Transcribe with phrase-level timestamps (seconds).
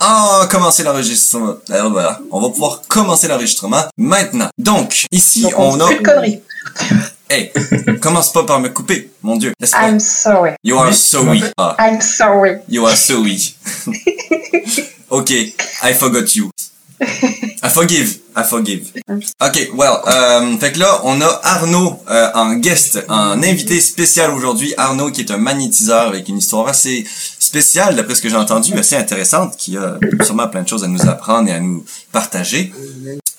[0.00, 1.56] ah, commencer l'enregistrement.
[1.68, 4.48] Alors voilà, on va pouvoir commencer l'enregistrement maintenant.
[4.58, 5.86] Donc, ici, Donc, on a...
[5.86, 6.40] Plus de conneries.
[7.32, 7.52] Hey,
[8.00, 9.52] commence pas par me couper, mon Dieu.
[9.72, 10.54] I'm sorry.
[10.64, 11.44] You are so weak.
[11.56, 12.56] Ah, I'm sorry.
[12.68, 13.56] you are so weak.
[15.10, 16.50] ok, I forgot you.
[17.00, 18.92] I forgive, I forgive.
[19.40, 24.32] Ok, well, euh, fait que là, on a Arnaud euh, en guest, en invité spécial
[24.32, 24.74] aujourd'hui.
[24.76, 27.06] Arnaud qui est un magnétiseur avec une histoire assez
[27.50, 30.86] spéciale, d'après ce que j'ai entendu, assez intéressante, qui a sûrement plein de choses à
[30.86, 32.72] nous apprendre et à nous partager.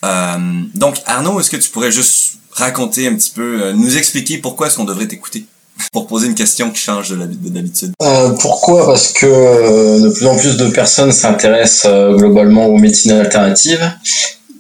[0.04, 0.38] Euh,
[0.76, 4.68] donc, Arnaud, est-ce que tu pourrais juste raconter un petit peu, euh, nous expliquer pourquoi
[4.68, 5.46] est-ce qu'on devrait t'écouter?
[5.94, 7.94] Pour poser une question qui change de d'habitude.
[8.04, 8.86] Euh, pourquoi?
[8.86, 13.90] Parce que de plus en plus de personnes s'intéressent globalement aux médecines alternatives,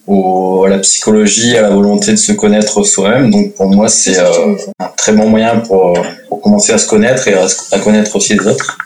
[0.08, 3.30] au, à la psychologie, à la volonté de se connaître soi-même.
[3.30, 4.56] Donc pour moi, c'est un
[4.96, 6.02] très bon moyen pour,
[6.42, 8.78] commencer à se connaître et à connaître aussi les autres.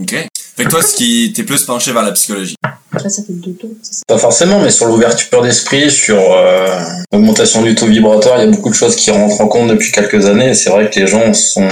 [0.00, 0.14] Ok.
[0.56, 2.56] Fait que toi, ce qui t'es plus penché vers la psychologie.
[2.92, 3.70] Là, ça fait deux tours.
[4.08, 6.80] Pas forcément, mais sur l'ouverture d'esprit, sur euh,
[7.12, 9.92] l'augmentation du taux vibratoire, il y a beaucoup de choses qui rentrent en compte depuis
[9.92, 10.54] quelques années.
[10.54, 11.68] C'est vrai que les gens sont,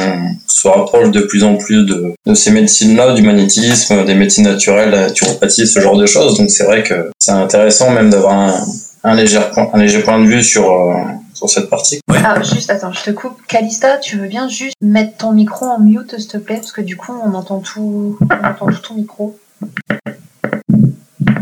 [0.47, 4.91] se rapprochent de plus en plus de, de ces médecines-là, du magnétisme, des médecines naturelles,
[4.91, 6.39] la naturopathie, ce genre de choses.
[6.39, 8.65] Donc c'est vrai que c'est intéressant même d'avoir un,
[9.03, 10.95] un, léger point, un léger point de vue sur, euh,
[11.37, 12.01] sur cette partie.
[12.09, 13.41] Ah, juste, attends, je te coupe.
[13.47, 16.57] Calista, tu veux bien juste mettre ton micro en mute, s'il te plaît?
[16.57, 19.39] Parce que du coup, on entend tout, on entend tout ton micro.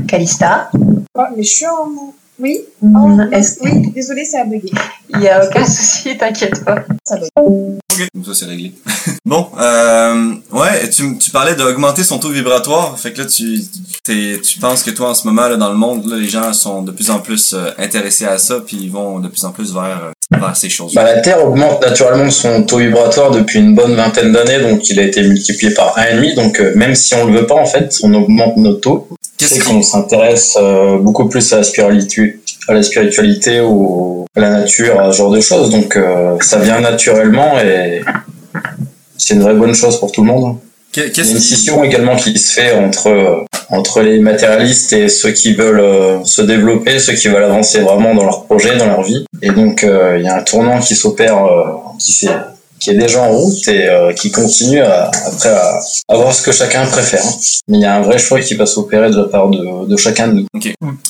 [0.09, 0.71] Calista
[1.17, 2.13] Oh, mais je suis en.
[2.39, 2.97] Oui Mm,
[3.31, 4.71] Oh, est-ce- Oui, désolé, ça a bugué.
[5.15, 6.85] Il y a aucun souci, t'inquiète pas.
[7.05, 7.29] Ça bug.
[7.37, 8.09] Ok.
[8.13, 8.73] Comme ça, c'est réglé.
[9.25, 12.99] bon, euh, ouais, tu, tu parlais d'augmenter son taux vibratoire.
[12.99, 13.61] Fait que là, tu,
[14.03, 16.53] t'es, tu penses que toi, en ce moment, là, dans le monde, là, les gens
[16.53, 19.53] sont de plus en plus euh, intéressés à ça, puis ils vont de plus en
[19.53, 20.93] plus vers, euh, vers ces choses.
[20.95, 24.99] Bah, la Terre augmente naturellement son taux vibratoire depuis une bonne vingtaine d'années, donc il
[24.99, 26.35] a été multiplié par 1,5.
[26.35, 29.09] Donc euh, même si on le veut pas, en fait, on augmente notre taux.
[29.49, 34.41] Qu'est-ce c'est qu'on s'intéresse euh, beaucoup plus à la spiritualité, à la spiritualité ou à
[34.41, 35.71] la nature, à ce genre de choses.
[35.71, 38.01] Donc euh, ça vient naturellement et
[39.19, 40.57] c'est une vraie bonne chose pour tout le monde.
[40.97, 45.09] Il y a une scission également qui se fait entre euh, entre les matérialistes et
[45.09, 49.03] ceux qui veulent se développer, ceux qui veulent avancer vraiment dans leur projet, dans leur
[49.03, 49.25] vie.
[49.43, 51.65] Et donc euh, il y a un tournant qui s'opère, euh,
[51.99, 52.31] qui s'est
[52.81, 56.43] qui est déjà en route et euh, qui continue à, après à, à voir ce
[56.43, 57.25] que chacun préfère.
[57.69, 59.97] Mais il y a un vrai choix qui va s'opérer de la part de, de
[59.97, 60.47] chacun de nous.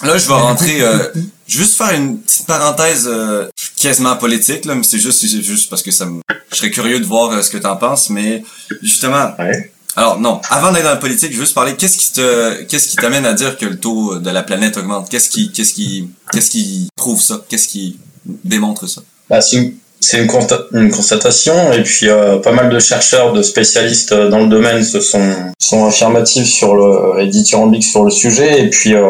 [0.03, 0.99] là, je vais rentrer, euh,
[1.47, 3.49] je vais juste faire une petite parenthèse euh,
[3.81, 6.21] quasiment politique, là, mais c'est juste, c'est juste parce que ça me,
[6.51, 8.43] je serais curieux de voir euh, ce que t'en penses, mais
[8.83, 9.71] justement, Ouais.
[9.97, 11.77] Alors non, avant d'être dans la politique, je veux juste parler.
[11.77, 15.09] Qu'est-ce qui te, qu'est-ce qui t'amène à dire que le taux de la planète augmente?
[15.09, 17.41] Qu'est-ce qui, qu'est-ce qui, qu'est-ce qui prouve ça?
[17.49, 17.97] Qu'est-ce qui
[18.27, 19.03] démontre ça?
[19.31, 21.73] Bah, c'est une, c'est une, consta- une constatation.
[21.73, 25.21] Et puis euh, pas mal de chercheurs, de spécialistes euh, dans le domaine se sont,
[25.59, 28.61] sont affirmatifs sur le, et sur le sujet.
[28.63, 29.03] Et puis euh,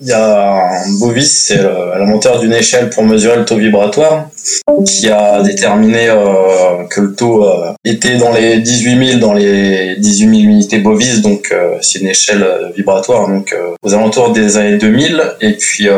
[0.00, 4.28] il y a un Bovis, c'est la monteur d'une échelle pour mesurer le taux vibratoire
[4.86, 9.96] qui a déterminé euh, que le taux euh, était dans les 18 000 dans les
[9.96, 13.26] 18 000 unités Bovis donc euh, c'est une échelle euh, vibratoire.
[13.28, 15.94] Donc euh, aux alentours des années 2000 et puis euh,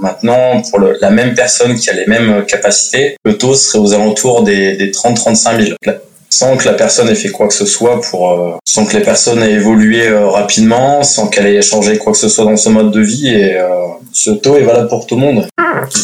[0.00, 3.92] maintenant pour le- la même personne qui a les mêmes capacités le taux serait aux
[3.94, 5.98] alentours des, des 30-35 000 La-
[6.30, 9.02] sans que la personne ait fait quoi que ce soit pour euh, sans que les
[9.04, 12.70] personnes aient évolué euh, rapidement sans qu'elle ait changé quoi que ce soit dans son
[12.72, 13.68] mode de vie et euh,
[14.12, 15.46] ce taux est valable pour tout le monde.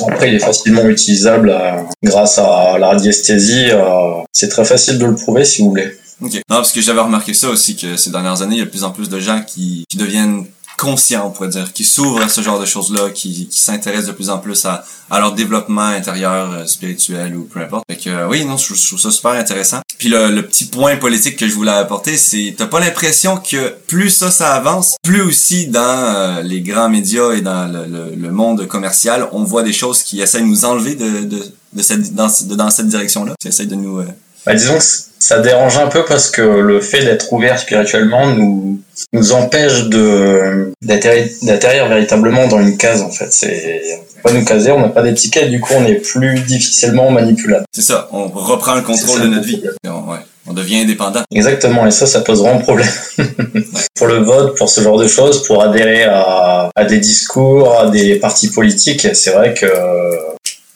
[0.09, 1.73] Après il est facilement utilisable euh,
[2.05, 5.91] grâce à la radiesthésie euh, c'est très facile de le prouver si vous voulez.
[6.23, 6.35] Ok.
[6.35, 8.71] Non, parce que j'avais remarqué ça aussi que ces dernières années, il y a de
[8.71, 10.45] plus en plus de gens qui, qui deviennent
[10.81, 14.13] conscients, on pourrait dire, qui s'ouvrent à ce genre de choses-là, qui, qui s'intéressent de
[14.13, 17.85] plus en plus à, leur développement intérieur, euh, spirituel ou peu importe.
[17.91, 19.81] Fait que euh, oui, non, je, trouve ça super intéressant.
[19.99, 24.09] Puis le, petit point politique que je voulais apporter, c'est t'as pas l'impression que plus
[24.09, 29.29] ça, ça avance, plus aussi dans euh, les grands médias et dans le, monde commercial,
[29.33, 31.27] on voit des choses qui essaient de nous enlever de,
[31.73, 32.29] de, cette, dans
[32.71, 34.03] cette direction-là, qui essaient de nous...
[34.47, 34.85] Bah, disons que
[35.19, 38.81] ça dérange un peu parce que le fait d'être ouvert spirituellement nous
[39.13, 43.31] nous empêche de d'atterrir véritablement dans une case en fait.
[43.31, 46.41] C'est on peut pas nous caser, on n'a pas d'étiquette, du coup on est plus
[46.41, 47.65] difficilement manipulable.
[47.73, 49.63] C'est ça, on reprend le contrôle de notre vie.
[49.87, 51.23] On, ouais, on devient indépendant.
[51.33, 52.91] Exactement, et ça, ça pose vraiment problème.
[53.95, 57.91] pour le vote, pour ce genre de choses, pour adhérer à, à des discours, à
[57.91, 59.67] des partis politiques, c'est vrai que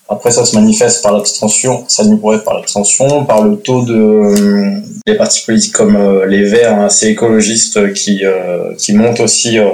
[0.09, 3.95] après ça se manifeste par l'extension, ça nous pourrait par l'extension, par le taux de
[3.95, 9.21] euh, des partis politiques comme euh, les Verts, hein, assez écologistes, qui euh, qui montent
[9.21, 9.59] aussi.
[9.59, 9.69] euh,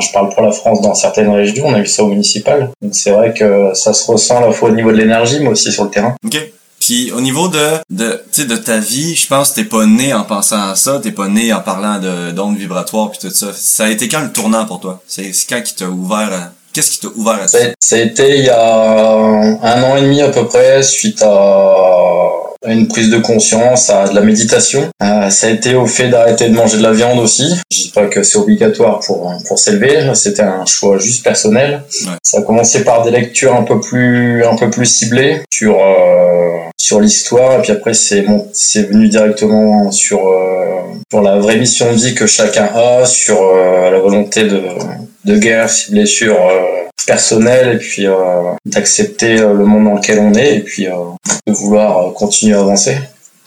[0.00, 2.70] je parle pour la France dans certaines régions, on a vu ça au municipal.
[2.80, 5.48] Donc c'est vrai que ça se ressent à la fois au niveau de l'énergie, mais
[5.48, 6.14] aussi sur le terrain.
[6.24, 6.36] OK?
[6.78, 7.58] Puis au niveau de
[7.90, 10.98] de tu sais de ta vie, je pense t'es pas né en pensant à ça,
[11.02, 13.48] t'es pas né en parlant de d'ondes vibratoires puis tout ça.
[13.52, 15.02] Ça a été quand le tournant pour toi?
[15.06, 16.52] C'est quand qui t'a ouvert.
[16.72, 17.58] Qu'est-ce qui t'a ouvert à ça?
[17.92, 19.16] A été il y a
[19.62, 22.30] un an et demi à peu près, suite à
[22.66, 24.88] une prise de conscience, à de la méditation.
[25.02, 27.56] Euh, ça a été au fait d'arrêter de manger de la viande aussi.
[27.72, 31.82] Je dis pas que c'est obligatoire pour pour s'élever, c'était un choix juste personnel.
[32.06, 32.12] Ouais.
[32.22, 36.50] Ça a commencé par des lectures un peu plus un peu plus ciblées sur euh,
[36.78, 40.80] sur l'histoire et puis après c'est bon, c'est venu directement sur euh,
[41.10, 44.60] sur la vraie mission de vie que chacun a, sur euh, la volonté de
[45.24, 46.62] de guerre ciblée sur euh,
[47.06, 48.14] personnel et puis euh,
[48.66, 50.92] d'accepter euh, le monde dans lequel on est et puis euh,
[51.46, 52.96] de vouloir euh, continuer à avancer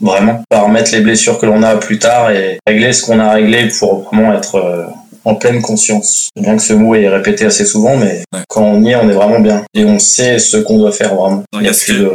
[0.01, 3.31] vraiment pas remettre les blessures que l'on a plus tard et régler ce qu'on a
[3.31, 4.83] réglé pour vraiment être euh,
[5.23, 6.27] en pleine conscience.
[6.35, 8.41] Bien que ce mot est répété assez souvent, mais Ouais.
[8.49, 9.63] quand on y est, on est vraiment bien.
[9.73, 11.43] Et on sait ce qu'on doit faire vraiment.
[11.53, 12.11] Il y a plus de,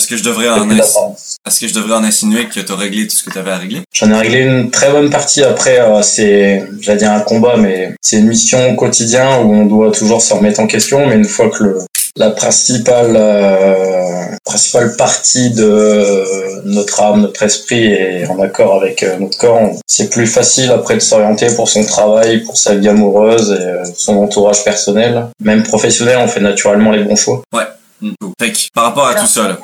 [0.00, 3.14] Est-ce que je devrais en est-ce que je devrais en insinuer que t'as réglé tout
[3.14, 3.82] ce que t'avais à régler?
[3.92, 5.42] J'en ai réglé une très bonne partie.
[5.42, 9.66] Après, euh, c'est, j'allais dire un combat, mais c'est une mission au quotidien où on
[9.66, 11.78] doit toujours se remettre en question, mais une fois que le,
[12.16, 16.24] la principale, euh, principale partie de
[16.64, 20.94] notre âme, notre esprit est en accord avec euh, notre corps, c'est plus facile après
[20.94, 25.26] de s'orienter pour son travail, pour sa vie amoureuse et euh, son entourage personnel.
[25.42, 27.42] Même professionnel, on fait naturellement les bons choix.
[27.52, 27.58] Hmm,
[28.00, 28.32] cool.
[28.40, 29.58] Fait que, par rapport à Alors, tout ça là.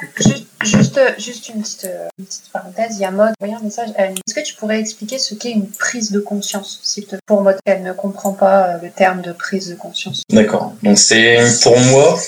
[0.64, 1.88] Juste, juste, une, petite,
[2.18, 2.96] une petite parenthèse.
[2.96, 3.90] Il y a Maud, envoyé un message.
[3.98, 7.56] Est-ce que tu pourrais expliquer ce qu'est une prise de conscience s'il te Pour Maud,
[7.64, 10.22] elle ne comprend pas euh, le terme de prise de conscience.
[10.30, 10.72] D'accord.
[10.82, 12.18] Donc c'est pour moi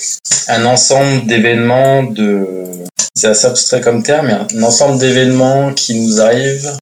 [0.48, 2.64] un ensemble d'événements de
[3.14, 6.76] c'est assez abstrait comme terme, mais un ensemble d'événements qui nous arrivent.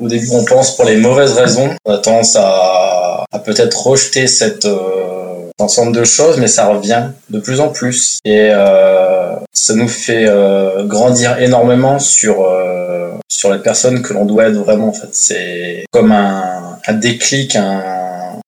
[0.00, 1.70] Au début, on pense pour les mauvaises raisons.
[1.84, 5.25] On a tendance à, à peut-être rejeter cette euh,
[5.58, 10.26] ensemble de choses, mais ça revient de plus en plus et euh, ça nous fait
[10.26, 14.88] euh, grandir énormément sur euh, sur les personnes que l'on doit être vraiment.
[14.88, 17.82] En fait, c'est comme un, un déclic, un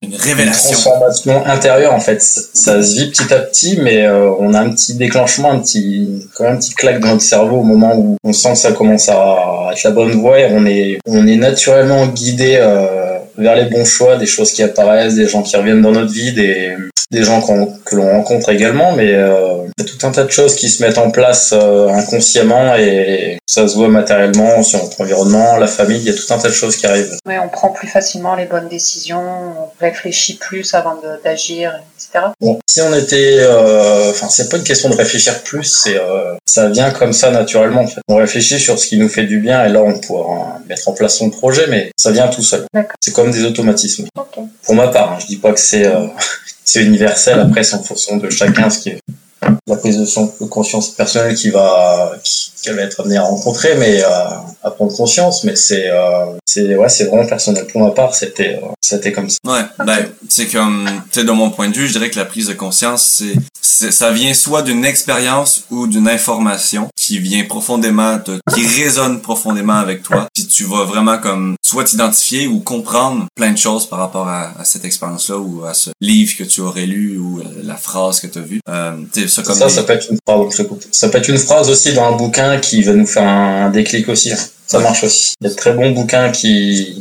[0.03, 0.71] Une une révélation.
[0.71, 2.23] transformation intérieure en fait.
[2.23, 5.59] Ça, ça se vit petit à petit, mais euh, on a un petit déclenchement, un
[5.61, 8.59] petit, quand même un petit claque dans notre cerveau au moment où on sent que
[8.59, 13.19] ça commence à être la bonne voie et on est, on est naturellement guidé euh,
[13.37, 16.33] vers les bons choix, des choses qui apparaissent, des gens qui reviennent dans notre vie,
[16.33, 16.75] des,
[17.11, 20.25] des gens qu'on- que l'on rencontre également, mais euh, il y a tout un tas
[20.25, 24.83] de choses qui se mettent en place euh, inconsciemment et ça se voit matériellement sur
[24.83, 27.17] notre environnement, la famille, il y a tout un tas de choses qui arrivent.
[27.25, 32.27] Oui, on prend plus facilement les bonnes décisions, on réfléchit plus avant d'agir, etc.
[32.43, 36.35] Bon, si on était, euh, enfin, c'est pas une question de réfléchir plus, c'est, euh,
[36.45, 37.83] ça vient comme ça naturellement.
[37.83, 38.01] En fait.
[38.09, 40.93] On réfléchit sur ce qui nous fait du bien et là on pourra mettre en
[40.93, 42.67] place son projet, mais ça vient tout seul.
[42.75, 42.97] D'accord.
[43.01, 44.07] C'est comme des automatismes.
[44.15, 44.45] Ok.
[44.63, 46.07] Pour ma part, hein, je dis pas que c'est, euh,
[46.69, 47.41] c'est universel.
[47.41, 49.01] Après, c'est en fonction de chacun ce qui est
[49.67, 53.23] la prise de son- de conscience personnelle qui va, qui, qu'elle va être amenée à
[53.23, 54.09] rencontrer, mais euh,
[54.63, 55.45] à prendre conscience.
[55.45, 57.67] Mais c'est, euh, c'est, ouais, c'est vraiment personnel.
[57.67, 59.39] Pour ma part, c'était, euh, c'était comme ça.
[59.45, 62.25] Ouais, ben, c'est comme, tu sais, de mon point de vue, je dirais que la
[62.25, 67.45] prise de conscience, c'est, c'est- ça vient soit d'une expérience ou d'une information qui vient
[67.45, 70.27] profondément, te, qui résonne profondément avec toi.
[70.35, 74.53] Puis tu vas vraiment comme, soit t'identifier ou comprendre plein de choses par rapport à,
[74.59, 78.21] à cette expérience-là ou à ce livre que tu aurais lu ou euh, la phrase
[78.21, 78.61] que tu as vue.
[78.69, 78.97] Euh,
[79.29, 80.41] ça comme ça, des- ça peut être une phrase.
[80.53, 80.85] je te coupe.
[80.93, 83.71] Ça peut être une phrase aussi dans un bouquin qui va nous faire un, un
[83.71, 84.33] déclic aussi.
[84.33, 84.37] hein.
[84.67, 85.35] Ça marche aussi.
[85.41, 87.01] Il y a de très bons bouquins qui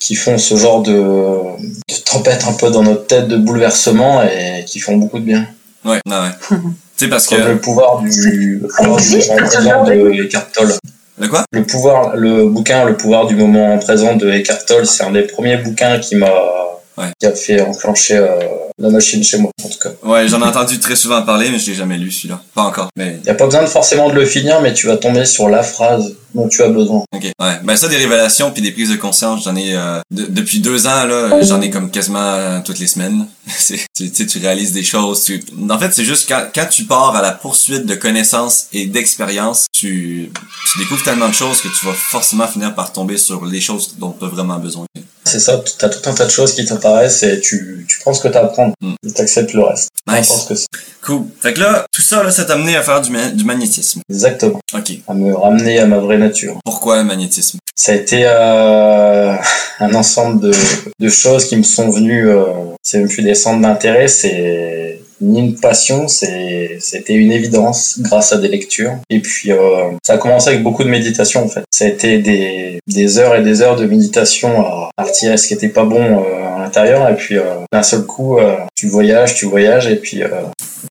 [0.00, 4.64] qui font ce genre de, de tempête un peu dans notre tête, de bouleversement et
[4.66, 5.46] qui font beaucoup de bien.
[5.84, 6.28] Ouais, ouais, ouais.
[6.50, 10.22] tu sais, parce que, le pouvoir du, le pouvoir du existe, moment présent de de
[10.24, 10.74] Eckhart Tolle.
[11.18, 11.44] le quoi?
[11.52, 15.22] Le pouvoir, le bouquin, le pouvoir du moment présent de Eckhart Tolle, c'est un des
[15.22, 16.30] premiers bouquins qui m'a,
[16.98, 17.06] Ouais.
[17.18, 18.28] qui a fait enclencher euh,
[18.78, 19.90] la machine chez moi, en tout cas.
[20.02, 22.40] Ouais, j'en ai entendu très souvent parler, mais je l'ai jamais lu, celui-là.
[22.54, 24.96] Pas encore, mais n'y a pas besoin de forcément de le finir, mais tu vas
[24.96, 27.04] tomber sur la phrase dont tu as besoin.
[27.14, 27.58] Ok, ouais.
[27.62, 30.88] Ben ça, des révélations puis des prises de conscience, j'en ai euh, de- depuis deux
[30.88, 33.26] ans là, j'en ai comme quasiment euh, toutes les semaines.
[33.96, 35.22] Tu tu sais, tu réalises des choses.
[35.22, 35.44] Tu...
[35.70, 39.66] En fait, c'est juste quand, quand tu pars à la poursuite de connaissances et d'expériences,
[39.72, 40.30] tu,
[40.72, 43.94] tu découvres tellement de choses que tu vas forcément finir par tomber sur les choses
[43.98, 44.86] dont tu as vraiment besoin.
[45.24, 48.12] C'est ça, tu as tout un tas de choses qui t'apparaissent et tu, tu prends
[48.12, 49.08] ce que tu apprendre Mm.
[49.08, 49.88] et tu acceptes le reste.
[50.08, 50.28] Nice.
[50.28, 50.60] Ce que.
[51.06, 51.22] Cool.
[51.40, 54.00] Fait que là, tout ça, là, ça t'a amené à faire du, ma- du magnétisme.
[54.10, 54.60] Exactement.
[54.74, 54.92] Ok.
[55.08, 56.58] À me ramener à ma vraie nature.
[56.64, 57.58] Pourquoi le magnétisme?
[57.76, 59.34] Ça a été euh,
[59.80, 60.52] un ensemble de,
[61.00, 62.44] de choses qui me sont venues, euh,
[62.82, 64.93] c'est même plus des centres d'intérêt, c'est
[65.24, 68.94] ni une passion, c'est c'était une évidence grâce à des lectures.
[69.10, 71.64] Et puis euh, ça a commencé avec beaucoup de méditation en fait.
[71.70, 75.46] Ça a été des, des heures et des heures de méditation à, à retirer ce
[75.48, 78.86] qui était pas bon euh, à l'intérieur et puis euh, d'un seul coup euh, tu
[78.88, 80.28] voyages, tu voyages et puis euh,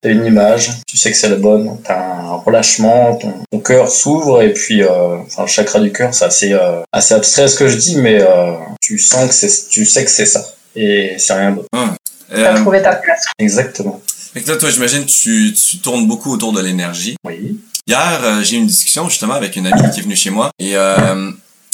[0.02, 3.90] t'as une image, tu sais que c'est la bonne, t'as un relâchement, ton, ton cœur
[3.90, 7.56] s'ouvre et puis euh, enfin le chakra du cœur c'est assez euh, assez abstrait ce
[7.56, 10.44] que je dis mais euh, tu sens que c'est tu sais que c'est ça
[10.76, 11.68] et c'est rien d'autre.
[11.72, 13.26] T'as Euh, trouvé ta place.
[13.38, 14.02] Exactement.
[14.34, 17.16] Fait que là, toi, j'imagine, tu, tu tournes beaucoup autour de l'énergie.
[17.24, 17.60] Oui.
[17.86, 20.52] Hier, euh, j'ai eu une discussion justement avec une amie qui est venue chez moi
[20.58, 21.32] et euh,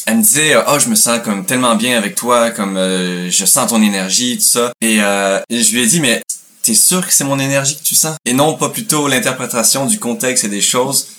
[0.08, 3.46] elle me disait oh je me sens comme tellement bien avec toi comme euh, je
[3.46, 6.24] sens ton énergie tout ça et, euh, et je lui ai dit mais
[6.64, 10.00] t'es sûr que c'est mon énergie que tu sens et non pas plutôt l'interprétation du
[10.00, 11.10] contexte et des choses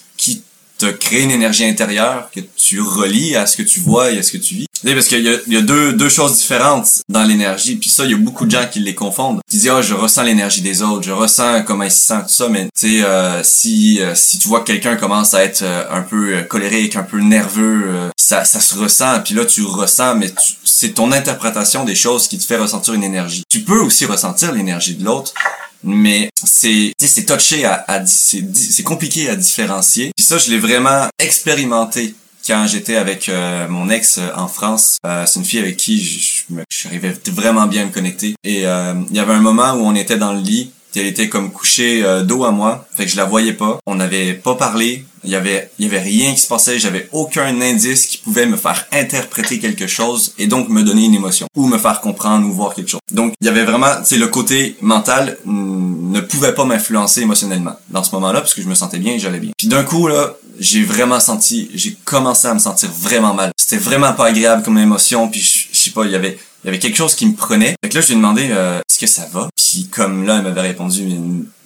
[0.80, 4.22] te créent une énergie intérieure que tu relis à ce que tu vois et à
[4.22, 4.66] ce que tu vis.
[4.82, 8.12] Tu sais, parce qu'il y a, deux, deux choses différentes dans l'énergie puis ça il
[8.12, 9.40] y a beaucoup de gens qui les confondent.
[9.50, 12.32] Qui disent oh je ressens l'énergie des autres je ressens comment ils se sentent tout
[12.34, 15.62] ça mais tu sais euh, si euh, si tu vois que quelqu'un commence à être
[15.62, 20.14] euh, un peu colérique un peu nerveux ça ça se ressent puis là tu ressens
[20.14, 23.42] mais tu- c'est ton interprétation des choses qui te fait ressentir une énergie.
[23.50, 25.34] Tu peux aussi ressentir l'énergie de l'autre
[25.82, 31.08] mais c'est c'est touché à, à c'est compliqué à différencier puis ça je l'ai vraiment
[31.18, 32.14] expérimenté
[32.46, 36.02] quand j'étais avec euh, mon ex euh, en France, euh, c'est une fille avec qui
[36.02, 38.34] je, je, j'arrivais vraiment bien à me connecter.
[38.44, 41.28] Et euh, il y avait un moment où on était dans le lit, elle était
[41.28, 43.78] comme couchée euh, dos à moi, fait que je la voyais pas.
[43.86, 47.60] On n'avait pas parlé, il y avait y avait rien qui se passait, j'avais aucun
[47.60, 51.66] indice qui pouvait me faire interpréter quelque chose et donc me donner une émotion ou
[51.66, 53.00] me faire comprendre ou voir quelque chose.
[53.12, 58.02] Donc il y avait vraiment, c'est le côté mental ne pouvait pas m'influencer émotionnellement dans
[58.02, 59.52] ce moment-là parce que je me sentais bien et j'allais bien.
[59.56, 63.50] Puis d'un coup là, j'ai vraiment senti, j'ai commencé à me sentir vraiment mal.
[63.56, 66.66] C'était vraiment pas agréable comme émotion, puis je, je sais pas, il y avait il
[66.66, 67.74] y avait quelque chose qui me prenait.
[67.82, 69.48] Fait que là, je lui ai demandé euh, est-ce que ça va?
[69.56, 71.06] Puis comme là, elle m'avait répondu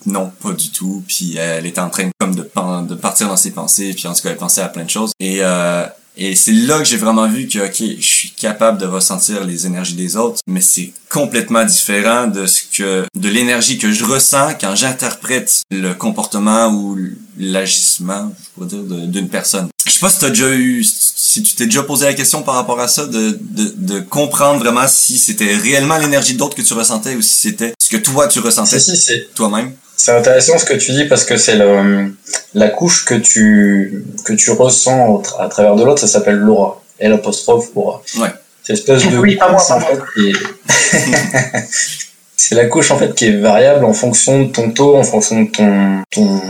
[0.06, 1.02] non, pas du tout.
[1.08, 4.22] Puis elle était en train comme de, de partir dans ses pensées, puis en tout
[4.22, 5.12] cas, elle pensait à plein de choses.
[5.18, 5.86] Et euh,
[6.16, 9.66] et c'est là que j'ai vraiment vu que, ok, je suis capable de ressentir les
[9.66, 14.54] énergies des autres, mais c'est complètement différent de ce que, de l'énergie que je ressens
[14.60, 16.96] quand j'interprète le comportement ou
[17.36, 19.68] l'agissement, je pourrais dire, d'une personne.
[19.86, 20.84] Je sais pas si t'as déjà eu,
[21.35, 24.61] si tu t'es déjà posé la question par rapport à ça, de, de, de comprendre
[24.61, 28.29] vraiment si c'était réellement l'énergie d'autres que tu ressentais ou si c'était ce que toi
[28.29, 29.73] tu ressentais Si, si, c'est toi-même.
[29.97, 32.14] C'est intéressant ce que tu dis parce que c'est le,
[32.55, 36.37] la couche que tu, que tu ressens au tra- à travers de l'autre, ça s'appelle
[36.37, 36.81] l'aura.
[36.99, 38.00] L apostrophe aura.
[38.19, 38.29] Ouais.
[38.62, 41.64] C'est l'espèce de Oui, pas moi, couche, pas en fait, qui est-
[42.46, 45.44] c'est la couche en fait qui est variable en fonction de ton taux, en fonction
[45.44, 46.40] de ton, ton,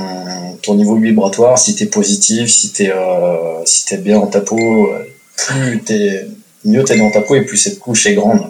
[0.60, 4.90] ton niveau vibratoire, si t'es positif, si t'es, euh, si t'es bien dans ta peau,
[5.36, 6.26] plus t'es,
[6.64, 8.40] mieux t'es dans ta peau et plus cette couche est grande.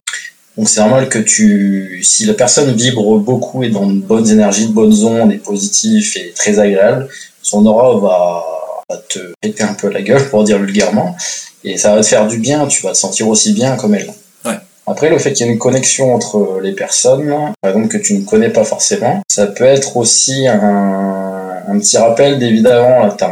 [0.56, 4.68] Donc c'est normal que tu, si la personne vibre beaucoup et dans de bonnes énergies,
[4.68, 7.10] de bonnes ondes, et positif et très agréable,
[7.42, 8.00] son aura
[8.88, 11.14] va te péter un peu la gueule pour dire vulgairement,
[11.62, 12.66] et ça va te faire du bien.
[12.68, 14.14] Tu vas te sentir aussi bien comme elle.
[14.86, 18.14] Après, le fait qu'il y ait une connexion entre les personnes, par exemple que tu
[18.18, 23.24] ne connais pas forcément, ça peut être aussi un, petit rappel d'évidemment, tu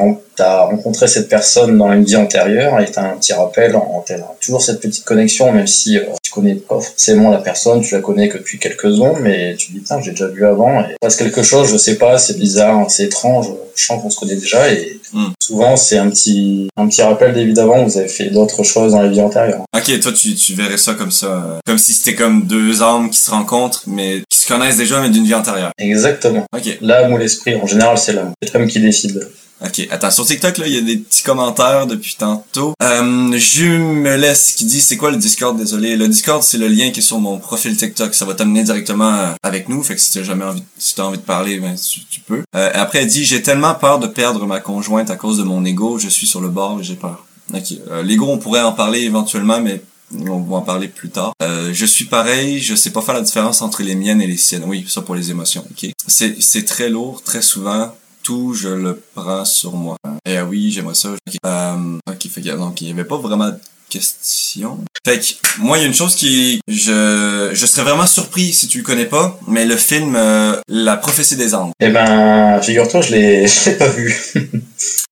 [0.43, 4.03] as, rencontré cette personne dans une vie antérieure et tu as un petit rappel, en,
[4.07, 8.01] t'as toujours cette petite connexion, même si euh, connais pas forcément la personne, tu la
[8.01, 10.95] connais que depuis quelques secondes, mais tu te dis, putain, j'ai déjà vu avant, et
[11.01, 14.37] passe quelque chose, je sais pas, c'est bizarre, c'est étrange, je sens qu'on se connaît
[14.37, 15.33] déjà, et Mm.
[15.43, 19.09] souvent c'est un petit, un petit rappel d'évidemment, vous avez fait d'autres choses dans la
[19.09, 19.63] vie antérieure.
[19.77, 23.11] Ok, toi tu, tu verrais ça comme ça, euh, comme si c'était comme deux âmes
[23.11, 25.71] qui se rencontrent, mais qui se connaissent déjà, mais d'une vie antérieure.
[25.77, 26.47] Exactement.
[26.57, 28.33] Ok, L'âme ou l'esprit, en général, c'est l'âme.
[28.43, 29.29] C'est l'âme qui décide.
[29.65, 29.89] Ok.
[29.91, 32.75] Attends, sur TikTok là, il y a des petits commentaires depuis tantôt.
[32.83, 35.57] Euh, me laisse qui dit c'est quoi le Discord?
[35.57, 38.15] Désolé, le Discord c'est le lien qui est sur mon profil TikTok.
[38.15, 41.05] Ça va t'amener directement euh, avec nous, fait que si t'as jamais envie, si t'as
[41.05, 42.43] envie de parler, ben tu, tu peux.
[42.55, 45.65] Euh, après elle dit j'ai tellement peur de perdre ma conjointe à cause de mon
[45.65, 47.27] ego, je suis sur le bord et j'ai peur.
[47.53, 49.83] Ok, euh, l'ego on pourrait en parler éventuellement, mais
[50.15, 51.33] on va en parler plus tard.
[51.43, 54.37] Euh, je suis pareil, je sais pas faire la différence entre les miennes et les
[54.37, 54.65] siennes.
[54.67, 55.91] Oui, ça pour les émotions, ok.
[56.07, 57.95] C'est, c'est très lourd, très souvent.
[58.23, 59.97] Tout, je le prends sur moi.
[60.25, 61.11] Et ah oui, j'aimerais ça.
[61.11, 64.79] Ok, euh, ok, fait que, donc il y avait pas vraiment de question.
[65.05, 65.25] Fait que,
[65.61, 68.85] moi, il y a une chose qui, je, je serais vraiment surpris si tu le
[68.85, 71.73] connais pas, mais le film, euh, La prophétie des anges.
[71.81, 74.15] Eh ben, figure-toi, je l'ai, je l'ai pas vu.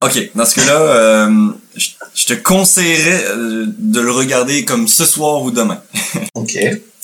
[0.02, 5.04] Ok, dans ce cas-là, euh, je, je te conseillerais euh, de le regarder comme ce
[5.04, 5.82] soir ou demain.
[6.34, 6.58] ok.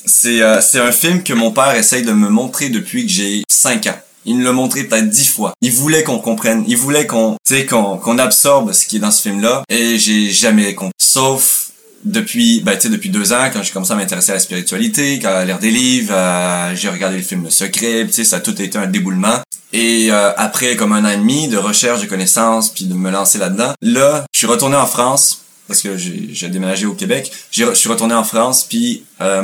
[0.07, 3.43] C'est euh, c'est un film que mon père essaye de me montrer depuis que j'ai
[3.51, 3.99] 5 ans.
[4.27, 5.53] Il l'a montré peut-être 10 fois.
[5.63, 9.01] Il voulait qu'on comprenne, il voulait qu'on tu sais qu'on qu'on absorbe ce qui est
[9.01, 10.93] dans ce film-là et j'ai jamais compris.
[10.99, 11.71] Sauf
[12.05, 15.25] depuis, ben, tu sais, depuis deux ans, quand j'ai commencé à m'intéresser à la spiritualité,
[15.25, 18.41] à lire des livres, euh, j'ai regardé le film Le Secret, tu sais, ça a
[18.41, 19.41] tout été un déboulement.
[19.73, 23.11] Et euh, après comme un an et demi de recherche, de connaissances, puis de me
[23.11, 27.33] lancer là-dedans, là, je suis retourné en France parce que j'ai déménagé au Québec.
[27.51, 29.43] Je suis retourné en France, puis euh,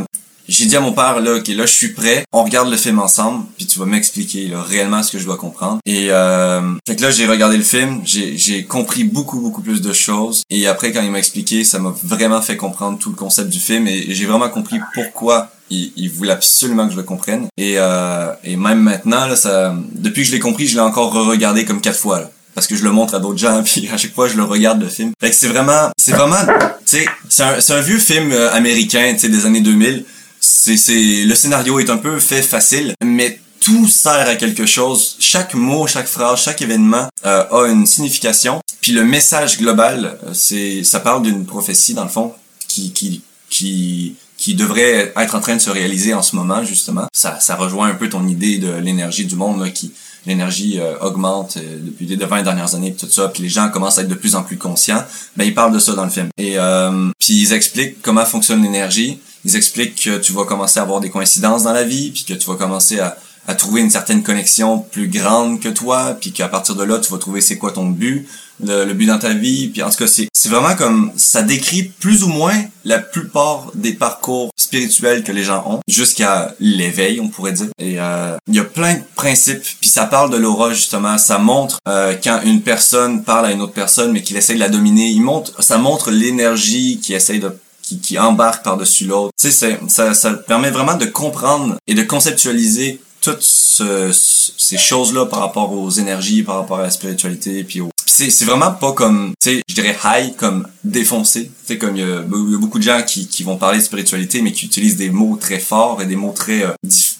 [0.48, 2.98] j'ai dit à mon père là, ok, là je suis prêt, on regarde le film
[2.98, 5.78] ensemble, puis tu vas m'expliquer réellement ce que je dois comprendre.
[5.86, 9.92] Et euh, fait que là j'ai regardé le film, j'ai compris beaucoup beaucoup plus de
[9.92, 10.42] choses.
[10.50, 13.60] Et après quand il m'a expliqué, ça m'a vraiment fait comprendre tout le concept du
[13.60, 17.46] film et, j'ai vraiment compris pourquoi il, il, voulait absolument que je le comprenne.
[17.56, 21.12] Et, euh, et même maintenant là, ça, depuis que je l'ai compris, je l'ai encore
[21.12, 22.20] re-regardé comme quatre fois.
[22.20, 24.44] Là parce que je le montre à d'autres gens puis à chaque fois je le
[24.44, 25.12] regarde le film.
[25.20, 26.44] Fait que c'est vraiment c'est vraiment
[26.84, 30.04] tu sais c'est un un vieux film euh, américain tu sais des années 2000
[30.42, 35.16] c'est, c'est, le scénario est un peu fait facile, mais tout sert à quelque chose.
[35.20, 38.60] Chaque mot, chaque phrase, chaque événement euh, a une signification.
[38.80, 42.34] Puis le message global, euh, c'est, ça parle d'une prophétie dans le fond
[42.66, 47.06] qui, qui, qui, qui devrait être en train de se réaliser en ce moment justement.
[47.12, 49.92] Ça, ça rejoint un peu ton idée de l'énergie du monde là, qui
[50.26, 54.02] l'énergie euh, augmente depuis les 20 dernières années tout ça puis les gens commencent à
[54.02, 55.04] être de plus en plus conscients
[55.36, 58.62] ben ils parlent de ça dans le film et euh, puis ils expliquent comment fonctionne
[58.62, 62.24] l'énergie ils expliquent que tu vas commencer à avoir des coïncidences dans la vie, puis
[62.24, 66.32] que tu vas commencer à, à trouver une certaine connexion plus grande que toi, puis
[66.32, 68.28] qu'à partir de là, tu vas trouver c'est quoi ton but,
[68.64, 71.82] le, but dans ta vie, puis en tout cas, c'est, c'est vraiment comme, ça décrit
[71.82, 77.28] plus ou moins la plupart des parcours spirituels que les gens ont, jusqu'à l'éveil, on
[77.28, 77.68] pourrait dire.
[77.78, 81.38] Et euh, il y a plein de principes, puis ça parle de l'aura, justement, ça
[81.38, 84.68] montre euh, quand une personne parle à une autre personne, mais qu'il essaie de la
[84.68, 87.56] dominer, il montre, ça montre l'énergie qui essaie de
[87.92, 89.32] qui, qui embarque par-dessus l'autre.
[89.40, 95.38] Tu sais, ça, ça permet vraiment de comprendre et de conceptualiser toutes ces choses-là par
[95.40, 97.88] rapport aux énergies, par rapport à la spiritualité, puis au...
[98.04, 101.44] c'est, vraiment pas comme, tu sais, je dirais high, comme défoncé.
[101.44, 104.42] Tu sais, comme il y, a, beaucoup de gens qui, qui vont parler de spiritualité,
[104.42, 106.72] mais qui utilisent des mots très forts et des mots très, euh,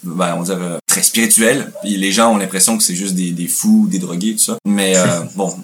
[0.03, 1.73] ben, on dirait, euh, très spirituels.
[1.85, 4.59] Les gens ont l'impression que c'est juste des, des fous, des drogués, tout ça.
[4.67, 5.55] Mais euh, bon,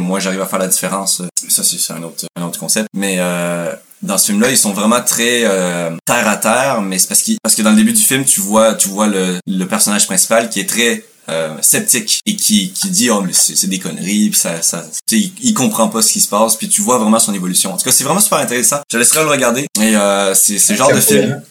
[0.00, 1.22] moi j'arrive à faire la différence.
[1.48, 2.88] Ça, c'est un autre, un autre concept.
[2.94, 7.08] Mais euh, dans ce film-là, ils sont vraiment très euh, terre à terre, mais c'est
[7.08, 9.64] parce, qu parce que dans le début du film, tu vois, tu vois le, le
[9.64, 13.78] personnage principal qui est très euh, sceptique et qui, qui dit oh mais c'est des
[13.78, 16.96] conneries puis ça ça il, il comprend pas ce qui se passe puis tu vois
[16.96, 17.72] vraiment son évolution.
[17.72, 18.78] En tout cas c'est vraiment super intéressant.
[18.90, 21.42] Je laisserai le regarder et euh, c'est c'est genre de film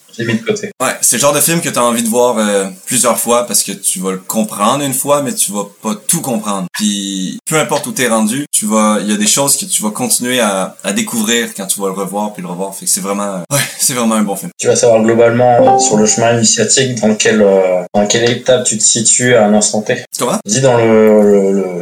[0.81, 3.45] Ouais, c'est le genre de film que tu as envie de voir euh, plusieurs fois
[3.45, 6.67] parce que tu vas le comprendre une fois, mais tu vas pas tout comprendre.
[6.73, 9.81] Puis peu importe où t'es rendu, tu vas, il y a des choses que tu
[9.83, 12.73] vas continuer à, à découvrir quand tu vas le revoir puis le revoir.
[12.75, 14.51] Fait que c'est vraiment, ouais, c'est vraiment un bon film.
[14.57, 18.63] Tu vas savoir globalement euh, sur le chemin initiatique dans quelle, euh, dans quelle étape
[18.65, 20.03] tu te situes à un instant T.
[20.17, 20.37] Comment?
[20.45, 21.76] Dis dans le, le, le,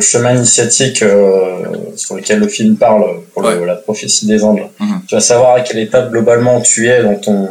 [0.00, 1.04] chemin initiatique
[1.96, 4.66] sur lequel le film parle pour la prophétie des anges.
[4.80, 5.02] Mhm.
[5.08, 7.48] Tu vas savoir à quelle étape globalement tu es dans ton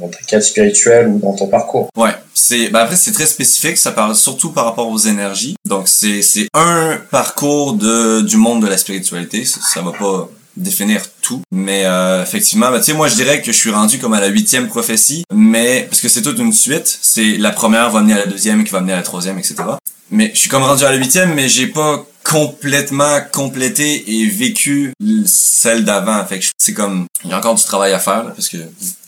[0.00, 1.88] dans ta quête spirituelle ou dans ton parcours.
[1.96, 5.56] Ouais, c'est bah après c'est très spécifique, ça parle surtout par rapport aux énergies.
[5.64, 10.28] Donc c'est c'est un parcours de du monde de la spiritualité, ça, ça va pas
[10.56, 14.00] définir tout mais euh, effectivement bah, tu sais moi je dirais que je suis rendu
[14.00, 17.90] comme à la huitième prophétie mais parce que c'est toute une suite c'est la première
[17.90, 19.54] va mener à la deuxième qui va mener à la troisième etc
[20.10, 24.92] mais je suis comme rendu à la huitième mais j'ai pas complètement complété et vécu
[25.24, 26.24] celle d'avant.
[26.26, 28.58] Fait que c'est comme, il y a encore du travail à faire, là, parce que,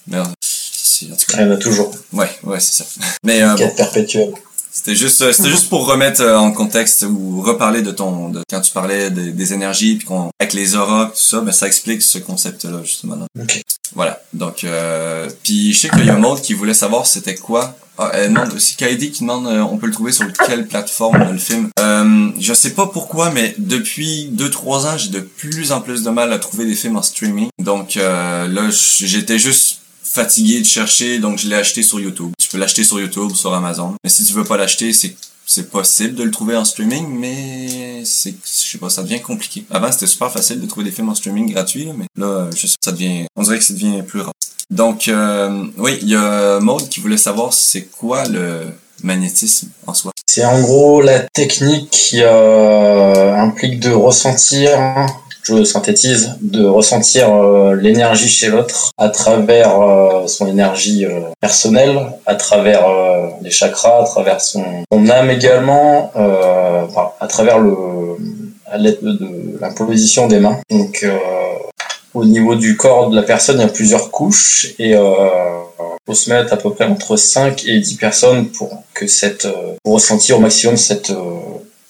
[0.06, 0.28] merde.
[0.28, 1.38] En tout cas.
[1.38, 1.94] Il y en a toujours.
[2.12, 2.84] Ouais, ouais, c'est ça.
[3.24, 4.32] Mais, euh, bon, perpétuelle.
[4.72, 8.42] C'était juste, euh, c'était juste pour remettre euh, en contexte ou reparler de ton, de,
[8.48, 12.02] quand tu parlais des énergies puis qu'on, avec les auras, tout ça, ben ça explique
[12.02, 13.18] ce concept-là justement.
[13.38, 13.60] Ok.
[13.94, 14.22] Voilà.
[14.32, 17.76] Donc, euh, puis je sais qu'il y a Maud qui voulait savoir c'était quoi.
[18.02, 21.36] Ah, elle demande aussi Kaidi qui demande on peut le trouver sur quelle plateforme le
[21.36, 21.68] film.
[21.78, 26.08] Euh, je sais pas pourquoi, mais depuis 2-3 ans, j'ai de plus en plus de
[26.08, 27.48] mal à trouver des films en streaming.
[27.58, 32.32] Donc euh, là, j'étais juste fatigué de chercher, donc je l'ai acheté sur YouTube.
[32.38, 33.94] Tu peux l'acheter sur YouTube, sur Amazon.
[34.02, 35.14] Mais si tu veux pas l'acheter, c'est
[35.50, 39.64] c'est possible de le trouver en streaming, mais c'est, je sais pas, ça devient compliqué.
[39.68, 42.76] Avant, c'était super facile de trouver des films en streaming gratuits, mais là, je sais,
[42.80, 44.32] ça devient, on dirait que ça devient plus rare.
[44.70, 48.66] Donc, euh, oui, il y a Maud qui voulait savoir c'est quoi le
[49.02, 50.12] magnétisme en soi.
[50.24, 54.78] C'est en gros la technique qui euh, implique de ressentir
[55.42, 61.98] je synthétise, de ressentir euh, l'énergie chez l'autre à travers euh, son énergie euh, personnelle,
[62.26, 62.86] à travers
[63.42, 67.76] les chakras, à travers son, âme également, à travers le
[68.66, 70.58] à l'aide de l'imposition des mains.
[70.70, 71.04] Donc
[72.14, 74.94] au niveau du corps de la personne, il y a plusieurs couches et
[76.06, 79.48] faut se mettre à peu près entre 5 et 10 personnes pour que cette
[79.82, 81.12] pour ressentir au maximum cette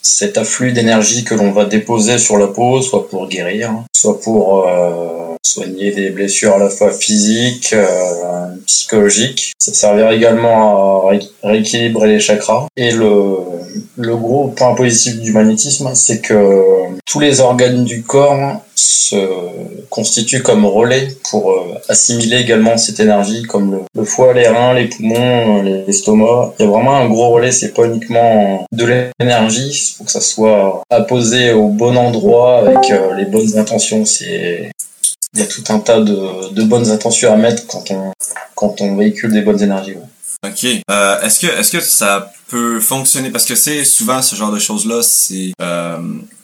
[0.03, 4.67] cet afflux d'énergie que l'on va déposer sur la peau, soit pour guérir, soit pour
[4.67, 9.53] euh, soigner des blessures à la fois physiques, euh, psychologiques.
[9.59, 12.67] Ça servirait également à rééquilibrer les chakras.
[12.77, 13.37] Et le,
[13.96, 16.35] le gros point positif du magnétisme, c'est que
[17.06, 19.16] tous les organes du corps se
[19.88, 24.87] constituent comme relais pour euh, assimiler également cette énergie, comme le, foie, les reins, les
[24.87, 26.54] poumons, l'estomac.
[26.59, 30.12] Il y a vraiment un gros relais, c'est pas uniquement de l'énergie, il faut que
[30.12, 34.04] ça soit apposé au bon endroit avec euh, les bonnes intentions.
[34.20, 34.70] Il
[35.40, 37.64] y a tout un tas de, bonnes intentions à mettre
[38.54, 39.96] quand on véhicule des bonnes énergies.
[40.46, 40.66] Ok.
[40.90, 43.31] Euh, est-ce que est-ce que ça peut fonctionner?
[43.31, 45.98] Parce que c'est souvent ce genre de choses là, c'est euh,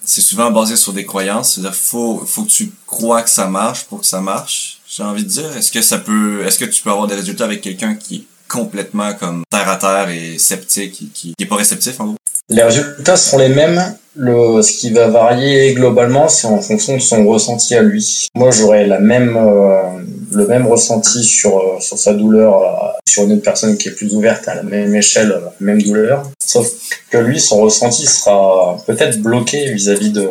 [0.04, 1.54] c'est souvent basé sur des croyances.
[1.54, 4.78] C'est-à-dire faut faut que tu crois que ça marche pour que ça marche.
[4.87, 5.56] J'ai envie de dire.
[5.56, 8.24] Est-ce que ça peut est-ce que tu peux avoir des résultats avec quelqu'un qui est
[8.48, 12.16] complètement comme terre à terre et sceptique, qui, qui, qui est pas réceptif en gros?
[12.48, 13.96] Les résultats seront les mêmes.
[14.14, 18.28] Le, ce qui va varier globalement, c'est en fonction de son ressenti à lui.
[18.35, 20.00] Moi, j'aurais la même, euh,
[20.37, 23.92] le même ressenti sur, euh, sur sa douleur euh, sur une autre personne qui est
[23.92, 26.31] plus ouverte à la même échelle, même douleur.
[26.44, 26.68] Sauf
[27.11, 30.29] que lui, son ressenti sera peut-être bloqué vis-à-vis de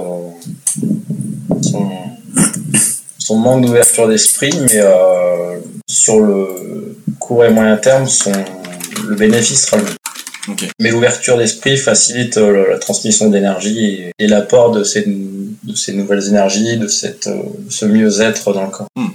[1.61, 1.89] son,
[3.17, 4.81] son manque d'ouverture d'esprit, mais
[5.87, 8.31] sur le court et moyen terme, son,
[9.07, 9.95] le bénéfice sera le même.
[10.79, 16.27] Mais l'ouverture d'esprit facilite euh, la transmission d'énergie et, l'apport de ces, de ces nouvelles
[16.27, 18.87] énergies, de cette, euh, ce mieux-être dans le corps.
[18.95, 19.07] Hmm.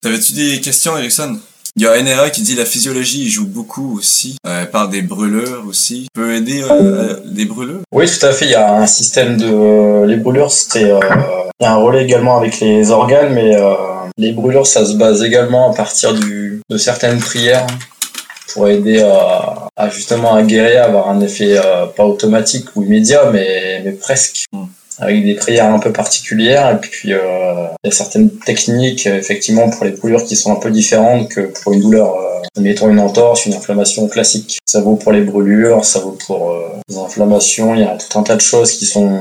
[0.00, 1.38] T'avais-tu des questions, Erickson
[1.76, 4.36] il y a NRA qui dit la physiologie joue beaucoup aussi.
[4.46, 6.06] Euh, elle parle des brûlures aussi.
[6.14, 8.44] Peut aider euh, des brûlures Oui, tout à fait.
[8.44, 10.52] Il y a un système de les brûlures.
[10.52, 13.56] C'était il y a un relais également avec les organes, mais
[14.16, 17.66] les brûlures, ça se base également à partir du, de certaines prières
[18.52, 23.30] pour aider à, à, justement à guérir, avoir un effet euh, pas automatique ou immédiat,
[23.32, 24.44] mais, mais presque.
[24.52, 24.64] Mm.
[24.98, 29.68] Avec des prières un peu particulières et puis euh, il y a certaines techniques effectivement
[29.68, 33.00] pour les brûlures qui sont un peu différentes que pour une douleur, euh, mettons une
[33.00, 34.58] entorse, une inflammation classique.
[34.64, 37.74] Ça vaut pour les brûlures, ça vaut pour euh, les inflammations.
[37.74, 39.20] Il y a tout un tas de choses qui sont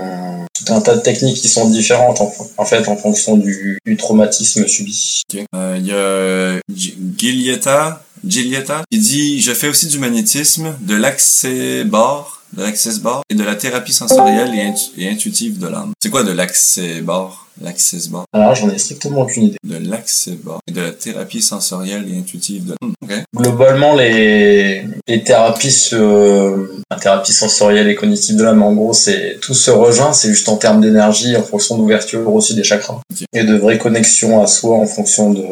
[0.54, 2.22] tout un tas de techniques qui sont différentes
[2.58, 5.24] en, fait en fonction du, du traumatisme subi.
[5.56, 6.60] Euh, il y a
[7.18, 13.24] Giulietta Giulietta, il dit Je fais aussi du magnétisme, de l'accès bar, de l'access bar
[13.30, 14.52] et de la thérapie sensorielle
[14.98, 15.94] et, intuitive de l'âme.
[16.02, 18.26] C'est quoi de l'accès bar L'access bar?
[18.34, 19.58] Alors j'en ai strictement aucune idée.
[19.64, 22.94] De l'accès bar et de la thérapie sensorielle et intuitive de l'âme.
[23.04, 23.22] Okay.
[23.36, 29.54] Globalement, les, les thérapies, la thérapie sensorielle et cognitive de l'âme, en gros, c'est tout
[29.54, 33.02] se rejoint, c'est juste en termes d'énergie, en fonction d'ouverture aussi des chakras
[33.34, 35.44] et de vraie connexion à soi en fonction de,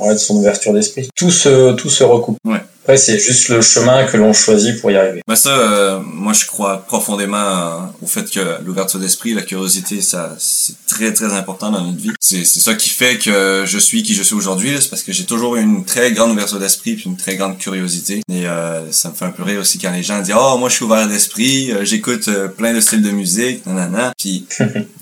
[0.00, 1.08] ouais, de son ouverture d'esprit.
[1.14, 2.38] Tout se, tout se recoupe.
[2.44, 2.60] Ouais.
[2.86, 5.20] Après, c'est juste le chemin que l'on choisit pour y arriver.
[5.26, 10.00] Bah ça, euh, moi, je crois profondément euh, au fait que l'ouverture d'esprit, la curiosité,
[10.00, 12.12] ça, c'est très très important dans notre vie.
[12.20, 14.76] C'est c'est ça qui fait que je suis qui je suis aujourd'hui.
[14.80, 17.58] C'est parce que j'ai toujours eu une très grande ouverture d'esprit puis une très grande
[17.58, 18.22] curiosité.
[18.32, 20.68] Et euh, ça me fait un peu rire aussi quand les gens disent oh moi
[20.68, 24.12] je suis ouvert d'esprit, j'écoute plein de styles de musique, nanana.
[24.16, 24.46] Puis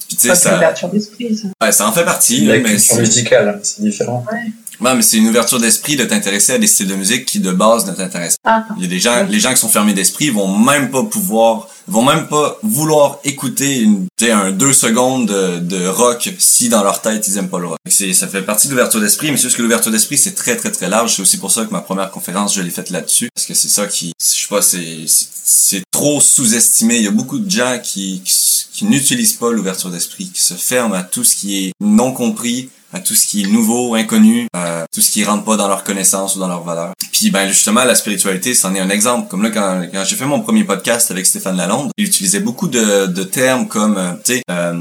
[0.08, 0.54] Puis tu sais, ça.
[0.54, 1.48] l'ouverture d'esprit, ça.
[1.60, 2.44] Ouais, ça en fait partie.
[2.44, 4.24] La mais c'est musicale, c'est différent.
[4.30, 4.52] Ouais.
[4.80, 7.52] Ouais, mais c'est une ouverture d'esprit de t'intéresser à des styles de musique qui de
[7.52, 8.64] base ne t'intéressent pas.
[8.68, 8.74] Ah.
[8.76, 11.68] Il y a des gens, les gens qui sont fermés d'esprit vont même pas pouvoir,
[11.86, 17.00] vont même pas vouloir écouter une, un deux secondes de, de, rock si dans leur
[17.02, 17.78] tête ils aiment pas le rock.
[17.88, 20.56] C'est, ça fait partie de l'ouverture d'esprit, mais c'est juste que l'ouverture d'esprit c'est très
[20.56, 21.14] très très large.
[21.14, 23.68] C'est aussi pour ça que ma première conférence je l'ai faite là-dessus, parce que c'est
[23.68, 26.96] ça qui, je sais pas, c'est, c'est trop sous-estimé.
[26.96, 28.34] Il y a beaucoup de gens qui, qui,
[28.72, 32.70] qui n'utilisent pas l'ouverture d'esprit, qui se ferment à tout ce qui est non compris
[32.94, 35.84] à tout ce qui est nouveau, inconnu, euh, tout ce qui rentre pas dans leur
[35.84, 36.92] connaissance ou dans leur valeur.
[37.12, 39.28] Puis ben justement la spiritualité, c'en est un exemple.
[39.28, 42.68] Comme là quand, quand j'ai fait mon premier podcast avec Stéphane Lalonde, il utilisait beaucoup
[42.68, 44.80] de, de termes comme euh, tu sais euh,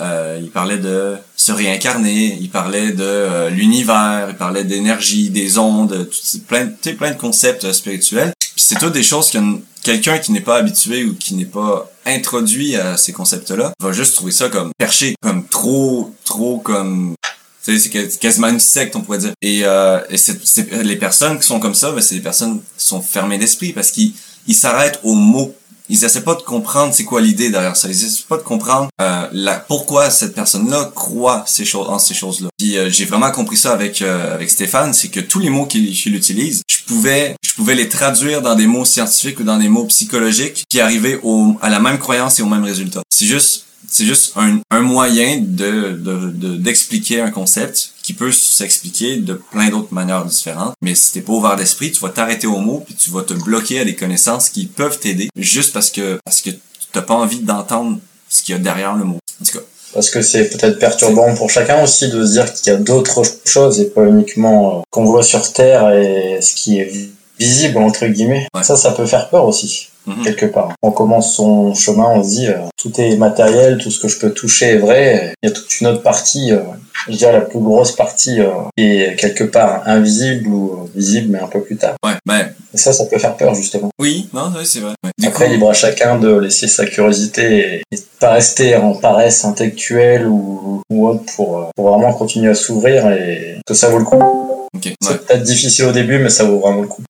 [0.00, 5.58] euh, il parlait de se réincarner, il parlait de euh, l'univers, il parlait d'énergie, des
[5.58, 8.32] ondes, tout, plein, plein de concepts spirituels.
[8.38, 9.38] Puis c'est toutes des choses que
[9.82, 14.16] quelqu'un qui n'est pas habitué ou qui n'est pas introduit à ces concepts-là va juste
[14.16, 17.14] trouver ça comme perché, comme trop, trop comme
[17.66, 19.32] c'est quasiment une secte, on pourrait dire.
[19.42, 22.84] Et, euh, et c'est, les personnes qui sont comme ça, ben, c'est des personnes qui
[22.84, 24.12] sont fermées d'esprit parce qu'ils
[24.46, 25.54] ils s'arrêtent aux mots.
[25.88, 27.88] Ils essaient pas de comprendre c'est quoi l'idée derrière ça.
[27.88, 32.14] Ils essaient pas de comprendre euh, la, pourquoi cette personne-là croit ces choses, en ces
[32.14, 32.48] choses-là.
[32.58, 35.66] Puis euh, j'ai vraiment compris ça avec euh, avec Stéphane, c'est que tous les mots
[35.66, 39.68] qu'il utilise, je pouvais je pouvais les traduire dans des mots scientifiques ou dans des
[39.68, 43.02] mots psychologiques qui arrivaient au, à la même croyance et au même résultat.
[43.10, 49.16] C'est juste c'est juste un, un moyen de, de, d'expliquer un concept qui peut s'expliquer
[49.16, 50.74] de plein d'autres manières différentes.
[50.82, 53.34] Mais si t'es pas ouvert d'esprit, tu vas t'arrêter au mot puis tu vas te
[53.34, 56.50] bloquer à des connaissances qui peuvent t'aider juste parce que parce que
[56.92, 59.18] t'as pas envie d'entendre ce qu'il y a derrière le mot.
[59.40, 62.72] En tout cas, parce que c'est peut-être perturbant pour chacun aussi de se dire qu'il
[62.72, 66.78] y a d'autres choses et pas uniquement euh, qu'on voit sur Terre et ce qui
[66.78, 68.46] est visible entre guillemets.
[68.54, 68.62] Ouais.
[68.62, 70.24] Ça, ça peut faire peur aussi Mhm.
[70.24, 70.72] quelque part.
[70.82, 74.18] On commence son chemin, on se dit euh, tout est matériel, tout ce que je
[74.18, 75.34] peux toucher est vrai.
[75.42, 76.60] Il y a toute une autre partie, euh,
[77.08, 81.40] je dirais la plus grosse partie, euh, qui est quelque part invisible ou visible, mais
[81.40, 81.96] un peu plus tard.
[82.04, 83.90] Ouais, ben, Et ça, ça peut faire peur justement.
[83.98, 84.94] oui, non, oui, c'est vrai.
[85.04, 85.10] Ouais.
[85.26, 90.26] Après, coup, libre à chacun de laisser sa curiosité et, pas rester en paresse intellectuelle
[90.26, 94.65] ou, ou autre pour, pour vraiment continuer à s'ouvrir et que ça vaut le coup.
[94.76, 94.94] Ok, ouais.
[95.00, 97.02] C'est peut-être difficile au début, mais ça vaut vraiment le coup.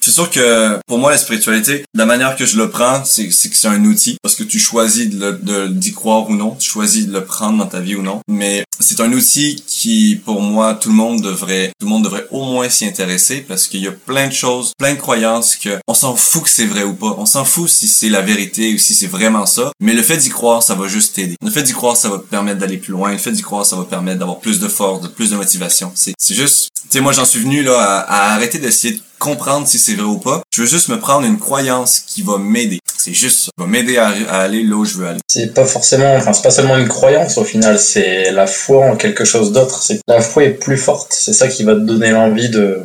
[0.00, 3.34] C'est sûr que pour moi la spiritualité, la manière que je le prends, c'est que
[3.34, 7.12] c'est un outil parce que tu choisis de d'y croire ou non, tu choisis de
[7.12, 8.20] le prendre dans ta vie ou non.
[8.28, 12.26] Mais c'est un outil qui, pour moi, tout le monde devrait, tout le monde devrait
[12.30, 15.78] au moins s'y intéresser parce qu'il y a plein de choses, plein de croyances que
[15.86, 18.74] on s'en fout que c'est vrai ou pas, on s'en fout si c'est la vérité
[18.74, 19.70] ou si c'est vraiment ça.
[19.80, 21.36] Mais le fait d'y croire, ça va juste t'aider.
[21.42, 23.12] Le fait d'y croire, ça va te permettre d'aller plus loin.
[23.12, 25.36] Le fait d'y croire, ça va te permettre d'avoir plus de force, de plus de
[25.36, 25.92] motivation.
[25.94, 29.00] C'est c'est juste, tu sais, moi j'en suis venu là à, à arrêter d'essayer de
[29.20, 30.42] comprendre si c'est vrai ou pas.
[30.52, 32.80] Je veux juste me prendre une croyance qui va m'aider.
[32.96, 33.50] C'est juste ça.
[33.56, 34.08] Va m'aider à,
[34.40, 35.20] aller là où je veux aller.
[35.28, 38.96] C'est pas forcément, enfin, c'est pas seulement une croyance au final, c'est la foi en
[38.96, 39.82] quelque chose d'autre.
[39.82, 41.12] C'est la foi est plus forte.
[41.12, 42.80] C'est ça qui va te donner l'envie de,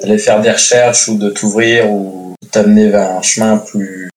[0.00, 4.10] d'aller faire des recherches ou de t'ouvrir ou t'amener vers un chemin plus,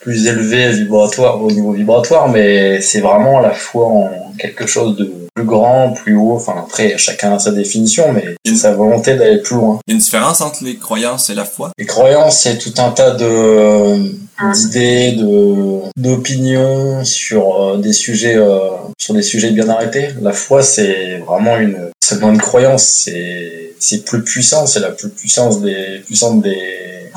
[0.00, 5.21] plus élevé vibratoire, au niveau vibratoire, mais c'est vraiment la foi en quelque chose de
[5.34, 6.34] plus grand, plus haut.
[6.34, 9.78] Enfin, après, chacun a sa définition, mais sa volonté d'aller plus loin.
[9.86, 11.70] Il y a une différence entre les croyances et la foi?
[11.78, 14.12] Les croyances, c'est tout un tas de
[14.54, 20.08] d'idées, de d'opinions sur euh, des sujets euh, sur des sujets bien arrêtés.
[20.20, 25.10] La foi, c'est vraiment une seulement une croyance, c'est c'est plus puissant, c'est la plus
[25.10, 27.10] puissance des puissante des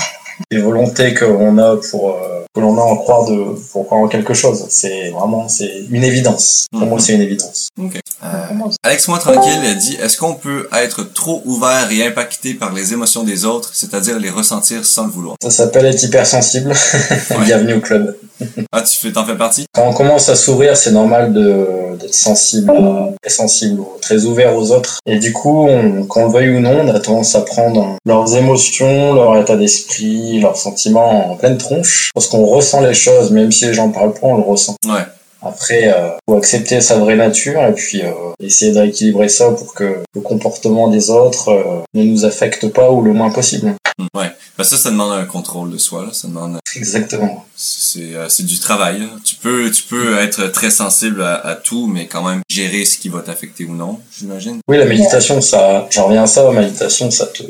[0.52, 4.02] des volontés que l'on a pour euh, que l'on a en croire de pour croire
[4.02, 4.66] en quelque chose.
[4.70, 6.68] C'est vraiment c'est une évidence.
[6.72, 7.68] Pour moi, c'est une évidence.
[7.78, 12.06] Euh, Comment ça Alex Moi Tranquille a dit Est-ce qu'on peut être trop ouvert et
[12.06, 15.36] impacté par les émotions des autres, c'est-à-dire les ressentir sans le vouloir?
[15.44, 16.74] Ça s'appelle être hypersensible.
[17.46, 18.16] Bienvenue au club.
[18.72, 19.66] Ah, tu fais, t'en fais partie?
[19.74, 21.66] Quand on commence à s'ouvrir, c'est normal de
[22.00, 25.00] d'être sensible, à- très sensible, ou très ouvert aux autres.
[25.06, 28.36] Et du coup, on, qu'on le veuille ou non, on a tendance à prendre leurs
[28.36, 33.52] émotions, leur état d'esprit, leurs sentiments en pleine tronche, parce qu'on ressent les choses, même
[33.52, 34.76] si les gens parlent pas, on le ressent.
[34.86, 35.06] Ouais.
[35.46, 39.74] Après, euh, faut accepter sa vraie nature et puis euh, essayer de rééquilibrer ça pour
[39.74, 43.76] que le comportement des autres euh, ne nous affecte pas ou le moins possible.
[43.98, 44.30] Mm, Ouais.
[44.58, 46.04] Ben ça, ça demande un contrôle de soi.
[46.04, 46.10] Là.
[46.14, 46.60] Ça demande.
[46.76, 47.46] Exactement.
[47.56, 49.00] C'est euh, c'est du travail.
[49.00, 49.06] là.
[49.24, 52.98] Tu peux, tu peux être très sensible à, à tout, mais quand même gérer ce
[52.98, 54.60] qui va t'affecter ou non, j'imagine.
[54.68, 57.44] Oui, la méditation, ça, j'en reviens à ça, la méditation, ça te,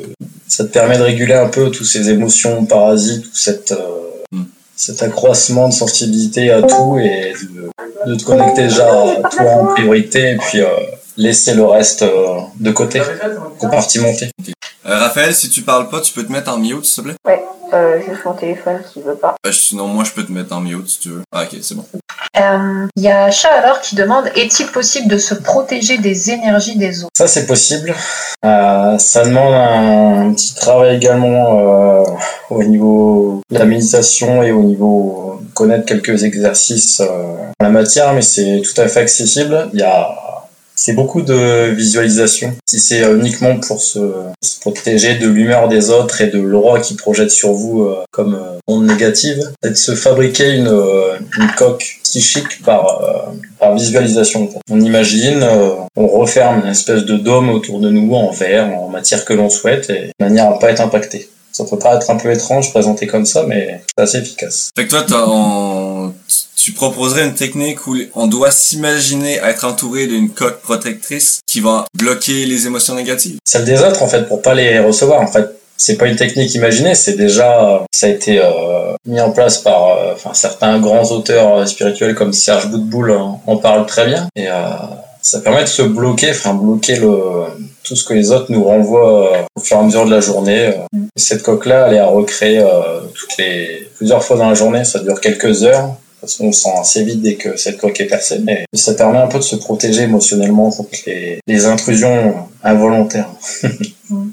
[0.47, 4.04] ça te permet de réguler un peu tous ces émotions parasites, tout cette, euh.
[4.75, 7.33] Cet accroissement de sensibilité à tout et
[8.05, 10.67] de, te connecter déjà à toi en priorité et puis euh,
[11.17, 13.01] laisser le reste euh, de côté,
[13.59, 14.29] compartimenter.
[14.85, 17.15] Euh, Raphaël, si tu parles pas, tu peux te mettre en mute, s'il te plaît?
[17.25, 19.35] Ouais, euh, juste mon téléphone s'il veut pas.
[19.45, 21.21] Euh, Sinon, moi, je peux te mettre en mute si tu veux.
[21.31, 21.85] Ah, ok, c'est bon.
[22.39, 26.77] Euh, Il y a Chat alors qui demande est-il possible de se protéger des énergies
[26.77, 27.11] des autres?
[27.17, 27.93] Ça, c'est possible.
[28.45, 32.03] Euh, ça demande un petit travail également euh,
[32.51, 37.07] au niveau de la méditation et au niveau de connaître quelques exercices euh,
[37.59, 39.69] en la matière, mais c'est tout à fait accessible.
[39.73, 40.15] Il y a
[40.75, 42.53] c'est beaucoup de visualisation.
[42.65, 43.99] Si c'est euh, uniquement pour se,
[44.41, 48.35] se protéger de l'humeur des autres et de l'aura qui projette sur vous euh, comme
[48.35, 53.75] euh, onde négative, c'est de se fabriquer une, euh, une coque psychique par, euh, par
[53.75, 54.43] visualisation.
[54.43, 54.59] en.
[54.71, 58.89] On imagine, euh, on referme une espèce de dôme autour de nous en verre, en
[58.89, 61.29] matière que l'on souhaite, et de manière à pas être impacté.
[61.51, 64.69] Ça peut paraître un peu étrange présenté comme ça, mais c'est assez efficace.
[64.77, 65.84] Fait que toi, on-
[66.55, 71.85] tu proposerais une technique où on doit s'imaginer être entouré d'une coque protectrice qui va
[71.93, 73.37] bloquer les émotions négatives?
[73.45, 75.21] Celle des autres, en fait, pour pas les recevoir.
[75.21, 79.31] En fait, c'est pas une technique imaginée, c'est déjà, ça a été euh, mis en
[79.31, 83.85] place par euh, enfin, certains grands auteurs euh, spirituels comme Serge Boutboul en, en parle
[83.85, 84.27] très bien.
[84.35, 84.53] Et euh,
[85.21, 87.17] ça permet de se bloquer, enfin bloquer le,
[87.83, 90.21] tout ce que les autres nous renvoient euh, au fur et à mesure de la
[90.21, 90.67] journée.
[90.67, 90.97] euh.
[91.15, 94.85] Et cette coque-là, elle est à recréer euh, toutes les, plusieurs fois dans la journée,
[94.85, 95.95] ça dure quelques heures.
[96.25, 99.27] Parce qu'on sent assez vite dès que cette coque est percée, mais ça permet un
[99.27, 102.33] peu de se protéger émotionnellement contre les, les intrusions
[102.65, 103.29] involontaires.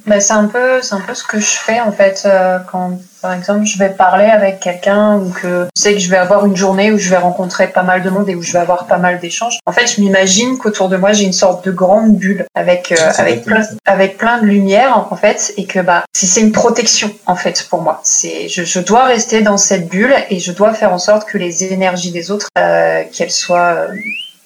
[0.07, 2.99] Bah, c'est un peu, c'est un peu ce que je fais en fait euh, quand,
[3.23, 6.45] par exemple, je vais parler avec quelqu'un ou que je sais que je vais avoir
[6.45, 8.87] une journée où je vais rencontrer pas mal de monde et où je vais avoir
[8.87, 9.59] pas mal d'échanges.
[9.64, 13.12] En fait, je m'imagine qu'autour de moi j'ai une sorte de grande bulle avec euh,
[13.16, 17.11] avec plein, avec plein de lumière en fait et que bah c'est c'est une protection
[17.25, 18.03] en fait pour moi.
[18.05, 21.38] C'est je, je dois rester dans cette bulle et je dois faire en sorte que
[21.38, 23.95] les énergies des autres, euh, qu'elles soient euh,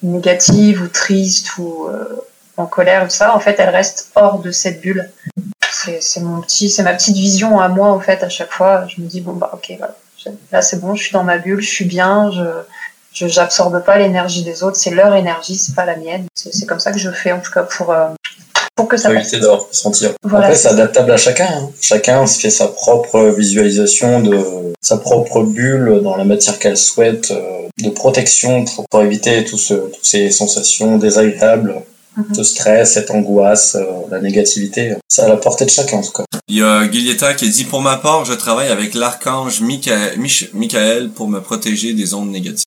[0.03, 2.05] négative ou triste ou euh,
[2.57, 5.09] en colère ou ça, en fait, elle reste hors de cette bulle.
[5.71, 8.23] C'est c'est mon petit, c'est ma petite vision à moi en fait.
[8.23, 9.95] À chaque fois, je me dis bon bah ok, voilà.
[10.51, 12.43] Là c'est bon, je suis dans ma bulle, je suis bien, je
[13.13, 16.25] je j'absorbe pas l'énergie des autres, c'est leur énergie, c'est pas la mienne.
[16.35, 18.07] C'est c'est comme ça que je fais en tout cas pour euh,
[18.75, 19.21] pour que ça passe.
[19.21, 20.11] éviter de ressentir.
[20.23, 21.47] Voilà, Après, c'est c'est adaptable à chacun.
[21.49, 21.69] hein.
[21.81, 27.31] Chacun se fait sa propre visualisation de sa propre bulle dans la matière qu'elle souhaite
[27.31, 31.75] euh, de protection pour, pour éviter tout ce, toutes ces sensations désagréables,
[32.17, 32.33] Mhm.
[32.35, 34.95] ce stress, cette angoisse, euh, la négativité.
[35.07, 36.23] C'est à la portée de chacun en tout cas.
[36.47, 40.49] Il y a Guilietta qui dit Pour ma part, je travaille avec l'archange Micha- Mich-
[40.53, 42.65] Michael pour me protéger des ondes négatives.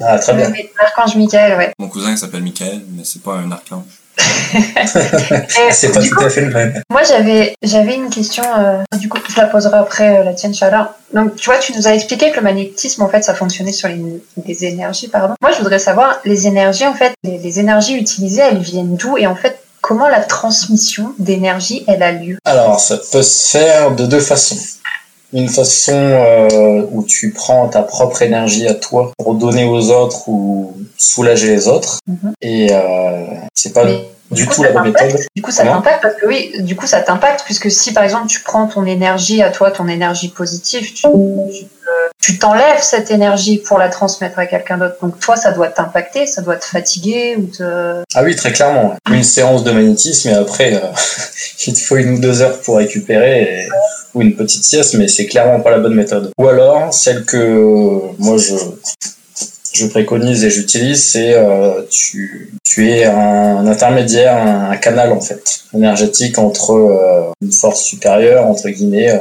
[0.00, 0.50] Ah, très bien.
[0.52, 1.72] Oui, L'archange Michael, ouais.
[1.78, 3.84] Mon cousin s'appelle Michael, mais c'est pas un archange.
[5.70, 6.82] C'est pas tout coup, à fait le même.
[6.90, 10.54] Moi, j'avais, j'avais une question, euh, du coup, je la poserai après euh, la tienne,
[10.54, 10.96] Chala.
[11.14, 13.88] Donc, tu vois, tu nous as expliqué que le magnétisme, en fait, ça fonctionnait sur
[13.88, 15.34] les, les énergies, pardon.
[15.40, 19.16] Moi, je voudrais savoir, les énergies, en fait, les, les énergies utilisées, elles viennent d'où
[19.16, 22.38] et en fait, comment la transmission d'énergie, elle a lieu?
[22.44, 24.56] Alors, ça peut se faire de deux façons.
[25.32, 30.28] Une façon euh, où tu prends ta propre énergie à toi pour donner aux autres
[30.28, 31.98] ou soulager les autres.
[32.06, 32.32] Mhm.
[32.42, 35.26] Et euh, c'est pas Mais du coup, tout la bonne t'impacte méthode.
[35.34, 38.26] Du coup, ça t'impacte parce que oui, du coup, ça t'impacte puisque si par exemple
[38.28, 41.66] tu prends ton énergie à toi, ton énergie positive, tu, tu,
[42.20, 44.96] tu t'enlèves cette énergie pour la transmettre à quelqu'un d'autre.
[45.02, 48.02] Donc toi, ça doit t'impacter, ça doit te fatiguer ou te.
[48.14, 48.96] Ah oui, très clairement.
[49.10, 50.86] Une séance de magnétisme et après, euh,
[51.66, 53.68] il te faut une ou deux heures pour récupérer
[54.14, 56.30] ou une petite sieste, mais c'est clairement pas la bonne méthode.
[56.38, 58.54] Ou alors, celle que moi je,
[59.72, 65.20] je préconise et j'utilise, c'est euh, tu, tu es un intermédiaire, un, un canal en
[65.20, 69.18] fait, énergétique entre euh, une force supérieure, entre guillemets, euh,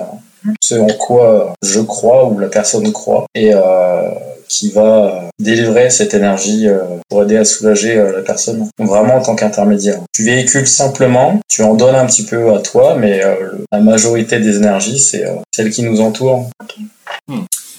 [0.62, 4.10] ce en quoi je crois ou la personne croit, et euh,
[4.52, 9.16] qui va euh, délivrer cette énergie euh, pour aider à soulager euh, la personne, vraiment
[9.16, 10.00] en tant qu'intermédiaire.
[10.14, 13.36] Tu véhicules simplement, tu en donnes un petit peu à toi, mais euh,
[13.72, 16.50] la majorité des énergies, c'est euh, celles qui nous entourent.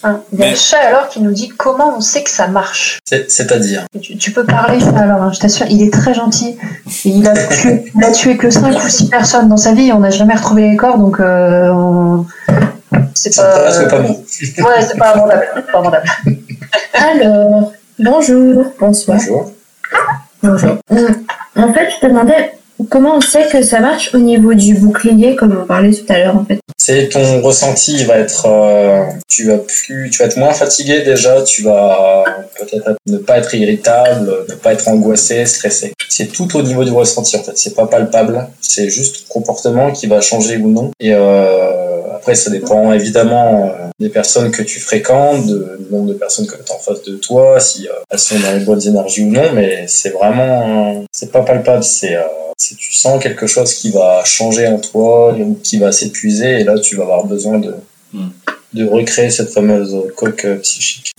[0.05, 0.19] Hein.
[0.33, 2.47] Il y a Mais- le chat alors qui nous dit comment on sait que ça
[2.47, 2.99] marche.
[3.07, 6.57] C'est- C'est-à-dire, Tu, tu peux parler chat alors, hein, je t'assure, il est très gentil.
[7.05, 9.91] Et il a tué, il a tué que 5 ou 6 personnes dans sa vie,
[9.93, 12.25] on n'a jamais retrouvé les corps, donc euh, on-
[13.13, 13.83] c'est ça pas.
[13.85, 14.11] que pas moi.
[14.11, 15.47] Ouais, c'est pas abordable.
[15.55, 16.05] c'est Pas abordable.
[16.93, 19.17] Alors, bonjour, bonsoir.
[19.19, 19.51] Bonjour.
[20.41, 20.77] Bonjour.
[20.91, 21.09] Euh,
[21.55, 22.53] en fait, je te demandais
[22.89, 26.19] comment on sait que ça marche au niveau du bouclier, comme on parlait tout à
[26.19, 26.59] l'heure, en fait.
[26.77, 31.01] C'est ton ressenti, il va être, euh, tu vas plus, tu vas être moins fatigué
[31.01, 32.25] déjà, tu vas
[32.59, 35.93] peut-être ne pas être irritable, ne pas être angoissé, stressé.
[36.09, 39.91] C'est tout au niveau du ressenti en fait, c'est pas palpable, c'est juste ton comportement
[39.91, 40.91] qui va changer ou non.
[40.99, 41.82] Et euh,
[42.23, 46.55] après, ça dépend évidemment euh, des personnes que tu fréquentes, du nombre de personnes que
[46.55, 49.29] tu as en face de toi, si euh, elles sont dans les bonnes énergies ou
[49.29, 52.17] non, mais c'est vraiment, euh, c'est pas palpable, c'est
[52.57, 56.79] si tu sens quelque chose qui va changer en toi qui va s'épuiser et là
[56.79, 57.73] tu vas avoir besoin de
[58.13, 58.29] Hmm.
[58.73, 61.11] De recréer cette fameuse coque euh, psychique.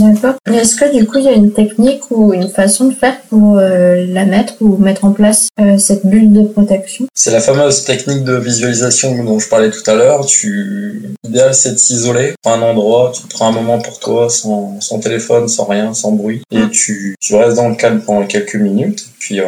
[0.00, 0.34] D'accord.
[0.52, 3.58] Est-ce que du coup, il y a une technique ou une façon de faire pour
[3.58, 7.06] euh, la mettre ou mettre en place euh, cette bulle de protection?
[7.14, 10.26] C'est la fameuse technique de visualisation dont je parlais tout à l'heure.
[10.26, 14.80] Tu l'idéal c'est de s'isoler, prends un endroit, tu prends un moment pour toi sans,
[14.80, 18.56] sans téléphone, sans rien, sans bruit et tu, tu restes dans le calme pendant quelques
[18.56, 19.46] minutes puis euh,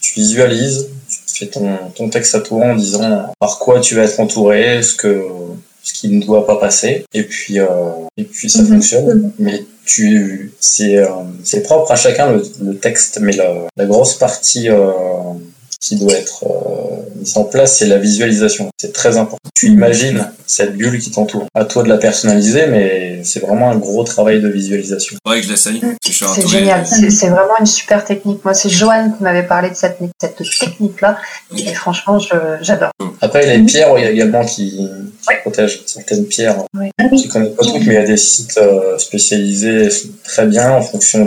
[0.00, 4.04] tu visualises, tu fais ton, ton texte à toi en disant par quoi tu vas
[4.04, 5.22] être entouré, ce que
[5.82, 7.04] ce qui ne doit pas passer.
[7.12, 7.66] Et puis euh,
[8.16, 8.68] et puis ça Mhm.
[8.68, 9.32] fonctionne.
[9.38, 11.08] Mais tu c'est euh,
[11.44, 13.18] c'est propre à chacun le, le texte.
[13.20, 14.90] Mais la, la grosse partie euh,
[15.82, 20.30] qui doit être euh, mise en place c'est la visualisation c'est très important tu imagines
[20.46, 24.40] cette bulle qui t'entoure à toi de la personnaliser mais c'est vraiment un gros travail
[24.40, 25.80] de visualisation vrai que je l'essaye.
[26.04, 28.44] Suis C'est génial, c'est c'est vraiment une super technique.
[28.44, 31.18] Moi, c'est Joanne qui m'avait parlé de cette, cette technique-là.
[31.56, 32.18] Et franchement,
[32.60, 32.90] j'adore.
[33.20, 34.88] après les pierres il y a également qui,
[35.22, 36.90] qui protègent certaines pierres Oui.
[36.98, 39.88] je connais pas toutes mais il y a des sites euh, spécialisés
[40.24, 41.24] très bien en fonction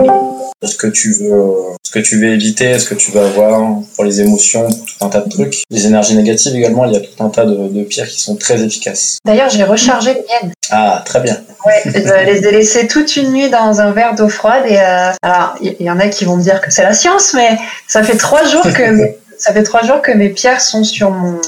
[0.62, 1.42] de ce que tu veux
[1.82, 5.04] ce que tu veux éviter ce que tu veux avoir pour les émotions pour tout
[5.04, 7.68] un tas de trucs les énergies négatives également il y a tout un tas de,
[7.68, 10.52] de pierres qui sont très efficaces D'ailleurs, j'ai rechargé les miennes.
[10.70, 11.90] ah très bien Ouais, je
[12.30, 14.62] les ai laissées toute une nuit dans un verre d'eau froide.
[14.68, 16.94] Et euh, alors, il y, y en a qui vont me dire que c'est la
[16.94, 18.82] science, mais ça fait trois jours que
[19.38, 21.40] ça fait trois jours que mes pierres sont sur mon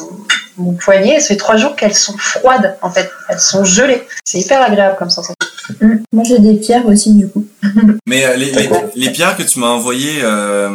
[0.56, 1.16] mon poignet.
[1.16, 2.76] Et ça fait trois jours qu'elles sont froides.
[2.82, 4.02] En fait, elles sont gelées.
[4.24, 5.34] C'est hyper agréable comme sensation.
[5.80, 7.46] Hum, Moi, j'ai des pierres aussi, du coup.
[8.08, 10.68] Mais euh, les, les, les pierres que tu m'as envoyées, euh,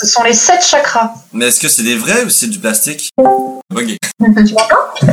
[0.00, 1.12] Ce sont les sept chakras.
[1.34, 3.10] Mais est-ce que c'est des vrais ou c'est du plastique?
[3.18, 3.84] Ok.
[3.86, 5.10] tu m'entends?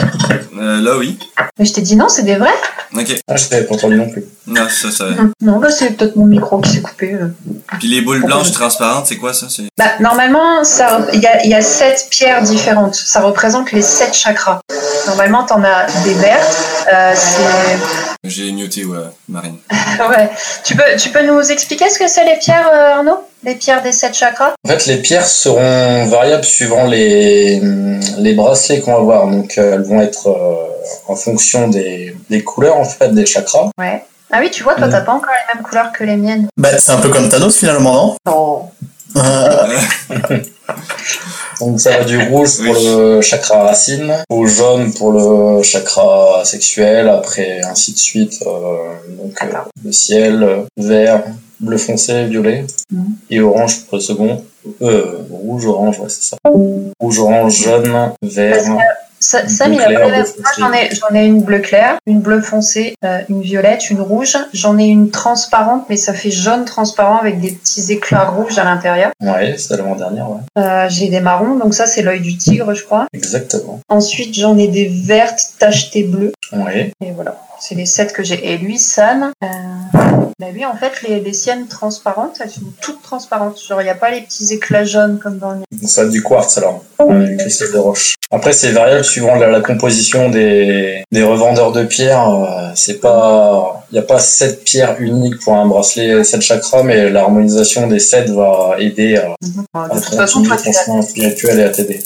[0.57, 1.20] Euh, là, oui.
[1.59, 2.53] Mais je t'ai dit non, c'est des vrais.
[2.95, 3.20] Ok.
[3.28, 4.24] Ah, je t'avais pas entendu non plus.
[4.47, 5.07] Non, ça, ça.
[5.41, 7.14] Non, bah c'est peut-être mon micro qui s'est coupé.
[7.16, 7.28] euh.
[7.80, 9.47] Puis les boules blanches transparentes, c'est quoi ça?
[9.49, 9.64] C'est...
[9.78, 12.95] Bah, normalement, ça, il y a, il y a sept pierres différentes.
[12.95, 14.61] Ça représente les sept chakras.
[15.08, 16.58] Normalement, t'en as des vertes.
[16.93, 17.14] Euh,
[18.24, 18.97] J'ai muté, ouais,
[19.30, 19.58] Marine.
[20.10, 20.30] ouais.
[20.64, 23.24] Tu peux, tu peux nous expliquer ce que c'est les pierres, euh, Arnaud?
[23.43, 24.53] Les pierres des sept chakras?
[24.66, 27.62] En fait, les pierres seront variables suivant les,
[28.18, 29.28] les bracelets qu'on va avoir.
[29.28, 30.55] Donc, euh, elles vont être euh,
[31.08, 33.70] en fonction des, des couleurs, en fait, des chakras.
[33.80, 34.03] Ouais.
[34.32, 34.91] Ah oui, tu vois, toi, Mm.
[34.91, 36.47] t'as pas encore les mêmes couleurs que les miennes.
[36.58, 38.16] Bah, c'est un peu comme Thanos finalement, non?
[38.26, 38.70] Non.
[39.16, 39.78] Euh,
[41.60, 42.86] Donc, ça va du rouge pour Oui.
[42.86, 48.39] le chakra racine, au jaune pour le chakra sexuel, après ainsi de suite.
[48.45, 49.47] euh, donc, euh,
[49.84, 51.24] le ciel, euh, vert,
[51.60, 53.05] bleu foncé, violet, Mhm.
[53.32, 54.43] et orange pour le second.
[54.82, 56.38] Euh, rouge, orange, ouais, c'est ça.
[56.99, 58.64] Rouge, orange, jaune, vert.
[59.20, 59.89] Ça, Sam, il a.
[59.89, 60.24] Moi,
[60.57, 64.38] j'en ai, j'en ai une bleu clair, une bleu foncé, euh, une violette, une rouge.
[64.53, 68.63] J'en ai une transparente, mais ça fait jaune transparent avec des petits éclats rouges à
[68.63, 69.11] l'intérieur.
[69.22, 70.41] Ouais, c'était l'avant-dernière, ouais.
[70.57, 73.07] Euh, j'ai des marrons, donc ça, c'est l'œil du tigre, je crois.
[73.13, 73.80] Exactement.
[73.89, 76.34] Ensuite, j'en ai des vertes tachetées bleues.
[76.54, 76.91] Ouais.
[77.06, 78.54] Et voilà, c'est les sept que j'ai.
[78.54, 79.48] Et lui, San, euh,
[80.39, 83.60] bah lui, en fait, les, les siennes transparentes, elles sont toutes transparentes.
[83.62, 86.58] Genre, il n'y a pas les petits éclats jaunes comme dans le ça du quartz
[86.58, 88.16] alors, euh, du cristal de roche.
[88.32, 92.30] Après, c'est variable suivant la, la composition des, des revendeurs de pierres.
[92.30, 96.84] euh, c'est pas, il n'y a pas sept pierres uniques pour un bracelet, sept chakras,
[96.84, 99.34] mais l'harmonisation des sept va aider à, Euh,
[99.74, 100.72] à De toute façon, toi, tu
[101.04, 102.02] spirituel et à t'aider.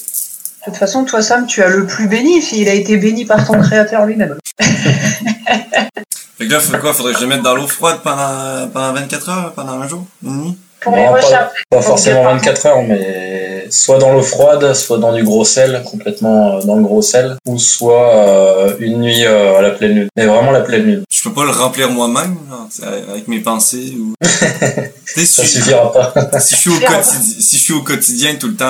[0.66, 2.39] De toute façon, toi, Sam, tu as le plus béni.
[2.53, 4.38] Il a été béni par ton créateur lui-même.
[4.59, 6.93] Fait que là, faut quoi?
[6.93, 10.05] Faudrait que je le mette dans l'eau froide pendant, pendant 24 heures, pendant un jour,
[10.24, 10.57] une nuit?
[10.80, 11.51] Pour Non, les pas-.
[11.70, 13.41] Pas forcément 24 heures, mais
[13.72, 17.38] soit dans l'eau froide, soit dans du gros sel, complètement euh, dans le gros sel,
[17.47, 20.07] ou soit euh, une nuit euh, à la pleine lune.
[20.15, 21.03] Mais vraiment la pleine lune.
[21.11, 22.38] Je peux pas le remplir moi-même,
[23.09, 24.13] avec mes pensées ou.
[25.05, 26.13] Sais, Ça si, suffira pas.
[26.39, 28.65] si je suis au quotidien, si je suis au quotidien tout le temps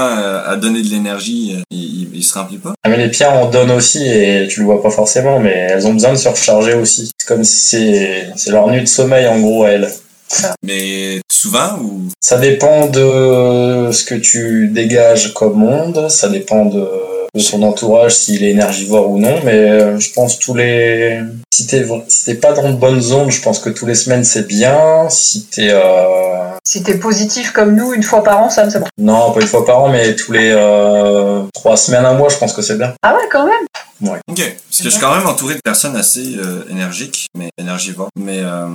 [0.45, 2.74] à donner de l'énergie, il, il, se remplit pas.
[2.84, 5.86] Ah, mais les pierres en donnent aussi et tu le vois pas forcément, mais elles
[5.86, 7.12] ont besoin de se recharger aussi.
[7.16, 9.91] C'est comme si c'est, c'est leur nuit de sommeil en gros à elles.
[10.64, 12.02] Mais souvent ou?
[12.22, 16.88] Ça dépend de ce que tu dégages comme monde, ça dépend de,
[17.34, 21.20] de ton entourage s'il est énergivore ou non, mais euh, je pense tous les...
[21.54, 24.24] Si t'es, si t'es pas dans de bonnes zones, je pense que tous les semaines
[24.24, 25.10] c'est bien.
[25.10, 25.70] Si t'es...
[25.72, 26.52] Euh...
[26.64, 28.86] Si t'es positif comme nous, une fois par an, Sam, c'est bon.
[29.00, 32.38] Non, pas une fois par an, mais tous les euh, trois semaines, un mois, je
[32.38, 32.94] pense que c'est bien.
[33.02, 34.14] Ah ouais, quand même.
[34.28, 34.38] Ok.
[34.38, 38.10] Parce que je suis quand même entouré de personnes assez euh, énergiques, mais énergivores.
[38.16, 38.68] Mais euh,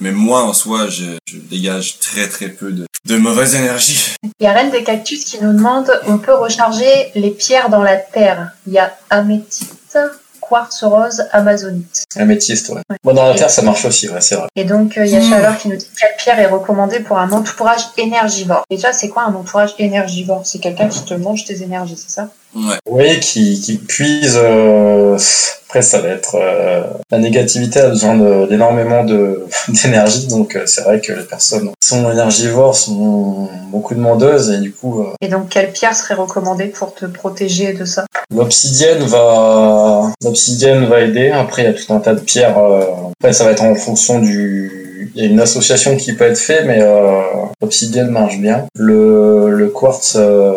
[0.00, 4.14] mais moi en soi, je, je dégage très très peu de, de mauvaise énergie.
[4.40, 7.82] Il y a Reine des Cactus qui nous demande on peut recharger les pierres dans
[7.82, 8.52] la terre.
[8.66, 9.98] Il y a améthyste,
[10.40, 12.04] quartz rose, amazonite.
[12.16, 12.82] Améthyste, ouais.
[13.02, 14.48] Bon, dans la terre, ça marche aussi, ouais, c'est vrai.
[14.56, 17.18] Et donc, euh, il y a Chaleur qui nous dit quelle pierre est recommandée pour
[17.18, 18.64] un entourage énergivore?
[18.70, 20.42] Déjà, c'est quoi un entourage énergivore?
[20.44, 22.30] C'est quelqu'un qui te mange tes énergies, c'est ça?
[22.54, 22.76] Ouais.
[22.88, 24.38] Oui, qui, qui puise.
[24.42, 25.18] euh,
[25.66, 28.14] Après, ça va être euh, la négativité a besoin
[28.46, 29.46] d'énormément de
[29.82, 34.58] d'énergie, donc euh, c'est vrai que les personnes qui sont énergivores sont beaucoup demandeuses et
[34.58, 38.04] du coup, euh, Et donc, quelle pierre serait recommandée pour te protéger de ça?
[38.32, 41.30] L'obsidienne va l'obsidienne va aider.
[41.30, 42.56] Après, il y a tout un tas de pierres.
[42.58, 42.82] euh,
[43.20, 45.10] Après, ça va être en fonction du.
[45.16, 47.20] Il y a une association qui peut être faite, mais euh,
[47.60, 48.66] l'obsidienne marche bien.
[48.76, 50.52] Le, le quartz euh,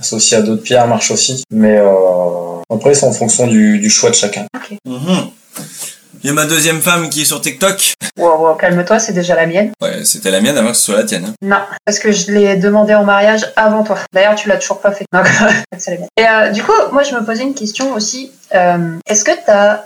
[0.00, 4.10] associé à d'autres pierres marche aussi, mais euh, après, c'est en fonction du, du choix
[4.10, 4.46] de chacun.
[4.84, 5.30] Mhm.
[6.22, 7.94] Il y a ma deuxième femme qui est sur TikTok.
[8.18, 9.70] Wow, wow, calme-toi, c'est déjà la mienne.
[9.80, 11.26] Ouais, c'était la mienne avant que ce soit la tienne.
[11.26, 11.34] hein.
[11.42, 13.98] Non, parce que je l'ai demandé en mariage avant toi.
[14.12, 15.04] D'ailleurs, tu l'as toujours pas fait.
[15.12, 15.26] Donc,
[15.78, 16.08] c'est la mienne.
[16.16, 18.32] Et euh, du coup, moi, je me posais une question aussi.
[18.54, 19.84] Euh, Est-ce que tu as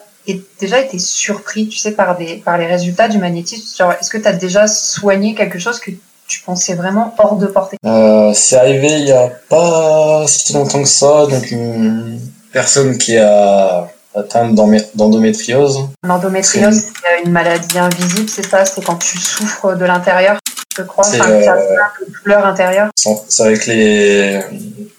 [0.60, 3.76] déjà été surpris, tu sais, par, des, par les résultats du magnétisme?
[3.76, 5.90] Genre, est-ce que tu as déjà soigné quelque chose que
[6.30, 10.82] tu pensais vraiment hors de portée Euh, c'est arrivé il y a pas si longtemps
[10.82, 12.20] que ça, donc une
[12.52, 14.54] personne qui a atteinte
[14.94, 15.88] d'endométriose.
[16.04, 18.64] L'endométriose, c'est une maladie invisible, c'est ça?
[18.64, 20.36] C'est quand tu souffres de l'intérieur,
[20.76, 21.04] je crois.
[21.06, 22.90] Enfin, que tu as euh, plein de douleurs intérieures.
[22.96, 24.40] Sans- C'est avec les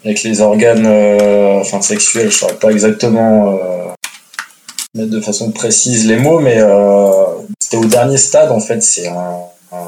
[0.04, 3.58] avec les organes euh, enfin sexuels, je saurais pas exactement euh,
[4.96, 7.12] mettre de façon précise les mots, mais euh,
[7.60, 8.82] c'était au dernier stade en fait.
[8.82, 9.36] C'est un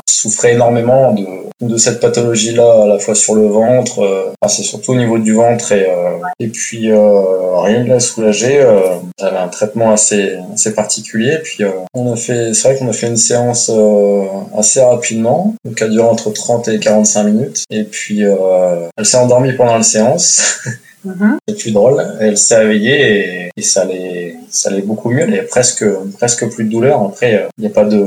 [0.05, 1.25] souffrait énormément de,
[1.61, 5.17] de cette pathologie-là, à la fois sur le ventre, euh, enfin, c'est surtout au niveau
[5.17, 7.97] du ventre et, euh, et puis euh, rien de la.
[7.97, 11.37] Euh, elle a un traitement assez, assez particulier.
[11.43, 14.25] Puis euh, on a fait, c'est vrai qu'on a fait une séance euh,
[14.57, 17.63] assez rapidement, donc a duré entre 30 et 45 minutes.
[17.69, 20.61] Et puis euh, elle s'est endormie pendant la séance.
[21.03, 21.37] Mhm.
[21.47, 22.03] C'est plus drôle.
[22.19, 25.21] Elle s'est réveillée et, ça allait, ça allait beaucoup mieux.
[25.21, 25.85] Elle avait presque,
[26.17, 27.01] presque plus de douleur.
[27.01, 28.03] Après, il n'y a pas de,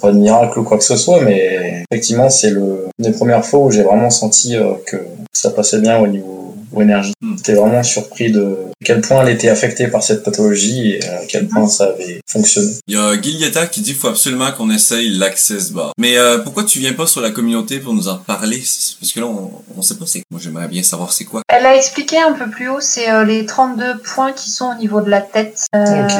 [0.00, 3.44] pas de miracle ou quoi que ce soit, mais effectivement, c'est le, une des premières
[3.44, 4.96] fois où j'ai vraiment senti euh, que
[5.32, 6.45] ça passait bien au niveau
[6.76, 7.12] au énergie.
[7.22, 7.36] Hmm.
[7.36, 11.48] J'étais vraiment surpris de quel point elle était affectée par cette pathologie et à quel
[11.48, 12.72] point ça avait fonctionné.
[12.86, 15.92] Il y a Guilietta qui dit qu'il faut absolument qu'on essaye l'Access Bar.
[15.98, 18.58] Mais euh, pourquoi tu viens pas sur la communauté pour nous en parler?
[18.58, 21.42] Parce que là, on, on sait pas c'est Moi, j'aimerais bien savoir c'est quoi.
[21.48, 24.74] Elle a expliqué un peu plus haut, c'est euh, les 32 points qui sont au
[24.74, 25.64] niveau de la tête.
[25.74, 26.12] Euh, Ok.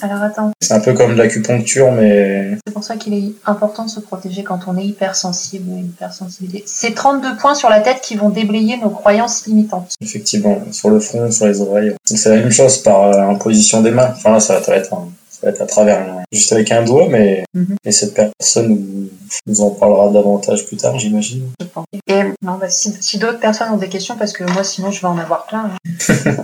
[0.00, 3.84] Alors attends, C'est un peu comme de l'acupuncture, mais c'est pour ça qu'il est important
[3.84, 6.62] de se protéger quand on est hypersensible hypersensibilité.
[6.66, 9.94] C'est 32 points sur la tête qui vont déblayer nos croyances limitantes.
[10.00, 11.94] effectivement, sur le front, sur les oreilles.
[12.04, 14.10] C'est la même chose par euh, imposition des mains.
[14.16, 14.96] Enfin là, ça va être, ça
[15.42, 17.76] va être à travers, un- juste avec un doigt, mais Mhm.
[17.84, 19.08] et cette personne nous,
[19.46, 21.42] nous en parlera davantage plus tard, j'imagine.
[21.60, 21.84] je pense.
[22.06, 25.00] Et non, bah, si, si d'autres personnes ont des questions, parce que moi sinon je
[25.00, 25.70] vais en avoir plein.
[25.72, 25.76] hein.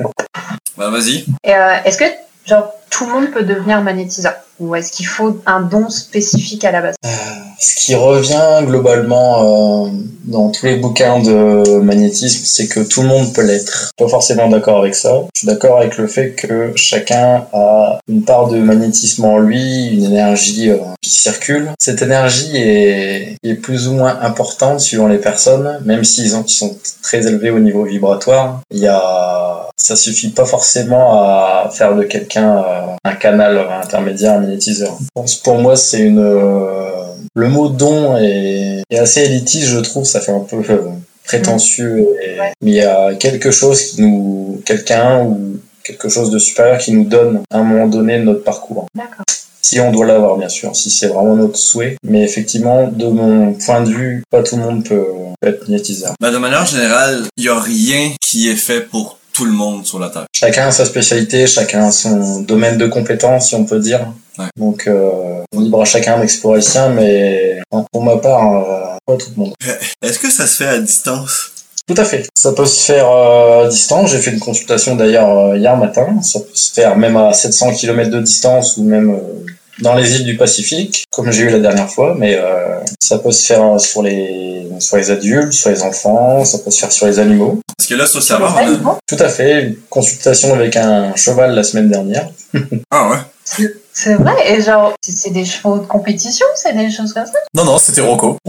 [0.76, 1.24] Bah, vas-y.
[1.44, 2.04] Et, euh, est-ce que
[2.46, 6.70] genre tout le monde peut devenir magnétiseur ou est-ce qu'il faut un don spécifique à
[6.70, 6.94] la base
[7.58, 9.90] Ce qui revient globalement euh,
[10.26, 13.90] dans tous les bouquins de magnétisme, c'est que tout le monde peut l'être.
[13.98, 15.10] Pas forcément d'accord avec ça.
[15.34, 19.88] Je suis d'accord avec le fait que chacun a une part de magnétisme en lui,
[19.88, 21.72] une énergie euh, qui circule.
[21.80, 26.52] Cette énergie est, est plus ou moins importante suivant les personnes, même s'ils ont- ils
[26.54, 28.60] sont très élevés au niveau vibratoire.
[28.70, 29.00] Il y a,
[29.84, 34.46] ça suffit pas forcément à faire de quelqu'un euh, un canal intermédiaire, un
[35.14, 36.90] pense, Pour moi, c'est une euh,
[37.34, 40.04] le mot don est, est assez élitiste, je trouve.
[40.06, 40.78] Ça fait un peu euh,
[41.24, 41.98] prétentieux.
[42.22, 42.52] et- Ouais.
[42.62, 46.92] Mais il y a quelque chose qui nous, quelqu'un ou quelque chose de supérieur qui
[46.92, 48.86] nous donne à un moment donné notre parcours.
[48.94, 49.24] D'accord.
[49.60, 51.96] Si on doit l'avoir, bien sûr, si c'est vraiment notre souhait.
[52.02, 55.04] Mais effectivement, de mon point de vue, pas tout le monde peut
[55.42, 56.14] être magnétiseur.
[56.20, 59.84] Bah, de manière générale, il y a rien qui est fait pour tout le monde
[59.84, 60.24] sur la Terre.
[60.32, 64.12] Chacun a sa spécialité, chacun a son domaine de compétence, si on peut dire.
[64.38, 64.46] Ouais.
[64.56, 67.60] Donc, euh, libre à chacun d'explorer le sien, mais
[67.92, 69.54] pour ma part, euh, pas tout le monde.
[70.02, 71.50] Est-ce que ça se fait à distance?
[71.86, 72.26] Tout à fait.
[72.34, 74.10] Ça peut se faire euh, à distance.
[74.10, 76.22] J'ai fait une consultation d'ailleurs euh, hier matin.
[76.22, 79.46] Ça peut se faire même à 700 km de distance ou même euh,
[79.80, 82.14] dans les îles du Pacifique, comme j'ai eu la dernière fois.
[82.18, 86.44] Mais euh, ça peut se faire sur les sur les adultes, sur les enfants.
[86.44, 87.60] Ça peut se faire sur les animaux.
[87.76, 88.98] Parce que là, sur serveur, on a...
[89.06, 89.62] Tout à fait.
[89.64, 92.28] Une consultation avec un cheval la semaine dernière.
[92.90, 93.16] Ah ouais?
[93.96, 97.32] C'est- vrai, et genre, c'est- des chevaux de compétition, c'est des choses comme ça?
[97.54, 98.36] Non, non, c'était Rocco.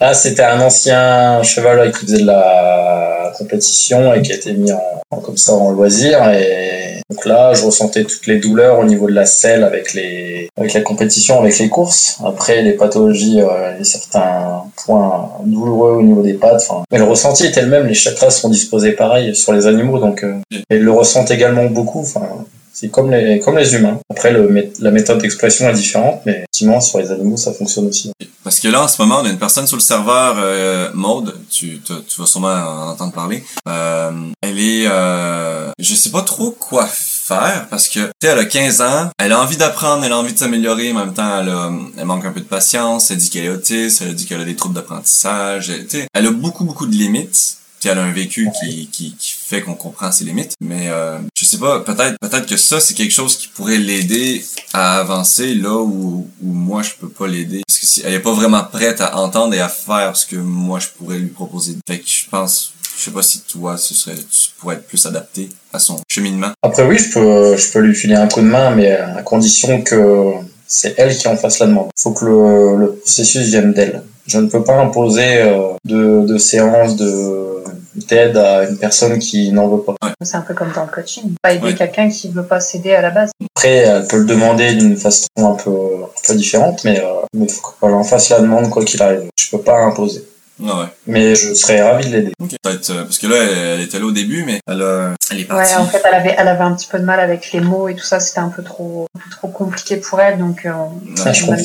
[0.00, 4.72] Ah, c'était un ancien cheval qui faisait de la compétition et qui a été mis
[4.72, 4.80] en,
[5.10, 6.18] en- comme ça en loisir.
[6.30, 10.48] Et donc là, je ressentais toutes les douleurs au niveau de la selle avec les
[10.56, 12.18] avec la compétition, avec les courses.
[12.24, 16.62] Après, les pathologies, euh, et certains points douloureux au niveau des pattes.
[16.68, 17.86] Enfin, mais le ressenti est le même.
[17.86, 20.38] Les chakras sont disposés pareil sur les animaux, donc euh,
[20.70, 22.00] et le ressentent également beaucoup.
[22.00, 22.26] Enfin,
[22.74, 24.00] c'est comme les comme les humains.
[24.10, 28.12] Après, le, la méthode d'expression est différente, mais effectivement, sur les animaux, ça fonctionne aussi.
[28.42, 31.34] Parce que là, en ce moment, on a une personne sur le serveur euh, Maude,
[31.50, 33.42] tu, tu, vas sûrement en entendre parler.
[33.68, 34.10] Euh,
[34.42, 34.86] elle est...
[34.86, 39.10] Euh, je sais pas trop quoi faire parce que, tu sais, elle a 15 ans,
[39.18, 42.04] elle a envie d'apprendre, elle a envie de s'améliorer, en même temps, elle, a, elle
[42.04, 44.56] manque un peu de patience, elle dit qu'elle est autiste, elle dit qu'elle a des
[44.56, 47.58] troubles d'apprentissage, tu elle a beaucoup, beaucoup de limites.
[47.84, 50.54] Puis elle a un vécu qui, qui, qui fait qu'on comprend ses limites.
[50.58, 54.42] Mais euh, je sais pas, peut-être peut-être que ça, c'est quelque chose qui pourrait l'aider
[54.72, 57.60] à avancer là où, où moi je peux pas l'aider.
[57.68, 60.36] Parce que si elle est pas vraiment prête à entendre et à faire ce que
[60.36, 61.76] moi je pourrais lui proposer.
[61.86, 65.04] Fait que je pense, je sais pas si toi, ce serait, tu pourrais être plus
[65.04, 66.52] adapté à son cheminement.
[66.62, 69.82] Après oui, je peux, je peux lui filer un coup de main, mais à condition
[69.82, 70.32] que
[70.66, 71.90] c'est elle qui en fasse la demande.
[71.98, 74.02] Faut que le, le processus vienne d'elle.
[74.26, 77.53] Je ne peux pas imposer euh, de, de séances de
[77.96, 79.94] d'aide à une personne qui n'en veut pas.
[80.22, 81.34] C'est un peu comme dans le coaching.
[81.42, 81.74] Pas aider Ouais.
[81.74, 83.30] quelqu'un qui veut pas s'aider à la base.
[83.56, 87.46] Après, elle peut le demander d'une façon un peu, un peu différente, mais euh, mais
[87.46, 89.28] il faut qu'elle en fasse la demande quoi qu'il arrive.
[89.38, 90.24] Je peux pas imposer.
[90.64, 90.86] Ah ouais.
[91.08, 92.32] Mais je serais ravi de l'aider.
[92.40, 92.50] Ok.
[92.62, 93.36] Peut-être, euh, parce que là,
[93.74, 95.74] elle, était là au début, mais elle, a, elle est partie.
[95.74, 97.88] Ouais, en fait, elle avait, elle avait un petit peu de mal avec les mots
[97.88, 98.20] et tout ça.
[98.20, 100.38] C'était un peu trop, un peu trop compliqué pour elle.
[100.38, 101.56] Donc, euh, on- je on a.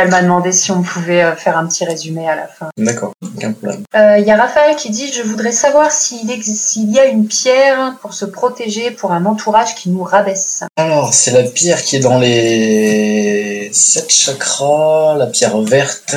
[0.00, 2.68] Elle m'a demandé si on pouvait euh, faire un petit résumé à la fin.
[2.78, 3.82] D'accord, aucun problème.
[3.96, 7.06] Euh, Il y a Raphaël qui dit Je voudrais savoir s'il existe- s'il y a
[7.06, 10.62] une pierre pour se protéger pour un entourage qui nous rabaisse.
[10.76, 16.14] Alors, c'est la pierre qui est dans les sept chakras, la pierre verte.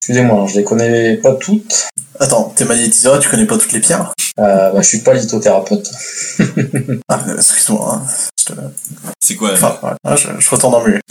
[0.00, 1.88] Excusez-moi, je les connais pas toutes.
[2.18, 4.12] Attends, t'es magnétiseur, tu connais pas toutes les pierres?
[4.38, 5.90] Euh, bah, je suis pas lithothérapeute.
[7.08, 7.94] Ah, euh, excuse-moi.
[8.02, 8.06] hein.
[8.46, 8.52] Te...
[9.20, 10.16] C'est quoi, enfin, ouais.
[10.16, 11.00] Je, je retourne en mieux.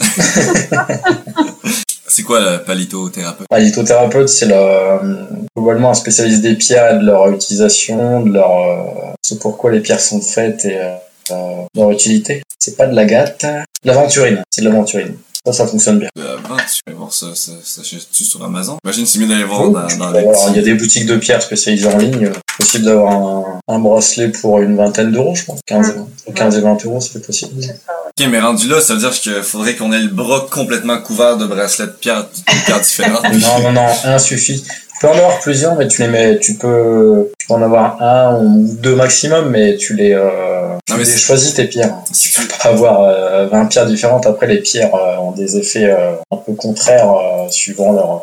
[2.10, 3.46] c'est quoi le palitothérapeute?
[3.50, 9.14] Un lithothérapeute, c'est le, globalement un spécialiste des pierres de leur utilisation, de leur, euh,
[9.22, 10.94] c'est pourquoi les pierres sont faites et euh,
[11.30, 12.42] euh, leur utilité.
[12.58, 14.42] C'est pas de la gâte, de l'aventurine.
[14.50, 15.16] C'est de l'aventurine.
[15.46, 16.08] Ça, ça fonctionne bien.
[16.18, 18.76] Euh, bah, tu peux voir ça, ça, ça achètes-tu sur Amazon?
[18.84, 20.74] Imagine, c'est mieux d'aller voir Oh, dans, tu dans les avoir- il y a des
[20.74, 22.26] boutiques de pierres spécialisées en ligne.
[22.26, 25.60] euh, possible d'avoir un, un bracelet pour une vingtaine d'euros, je pense.
[25.64, 25.94] 15,
[26.26, 27.52] et- 15 et 20 euros, c'est possible.
[27.58, 31.38] Ok, mais rendu là, ça veut dire qu'il faudrait qu'on ait le bras complètement couvert
[31.38, 33.24] de bracelets de pierre, de pierres différentes.
[33.32, 34.62] Non, non, non, un suffit.
[35.00, 38.02] Tu peux en avoir plusieurs, mais tu les mets, tu peux, tu peux en avoir
[38.02, 41.94] un ou deux maximum, mais tu les, euh, tu Non, mais les choisis tes pierres.
[42.12, 44.26] Tu peux pas avoir euh, 20 pierres différentes.
[44.26, 48.20] Après, les pierres euh, ont des effets euh, un peu contraires euh, suivant leur.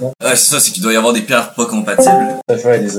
[0.00, 2.36] Ouais, c'est ça, c'est qu'il doit y avoir des pierres pas compatibles.
[2.48, 2.90] Ça fait des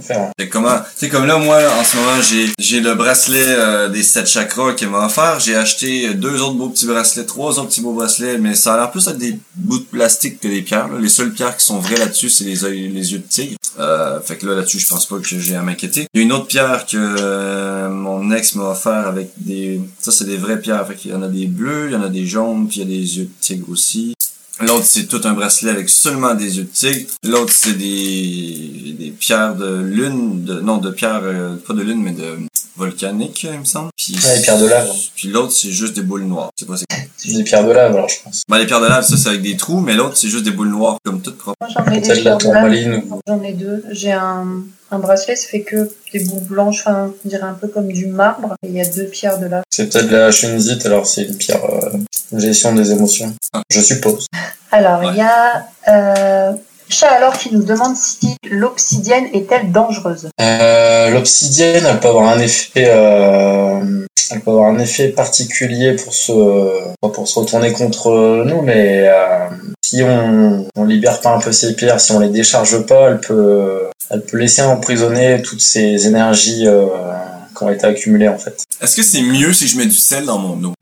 [0.00, 4.26] tu sais, comme là, moi, en ce moment, j'ai, j'ai le bracelet euh, des sept
[4.26, 5.38] chakras qu'il m'a offert.
[5.40, 8.76] J'ai acheté deux autres beaux petits bracelets, trois autres petits beaux bracelets, mais ça a
[8.78, 10.88] l'air plus être des bouts de plastique que des pierres.
[10.88, 10.98] là.
[10.98, 13.56] Les seules pierres qui sont vraies là-dessus, c'est les, les yeux de tigre.
[13.78, 16.06] Euh, fait que là, là-dessus, je pense pas que j'ai à m'inquiéter.
[16.14, 19.80] Il y a une autre pierre que euh, mon ex m'a offert avec des...
[19.98, 20.86] Ça, c'est des vraies pierres.
[20.86, 22.90] Fait qu'il y en a des bleus, il y en a des jaunes, puis il
[22.90, 24.14] y a des yeux de tigre aussi.
[24.60, 27.10] L'autre, c'est tout un bracelet avec seulement des yeux de tigre.
[27.24, 32.02] L'autre, c'est des, des pierres de lune, de, non, de pierres, euh, pas de lune,
[32.02, 32.36] mais de
[32.80, 33.90] volcanique, il me semble.
[33.96, 34.90] Puis, Ouais, les pierres de lave.
[35.14, 36.50] Puis l'autre, c'est juste des boules noires.
[36.58, 36.98] C'est pas c'est quoi.
[37.16, 38.42] C'est des pierres de lave, alors je pense.
[38.48, 40.50] Ben, les pierres de lave, ça, c'est avec des trous, mais l'autre, c'est juste des
[40.50, 41.56] boules noires, comme toutes propres.
[41.60, 42.52] Moi, j'en ai Peut-être des la pierres de lave.
[42.54, 43.84] tourmaline ou J'en ai deux.
[43.90, 44.46] J'ai un,
[44.90, 48.06] un bracelet, ça fait que des boules blanches, enfin, on dirait un peu comme du
[48.06, 48.54] marbre.
[48.64, 49.62] Et il y a deux pierres de lave.
[49.70, 53.34] c'est peut-être la shunzite, alors c'est une pierre euh, gestion des émotions.
[53.52, 53.62] Ah.
[53.70, 54.26] Je suppose.
[54.72, 55.16] Alors, il Ouais.
[55.16, 56.52] y a euh,
[56.90, 60.28] Chat alors qui nous demande si l'obsidienne est-elle dangereuse?
[60.40, 66.12] Euh, L'obsidienne, elle peut avoir un effet, euh, elle peut avoir un effet particulier pour
[66.12, 66.32] se,
[67.00, 69.46] pas pour se retourner contre nous, mais euh,
[69.84, 73.20] si on, on libère pas un peu ces pierres, si on les décharge pas, elle
[73.20, 76.86] peut, elle peut laisser emprisonner toutes ces énergies euh,
[77.56, 78.64] qui ont été accumulées en fait.
[78.82, 80.74] Est-ce que c'est mieux si je mets du sel dans mon eau?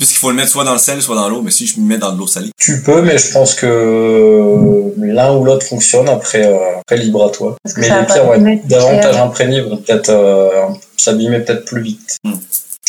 [0.00, 1.78] Euh, Puisqu'il faut le mettre soit dans le sel, soit dans l'eau, mais si je
[1.78, 2.50] me mets dans de l'eau salée.
[2.56, 6.08] tu peux, mais je pense que l'un ou l'autre fonctionne.
[6.08, 7.56] Après, euh, après libre à toi.
[7.76, 12.16] Mais les pierres, ouais, tes davantage imprégnées vont peut-être euh, s'abîmer peut-être plus vite.
[12.24, 12.34] Hmm.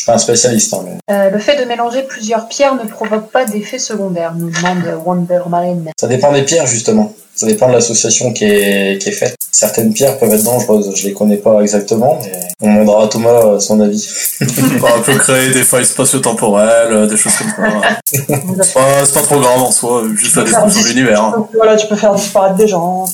[0.02, 2.90] Je suis pas un spécialiste, hein, mais Euh, le fait de mélanger plusieurs pierres ne
[2.90, 5.92] provoque pas d'effet secondaire, nous demande Wonder Marine.
[6.00, 7.14] ça dépend des pierres justement.
[7.36, 9.36] Ça dépend de l'association qui est, qui est faite.
[9.52, 10.92] Certaines pierres peuvent être dangereuses.
[10.96, 12.32] Je les connais pas exactement, mais
[12.62, 14.10] on demandera à Thomas euh, son avis.
[14.42, 17.82] On peut créer des failles spatio-temporelles, euh, des choses comme ça.
[18.12, 21.22] C'est pas, c'est pas trop grave en soi, juste la destruction de l'univers.
[21.24, 21.48] hein.
[21.54, 23.06] Voilà, tu peux faire disparaître des gens.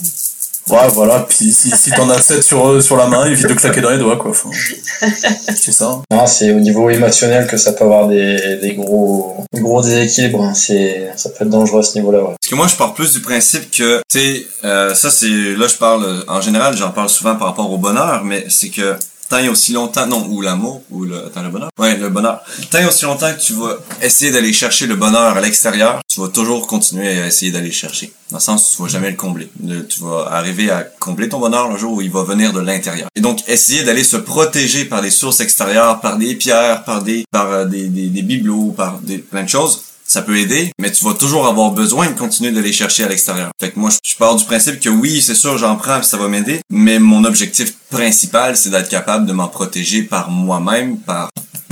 [0.70, 3.54] Ouais, voilà, puis si, si t'en as 7 sur, euh, sur la main, évite de
[3.54, 4.32] claquer dans les doigts, quoi.
[5.56, 6.02] C'est ça.
[6.12, 10.44] Non, c'est au niveau émotionnel que ça peut avoir des, des gros, gros déséquilibres.
[10.44, 10.54] hein.
[10.54, 12.20] C'est, ça peut être dangereux à ce niveau-là.
[12.20, 12.36] Ouais.
[12.42, 15.68] Parce que moi, je pars plus du principe que, tu sais, euh, ça c'est, là
[15.68, 18.96] je parle, euh, en général, j'en parle souvent par rapport au bonheur, mais c'est que
[19.30, 21.70] tant et aussi longtemps, non, ou l'amour, ou le, attends, le bonheur?
[21.80, 22.42] Ouais, le bonheur.
[22.72, 26.28] Tant aussi longtemps que tu vas essayer d'aller chercher le bonheur à l'extérieur, tu vas
[26.30, 28.12] toujours continuer à essayer d'aller le chercher.
[28.32, 29.50] Dans le sens où tu vas jamais le combler.
[29.66, 32.60] Le- tu vas arriver à combler ton bonheur le jour où il va venir de
[32.60, 33.08] l'intérieur.
[33.16, 37.24] Et donc, essayer d'aller se protéger par des sources extérieures, par des pierres, par des,
[37.32, 40.92] par euh, des, des, des bibelots, par des, plein de choses, ça peut aider, mais
[40.92, 43.52] tu vas toujours avoir besoin de continuer de les chercher à l'extérieur.
[43.60, 46.28] Fait que moi, je- pars du principe que oui, c'est sûr, j'en prends, ça va
[46.28, 51.30] m'aider, mais mon objectif principal, c'est d'être capable de m'en protéger par moi-même, par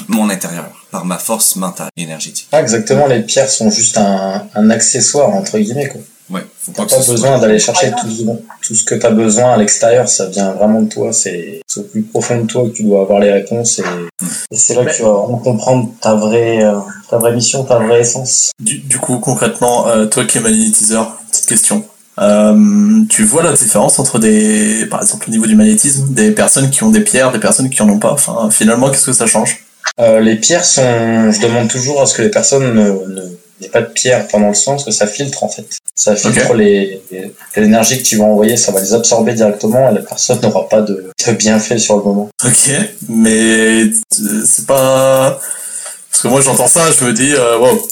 [0.07, 2.47] mon intérieur, par ma force mentale énergétique.
[2.51, 5.89] Ah, exactement, les pierres sont juste un, un accessoire, entre guillemets.
[5.89, 6.01] Quoi.
[6.29, 8.23] Ouais, faut T'as pas que pas besoin d'aller chercher tout, ce-
[8.67, 11.81] tout ce que tu as besoin à l'extérieur, ça vient vraiment de toi, c'est au
[11.83, 13.83] plus profond de toi que tu dois avoir les réponses et,
[14.51, 17.77] et c'est là que tu vas vraiment comprendre ta vraie, euh, ta vraie mission, ta
[17.77, 18.49] vraie essence.
[18.59, 21.83] Du, du coup, concrètement, euh, toi qui es magnétiseur, petite question.
[22.17, 26.69] Euh, tu vois la différence entre des, par exemple au niveau du magnétisme, des personnes
[26.71, 28.13] qui ont des pierres, des personnes qui en ont pas?
[28.13, 29.59] Enfin, finalement, qu'est-ce que ça change?
[29.99, 33.21] Euh, les pierres sont, je demande toujours à ce que les personnes ne, ne
[33.61, 35.65] n'aient pas de pierre pendant le sens que ça filtre en fait.
[35.95, 39.93] Ça filtre les, les- l'énergie que tu vas envoyer, ça va les absorber directement et
[39.93, 42.29] la personne n'aura pas de, de bienfait sur le moment.
[42.43, 42.69] Ok,
[43.07, 43.89] mais euh,
[44.45, 45.39] c'est pas
[46.11, 47.87] parce que moi j'entends ça, je me dis, euh, wow,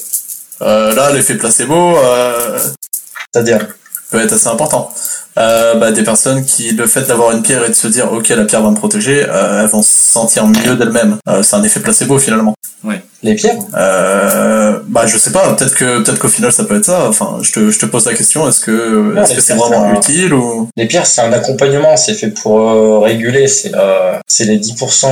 [0.61, 2.59] Euh, là, l'effet placebo euh,
[3.34, 3.68] C'est-à-dire
[4.11, 4.93] peut être assez important.
[5.38, 8.29] Euh, bah, des personnes qui, le fait d'avoir une pierre et de se dire, ok,
[8.29, 11.17] la pierre va me protéger, euh, elles vont se sentir mieux d'elles-mêmes.
[11.27, 12.53] Euh, c'est un effet placebo finalement.
[13.23, 13.55] Les pierres?
[13.77, 15.53] Euh, bah, je sais pas.
[15.53, 17.07] Peut-être que, peut-être qu'au final, ça peut être ça.
[17.07, 18.45] Enfin, je te, je te pose la question.
[18.49, 20.67] Est-ce que, Ouais, est-ce que c'est vraiment un- utile ou?
[20.75, 25.05] Les pierres, c'est un accompagnement, c'est fait pour euh, réguler, c'est euh, c'est les 10%,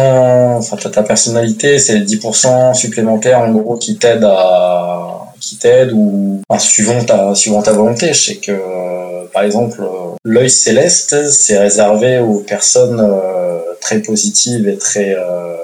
[0.58, 5.08] enfin t'as ta personnalité, c'est les 10% supplémentaires en gros qui t'aident à
[5.40, 8.14] qui t'aident ou enfin, suivant ta suivant ta volonté.
[8.14, 9.01] Je sais que euh,
[9.34, 15.56] par exemple euh, l'œil céleste, c'est réservé aux personnes euh, très positives et très euh,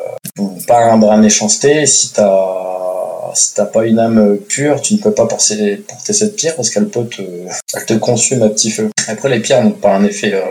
[0.68, 1.86] pas un brin méchanceté.
[1.86, 2.54] Si t'as
[3.34, 6.72] si t'as pas une âme pure, tu ne peux pas porter, porter cette pierre parce
[6.72, 8.90] qu'elle peut te, elle te consume à petit feu.
[9.08, 10.42] Après, les pierres n'ont pas un effet, euh,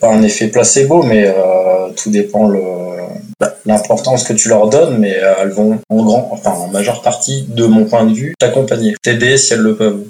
[0.00, 1.34] pas un effet placebo, mais
[1.96, 2.60] tout dépend le,
[3.66, 5.10] l'importance que tu leur donnes, mais
[5.40, 9.36] elles vont en grand, enfin en majeure partie, de mon point de vue, t'accompagner, t'aider
[9.36, 10.04] si elles le peuvent.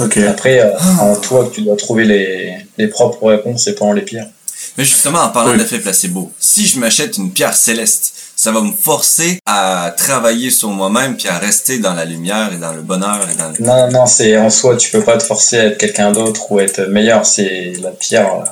[0.00, 0.18] Ok.
[0.18, 3.92] Après, euh, en toi que tu dois trouver les, les propres réponses et pas en
[3.92, 4.28] les pierres.
[4.76, 5.58] Mais justement, en parlant Oui.
[5.58, 10.68] d'effet placebo, si je m'achète une pierre céleste, ça va me forcer à travailler sur
[10.68, 13.64] moi-même puis à rester dans la lumière et dans le bonheur et dans le...
[13.64, 16.60] Non, non, c'est en soi, tu peux pas te forcer à être quelqu'un d'autre ou
[16.60, 17.24] être meilleur.
[17.24, 18.44] C'est la pierre, euh,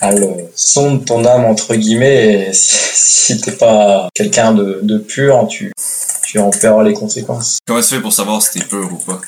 [0.00, 2.50] elle euh, sonde ton âme entre guillemets.
[2.50, 5.72] Et si, si t'es pas quelqu'un de, de pur, tu,
[6.24, 7.58] tu en paieras les conséquences.
[7.66, 9.20] Comment tu fais pour savoir si t'es pur ou pas?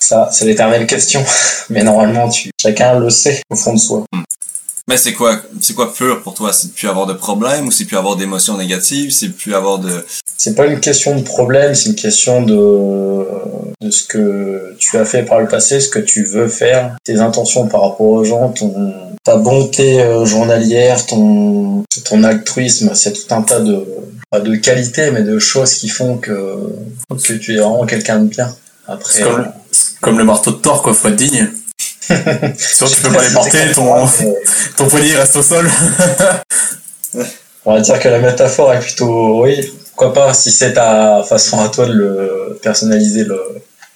[0.00, 1.24] Ça, c'est l'éternelle question.
[1.70, 4.04] Mais normalement, tu, chacun le sait au fond de soi.
[4.88, 6.52] Mais c'est quoi, c'est quoi pur pour toi?
[6.52, 9.12] C'est de plus avoir de problèmes ou c'est plus avoir d'émotions négatives?
[9.12, 10.04] C'est plus avoir de...
[10.36, 13.24] C'est pas une question de problème, c'est une question de,
[13.80, 17.20] de ce que tu as fait par le passé, ce que tu veux faire, tes
[17.20, 18.92] intentions par rapport aux gens, ton,
[19.22, 23.86] ta bonté euh, journalière, ton, ton altruisme, c'est tout un tas de,
[24.30, 26.74] pas de qualités, mais de choses qui font que,
[27.22, 28.56] que tu es vraiment quelqu'un de bien.
[28.88, 29.22] Après,
[30.00, 30.94] comme, le marteau de Thor, quoi.
[30.94, 31.48] Faut être digne.
[32.08, 33.58] Sinon, tu peux pas les porter.
[33.74, 33.94] Ton,
[34.76, 35.68] ton poignet reste au sol.
[37.66, 41.60] On va dire que la métaphore est plutôt, oui, pourquoi pas, si c'est ta façon
[41.60, 43.38] à toi de le personnaliser le,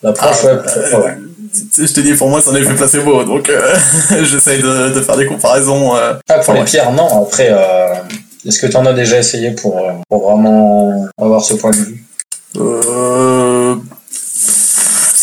[0.02, 0.46] l'approche, Ah,
[0.98, 1.16] ouais, ouais.
[1.78, 3.24] je te dis, pour moi, c'est un effet placebo.
[3.24, 3.74] Donc, euh,
[4.22, 5.96] j'essaye de, de faire des comparaisons.
[5.96, 6.12] euh.
[6.28, 7.22] Ah, pour les pierres, non.
[7.22, 7.94] Après, euh,
[8.46, 11.76] est-ce que tu en as déjà essayé pour, euh, pour vraiment avoir ce point de
[11.76, 12.04] vue?
[12.56, 13.53] Euh,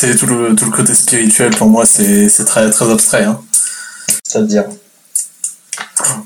[0.01, 3.23] c'est tout le, tout le côté spirituel pour moi, c'est c'est très, très abstrait.
[3.23, 3.39] Hein.
[4.23, 4.63] C'est-à-dire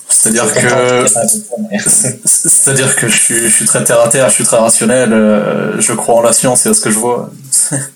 [0.07, 1.05] C'est-à-dire que
[2.25, 5.81] c'est-à-dire que je suis, je suis très terre à terre, je suis très rationnel, euh,
[5.81, 7.29] je crois en la science et à ce que je vois.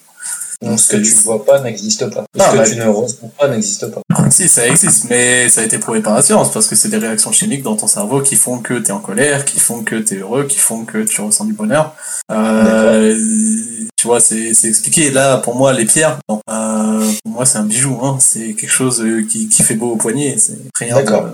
[0.62, 2.26] Non, ce que tu ne vois pas n'existe pas.
[2.36, 4.02] Ce que bah- tu ne ressens pas n'existe pas.
[4.30, 6.98] Si, ça existe, mais ça a été prouvé par la science, parce que c'est des
[6.98, 10.18] réactions chimiques dans ton cerveau qui font que t'es en colère, qui font que t'es
[10.18, 11.96] heureux, qui font que tu ressens du bonheur.
[12.32, 13.16] Euh,
[13.96, 15.12] tu vois, c'est c'est expliqué.
[15.12, 16.42] Là, pour moi, les pierres, non.
[16.50, 18.18] Euh, pour moi, c'est un bijou, hein.
[18.20, 20.36] C'est quelque chose euh, qui, qui fait beau au poignet.
[20.38, 21.26] C'est rien de- D'accord.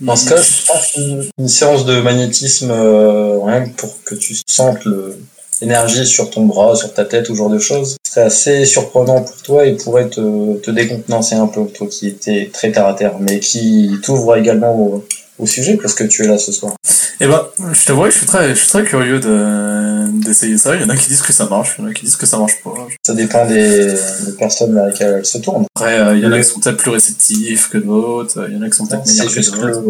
[0.00, 4.14] Dans ce cas, je pense qu'une une séance de magnétisme, euh, rien que pour que
[4.14, 5.18] tu sentes le-
[5.60, 9.36] l'énergie sur ton bras, sur ta tête, ou genre de choses, serait assez surprenant pour
[9.42, 13.16] toi et pourrait te, te décontenancer un peu, toi qui étais très terre à terre,
[13.20, 15.04] mais qui t'ouvre également au,
[15.38, 16.74] au sujet parce que tu es là ce soir.
[17.20, 17.42] Eh ben,
[17.72, 20.76] je t'avoue, je suis très, je suis très curieux de, d'essayer ça.
[20.76, 22.14] Il y en a qui disent que ça marche, il y en a qui disent
[22.14, 22.74] que ça marche pas.
[23.04, 25.64] Ça dépend des, des personnes vers lesquelles elles se tournent.
[25.74, 28.58] Après, euh, il y en a qui sont peut-être plus réceptifs que d'autres, il y
[28.58, 29.82] en a qui sont peut-être meilleurs que que d'autres.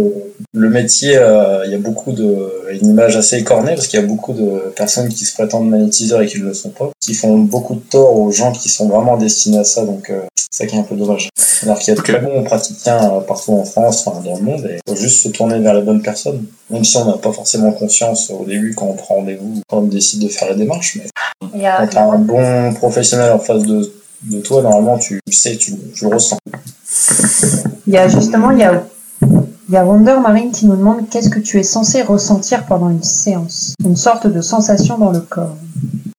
[0.55, 4.01] le, le métier, euh, il y a beaucoup de, une image assez écornée parce qu'il
[4.01, 6.91] y a beaucoup de personnes qui se prétendent magnétiseurs et qui ne le sont pas,
[6.99, 10.23] qui font beaucoup de tort aux gens qui sont vraiment destinés à ça, donc euh,
[10.51, 11.29] c'est ça qui est un peu dommage.
[11.63, 14.43] Alors qu'il y a de très bons praticiens euh, partout en France, enfin dans le
[14.43, 17.19] monde, et il faut juste se tourner vers les bonnes personnes, même si on n'a
[17.19, 20.55] pas forcément conscience au début quand on prend rendez-vous, quand on décide de faire la
[20.55, 21.07] démarche, mais
[21.41, 23.93] quand tu as un bon professionnel en face de,
[24.23, 26.39] de toi, normalement tu sais, tu, tu le ressens.
[27.87, 28.83] il y a justement, il y a,
[29.69, 32.89] il y a Wonder Marine qui nous demande qu'est-ce que tu es censé ressentir pendant
[32.91, 33.75] une séance.
[33.85, 35.57] Une sorte de sensation dans le corps.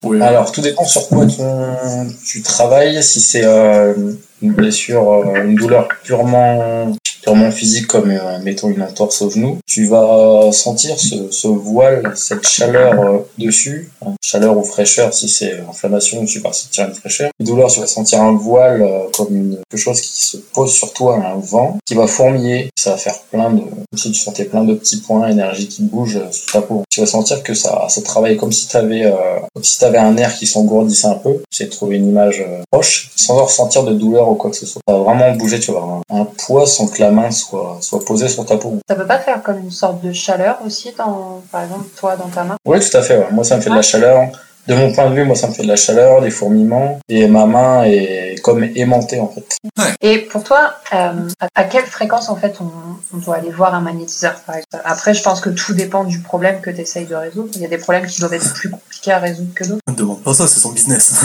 [0.05, 0.21] Oui.
[0.21, 3.01] Alors, tout dépend sur quoi ton- tu travailles.
[3.03, 3.93] Si c'est euh,
[4.41, 6.93] une blessure, euh, une douleur purement,
[7.29, 12.47] purement physique, comme euh, mettons une entorse au genou, tu vas sentir ce, voile, cette
[12.47, 15.13] chaleur euh, dessus, hein, chaleur ou fraîcheur.
[15.13, 17.29] Si c'est inflammation, tu vas sentir une fraîcheur.
[17.39, 20.71] Une douleur, tu vas sentir un voile euh, comme une, quelque chose qui se pose
[20.71, 22.69] sur toi, un vent qui va fourmiller.
[22.75, 25.83] Ça va faire plein de, comme si tu sentais plein de petits points, énergie qui
[25.83, 26.83] bouge euh, sous ta peau.
[26.89, 29.85] Tu vas sentir que ça, ça travaille comme si tu avais euh, comme si tu
[29.85, 33.83] avais un nerf qui s'engourdissait un peu, j'ai trouvé une image euh, proche, sans ressentir
[33.83, 34.81] de douleur ou quoi que ce soit.
[34.87, 37.77] Ça va vraiment bouger, tu vas avoir un, un poids sans que la main soit,
[37.81, 38.77] soit posée sur ta peau.
[38.89, 42.27] Ça peut pas faire comme une sorte de chaleur aussi, dans, par exemple, toi dans
[42.27, 42.55] ta main?
[42.65, 43.17] Oui, tout à fait.
[43.17, 43.27] ouais.
[43.31, 44.29] Moi, ça me fait de la chaleur.
[44.67, 47.27] de mon point de vue, moi, ça me fait de la chaleur, des fourmillements, et
[47.27, 49.57] ma main est comme aimantée, en fait.
[50.01, 51.11] Et pour toi, euh,
[51.55, 52.69] à- quelle fréquence en fait on,
[53.15, 54.83] on doit aller voir un magnétiseur par exemple?
[54.85, 57.49] Après, je pense que tout dépend du problème que tu essayes de résoudre.
[57.55, 59.81] Il y a des problèmes qui doivent être plus compliqués à résoudre que d'autres.
[59.87, 61.13] Ne demande pas ça, c'est son business.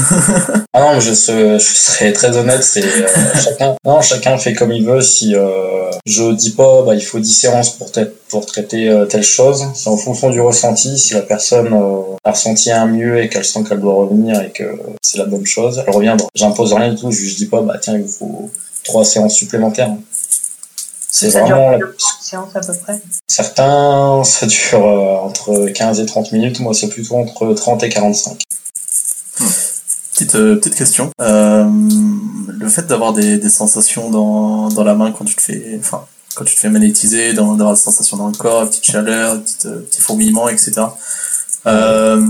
[0.76, 3.06] Ah non, mais je, je serais très honnête, c'est euh,
[3.44, 3.76] chacun.
[3.84, 5.02] Non, chacun fait comme il veut.
[5.02, 7.92] Si euh, je dis pas, bah, il faut 10 séances pour,
[8.28, 9.66] pour traiter euh, telle chose.
[9.74, 10.98] C'est en fonction du ressenti.
[10.98, 14.50] Si la personne euh, a ressenti un mieux et qu'elle sent qu'elle doit revenir et
[14.50, 14.64] que
[15.14, 16.28] c'est la bonne chose, elle reviendra.
[16.34, 17.10] J'impose rien du tout.
[17.10, 18.50] Je, je dis pas, bah tiens, il vous faut
[18.84, 19.94] trois séances supplémentaires.
[21.08, 21.82] C'est vraiment une
[22.20, 23.00] séance à peu près?
[23.28, 26.60] Certains, ça dure euh, entre 15 et 30 minutes.
[26.60, 28.38] Moi, c'est plutôt entre 30 et 45.
[30.12, 31.10] Petite, euh, petite question.
[31.20, 31.64] Euh,
[32.48, 36.04] le fait d'avoir des, des sensations dans, dans la main quand tu te fais, enfin,
[36.34, 39.40] quand tu te fais magnétiser, dans- d'avoir des sensations dans le corps, une petite chaleur,
[39.42, 40.72] petite, euh, petit fourmillement, etc.
[41.66, 42.20] Euh,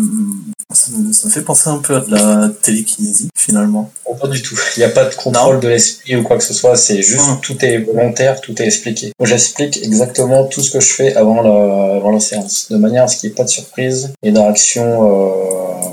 [0.73, 3.91] ça, me, ça me fait penser un peu à de la télékinésie, finalement.
[4.07, 4.59] Oh, Pas du tout.
[4.77, 6.77] Il n'y a pas de contrôle de l'esprit ou quoi que ce soit.
[6.77, 9.13] C'est juste tout est volontaire, tout est expliqué.
[9.19, 13.05] Moi, j'explique exactement tout ce que je fais avant la, avant la séance, de manière
[13.05, 15.89] à ce qu'il n'y ait pas de surprise et de réaction, euh,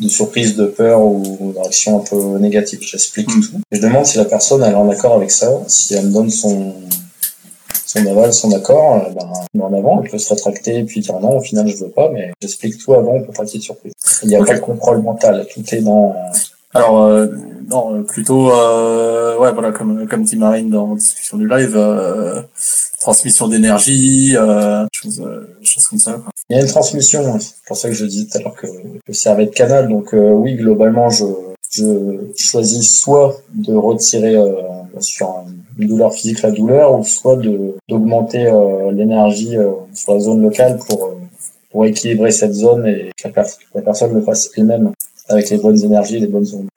[0.00, 2.80] de surprise, de peur ou de réaction un peu négative.
[2.82, 3.40] J'explique Mm.
[3.40, 3.60] tout.
[3.70, 6.30] Je demande si la personne elle est en accord avec ça, si elle me donne
[6.30, 6.74] son
[7.94, 10.84] son aval, son accord, euh, ben, on met en avant, elle peut se rétracter et
[10.84, 13.54] puis dire non, au final je veux pas, mais j'explique tout avant pour pas qu'il
[13.54, 13.92] y ait de surprise.
[14.22, 16.14] Il n'y a pas de contrôle mental, tout est dans
[16.74, 17.26] Alors, euh,
[17.70, 21.74] non, euh, plutôt, euh, ouais, voilà, comme, comme dit Marine dans la discussion du live,
[21.76, 22.42] euh,
[23.00, 26.12] transmission d'énergie, euh, choses, euh, choses comme ça.
[26.14, 26.30] Quoi.
[26.50, 27.38] Il y a une transmission, hein.
[27.40, 28.66] c'est pour ça que je disais tout à l'heure que
[29.06, 29.88] je servais de canal.
[29.88, 31.24] Donc euh, oui, globalement, je,
[31.70, 31.82] je
[32.36, 34.52] choisis soit de retirer euh,
[35.00, 35.44] sur un-
[35.78, 40.42] une douleur physique la douleur, ou soit de d'augmenter euh, l'énergie euh, sur la zone
[40.42, 41.14] locale pour euh,
[41.70, 43.28] pour équilibrer cette zone et que
[43.74, 44.92] la, personne le fasse elle-même
[45.28, 46.68] avec les bonnes énergies, les bonnes ondes.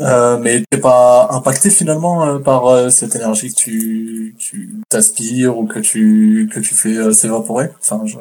[0.00, 5.80] Euh, mais t'es pas impacté finalement par cette énergie que tu, tu t'aspires ou que
[5.80, 7.68] tu, que tu fais s'évaporer?
[7.80, 8.16] Enfin, je...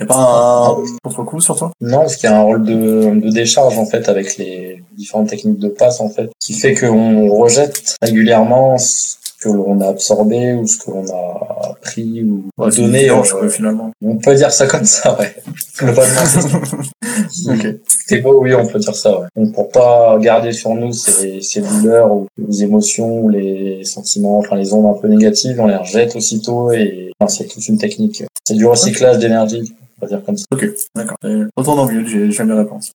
[0.00, 1.70] y a pas un contre-coup sur toi?
[1.80, 5.28] Non, parce qu'il y a un rôle de, de décharge en fait avec les différentes
[5.28, 10.54] techniques de passe en fait, qui fait qu'on rejette régulièrement ce que l'on a absorbé
[10.54, 13.10] ou ce que l'on a pris ou Ouais, donné.
[13.10, 13.90] euh, finalement.
[14.02, 15.34] on peut dire ça comme ça, ouais.
[15.78, 16.20] Globalement.
[17.48, 17.66] Ok.
[18.06, 19.26] C'est beau, oui, on peut dire ça, ouais.
[19.36, 24.38] Donc, pour pas garder sur nous ces, ces douleurs ou les émotions ou les sentiments,
[24.38, 27.78] enfin les ondes un peu négatives, on les rejette aussitôt et enfin, c'est toute une
[27.78, 28.24] technique.
[28.44, 30.44] C'est du recyclage d'énergie, on va dire comme ça.
[30.52, 31.16] Ok, d'accord.
[31.24, 32.92] Euh, Retourne en mieux, j'ai jamais réponse.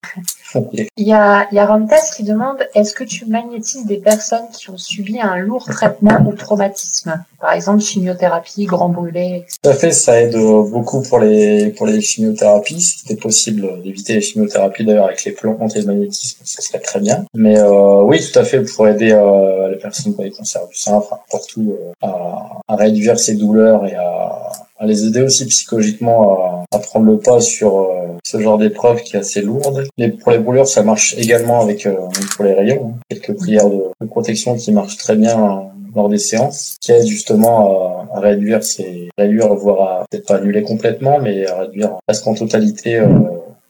[0.76, 4.47] Il y a, il y a Rantes qui demande est-ce que tu magnétises des personnes
[4.54, 7.24] qui ont subi un lourd traitement ou traumatisme?
[7.39, 9.58] Par exemple, chimiothérapie, grand brûlé, etc.
[9.64, 12.82] Tout à fait, ça aide euh, beaucoup pour les pour les chimiothérapies.
[12.82, 16.80] Si c'était possible d'éviter les chimiothérapies d'ailleurs avec les plantes et le magnétisme, ça serait
[16.80, 17.26] très bien.
[17.34, 20.68] Mais euh, oui, tout à fait, pour aider euh, les personnes qui ont des cancers
[20.68, 21.18] du sein, enfin
[21.58, 26.65] où, euh, à, à réduire ces douleurs et à, à les aider aussi psychologiquement à,
[26.71, 29.86] à prendre le pas sur euh, ce genre d'épreuve qui est assez lourde.
[29.97, 31.95] Les, pour les brûlures, ça marche également avec euh,
[32.36, 32.93] pour les rayons.
[32.95, 32.99] hein.
[33.09, 35.61] Quelques prières de, de protection qui marchent très bien euh,
[35.95, 40.36] lors des séances, qui aident justement à, à réduire ces réduire, voire à peut-être pas
[40.36, 43.07] annuler complètement, mais à réduire presque en totalité euh,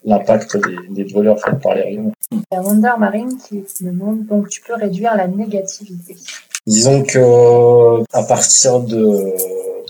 [0.05, 2.12] l'impact des, des brûlures faites par les rayons.
[2.32, 6.16] Il y a Wonder Marine qui demande donc tu peux réduire la négativité.
[6.68, 9.34] Disons que à partir de,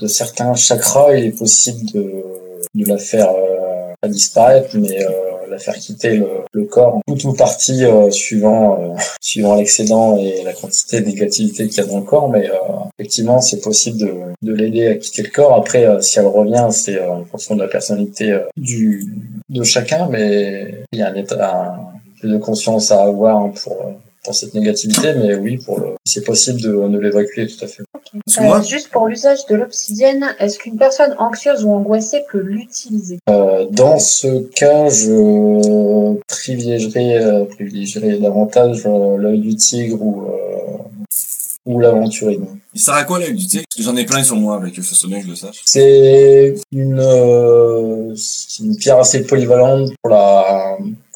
[0.00, 2.24] de certains chakras, il est possible de,
[2.74, 5.10] la faire euh, pas disparaître, mais euh,
[5.50, 6.22] la faire quitter
[6.52, 11.68] le, corps, tout ou partie euh, suivant euh, suivant l'excédent et la quantité de négativité
[11.68, 12.30] qu'il y a dans le corps.
[12.30, 12.54] Mais euh,
[12.98, 15.54] effectivement, c'est possible de, de l'aider à quitter le corps.
[15.54, 19.12] Après, si elle revient, c'est en fonction de la personnalité du
[19.48, 21.76] de chacun, mais il y a un état
[22.22, 23.76] de conscience à avoir hein, pour
[24.24, 27.82] pour cette négativité, mais oui, pour le, c'est possible de, de l'évacuer tout à fait.
[28.40, 33.18] Moi, Euh, juste pour l'usage de l'obsidienne, est-ce qu'une personne anxieuse ou angoissée peut l'utiliser?
[33.28, 40.78] Euh, dans ce cas, je privilégierais, euh, privilégierais davantage euh, l'œil du tigre ou, euh,
[41.66, 42.46] ou l'aventurine.
[42.74, 43.64] il sert à quoi l'œil du tigre?
[43.68, 45.36] Parce que j'en ai plein sur moi avec eux, ça serait bien que je le
[45.36, 45.60] sache.
[45.64, 50.69] C'est une, euh, c'est une pierre assez polyvalente pour la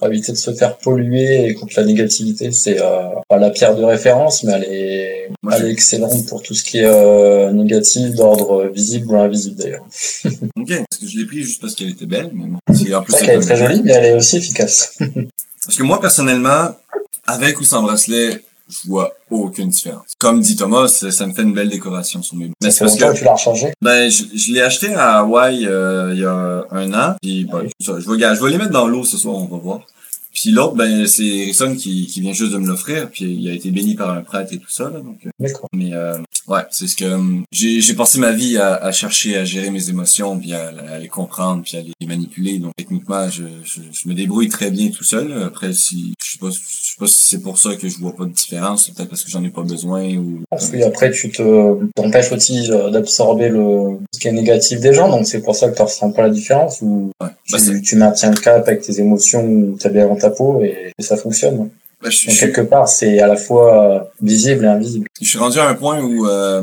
[0.05, 2.52] pour éviter de se faire polluer et contre la négativité.
[2.52, 6.26] C'est euh, pas la pierre de référence, mais elle est, Moi, elle je- est excellente
[6.26, 9.86] pour tout ce qui est euh, négatif d'ordre visible ou invisible d'ailleurs.
[10.57, 12.59] Ok, parce que je l'ai pris juste parce qu'elle était belle, mais bon.
[12.94, 14.98] En plus est très jolie, mais elle est aussi efficace.
[15.66, 16.68] Parce que moi, personnellement,
[17.26, 20.05] avec ou sans bracelet, je vois aucune différence.
[20.18, 23.12] Comme dit Thomas, ça, me fait une belle décoration sur mes Mais c'est parce que
[23.16, 23.72] tu l'as rechargé.
[23.80, 27.16] ben je, je l'ai acheté à Hawaï euh, il y a un an.
[27.22, 29.46] Puis ben, ça, je vais gars, je vais les mettre dans l'eau ce soir, on
[29.46, 29.80] va voir.
[30.35, 33.09] Puis l'autre, ben c'est Harrison qui, qui vient juste de me l'offrir.
[33.11, 34.85] Puis il a été béni par un prêtre et tout ça.
[34.85, 35.68] Là, donc, euh, D'accord.
[35.72, 36.18] mais euh,
[36.49, 39.70] ouais, c'est ce que hum, j'ai j'ai passé ma vie à, à chercher à gérer
[39.70, 42.59] mes émotions, puis à, à les comprendre, puis à les manipuler.
[42.59, 45.32] Donc techniquement, je, je, je me débrouille très bien tout seul.
[45.45, 48.14] Après, si je sais pas, je sais pas si c'est pour ça que je vois
[48.14, 50.43] pas de différence, c'est peut-être parce que j'en ai pas besoin ou.
[50.51, 54.93] Parce que après, tu te t'empêches aussi euh, d'absorber le ce qui est négatif des
[54.93, 57.28] gens, donc c'est pour ça que tu ressens pas la différence ou Ouais.
[57.53, 61.03] Bah, tu, maintiens le cap avec tes émotions ou t'as bien ta peau et, et
[61.03, 61.70] ça fonctionne.
[62.03, 65.07] bah, je, Donc je- quelque part, c'est à la fois euh, visible et invisible.
[65.20, 66.62] Je suis rendu à un point où euh,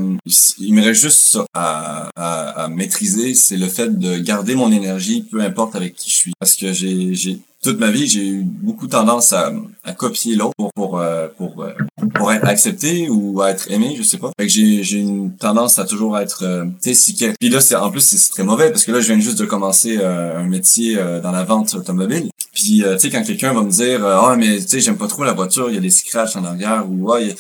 [0.60, 5.26] il me reste juste à, à, à maîtriser, c'est le fait de garder mon énergie,
[5.32, 6.34] peu importe avec qui je suis.
[6.40, 9.52] Parce que j'ai toute ma vie, j'ai eu beaucoup tendance à,
[9.84, 11.72] à copier l'autre pour pour euh, pour euh,
[12.16, 14.32] pour être accepté ou à être aimé, je sais pas.
[14.40, 17.76] Fait que j'ai j'ai une tendance à toujours être, euh, tu si puis là c'est
[17.76, 20.48] en plus c'est très mauvais parce que là je viens juste de commencer euh, un
[20.48, 22.30] métier dans la vente automobile.
[22.54, 25.24] Puis tu sais quand quelqu'un va me dire ah mais tu sais j'aime pas trop
[25.24, 27.36] la voiture, il y a des scratchs en arrière ou ah il y a-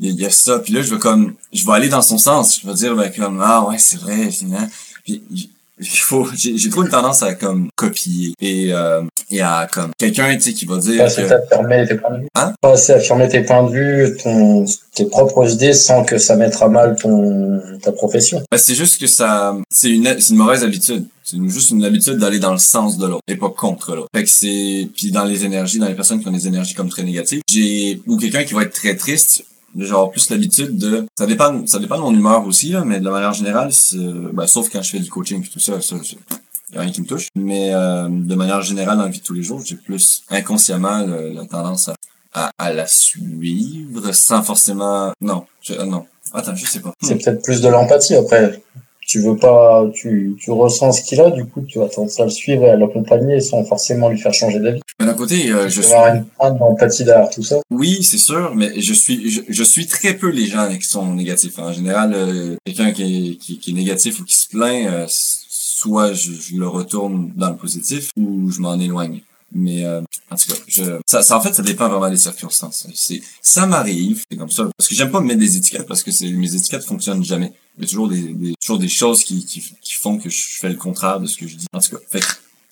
[0.00, 2.18] il y, y a ça puis là je vais comme je vais aller dans son
[2.18, 4.68] sens je vais dire ben comme ah ouais c'est vrai finalement
[5.04, 5.22] puis
[5.86, 10.34] faut j'ai j'ai trop une tendance à comme copier et euh, et à comme quelqu'un
[10.34, 12.28] tu sais qui va dire Pas assez que affirmer tes points de vue.
[12.34, 12.54] Hein?
[12.60, 14.64] Pas assez affirmer tes points de vue, ton,
[14.94, 18.42] tes propres idées sans que ça mette à mal ton, ta profession.
[18.50, 21.06] Ben, c'est juste que ça, c'est une, c'est une mauvaise habitude.
[21.22, 24.08] C'est juste une habitude d'aller dans le sens de l'autre et pas contre l'autre.
[24.14, 26.88] Fait que c'est, puis dans les énergies, dans les personnes qui ont des énergies comme
[26.88, 29.44] très négatives, j'ai, ou quelqu'un qui va être très triste,
[29.76, 33.08] genre plus l'habitude de, ça dépend, ça dépend de mon humeur aussi, là, mais de
[33.08, 33.70] manière générale,
[34.32, 35.96] ben, sauf quand je fais du coaching et tout ça, ça,
[36.72, 37.28] y a rien qui me touche.
[37.34, 40.98] Mais euh, de manière générale, dans la vie de tous les jours, j'ai plus inconsciemment
[41.06, 41.94] la tendance à,
[42.32, 46.06] à, à la suivre sans forcément, non, je, ah, non.
[46.34, 46.92] Attends, je sais pas.
[47.02, 48.62] C'est peut-être plus de l'empathie après.
[49.06, 52.24] Tu veux pas, tu, tu ressens ce qu'il a, du coup, tu vas tendance à
[52.24, 54.82] le suivre et à l'accompagner sans forcément lui faire changer d'avis.
[55.08, 56.26] D'un côté, euh, je suis une
[57.34, 57.56] tout ça?
[57.70, 61.14] Oui, c'est sûr, mais je suis je, je suis très peu les gens qui sont
[61.14, 61.58] négatifs.
[61.58, 65.06] En général, euh, quelqu'un qui est, qui, qui est négatif ou qui se plaint, euh,
[65.08, 69.22] soit je, je le retourne dans le positif ou je m'en éloigne.
[69.50, 72.86] Mais euh, en tout cas, je, ça, ça en fait ça dépend vraiment des circonstances.
[72.94, 76.02] C'est ça m'arrive, c'est comme ça parce que j'aime pas me mettre des étiquettes parce
[76.02, 77.52] que c'est mes étiquettes fonctionnent jamais.
[77.78, 80.58] Il y a toujours des, des toujours des choses qui, qui qui font que je
[80.60, 81.66] fais le contraire de ce que je dis.
[81.72, 82.22] En tout cas, fait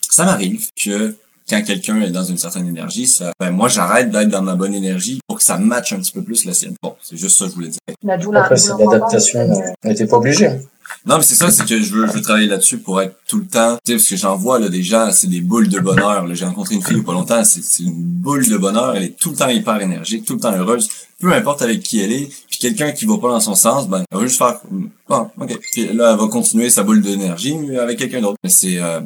[0.01, 1.17] ça m'arrive que
[1.49, 4.75] quand quelqu'un est dans une certaine énergie, ça, ben moi j'arrête d'être dans ma bonne
[4.75, 6.75] énergie pour que ça matche un petit peu plus la sienne.
[6.83, 7.81] Bon, c'est juste ça que je voulais dire.
[8.03, 8.43] La douleur.
[8.45, 9.49] Après, c'est l'adaptation.
[9.85, 10.47] Mais t'es pas obligé.
[10.49, 10.59] hein.
[11.05, 13.39] Non, mais c'est ça, c'est que je veux, je veux travailler là-dessus pour être tout
[13.39, 15.79] le temps, tu sais, parce que j'en vois là des gens, c'est des boules de
[15.81, 16.27] bonheur.
[16.27, 16.35] là.
[16.35, 18.95] J'ai rencontré une fille il y a pas longtemps, c'est c'est une boule de bonheur.
[18.97, 20.89] Elle est tout le temps hyper énergique, tout le temps heureuse,
[21.21, 22.29] peu importe avec qui elle est.
[22.49, 24.61] Puis quelqu'un qui va pas dans son sens, ben, elle va juste faire,
[25.09, 25.59] bon, ok.
[25.73, 28.39] Puis là, elle va continuer sa boule d'énergie mais avec quelqu'un d'autre.
[28.43, 29.01] Mais c'est, euh,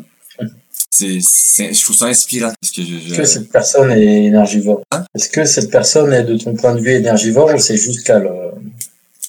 [0.90, 4.24] c'est, c'est, je trouve ça inspirant parce que je, je- Est-ce que cette personne est
[4.24, 4.82] énergivore?
[4.90, 5.04] Hein?
[5.14, 8.26] Est-ce que cette personne est de ton point de vue énergivore ou c'est juste qu'elle
[8.26, 8.50] euh,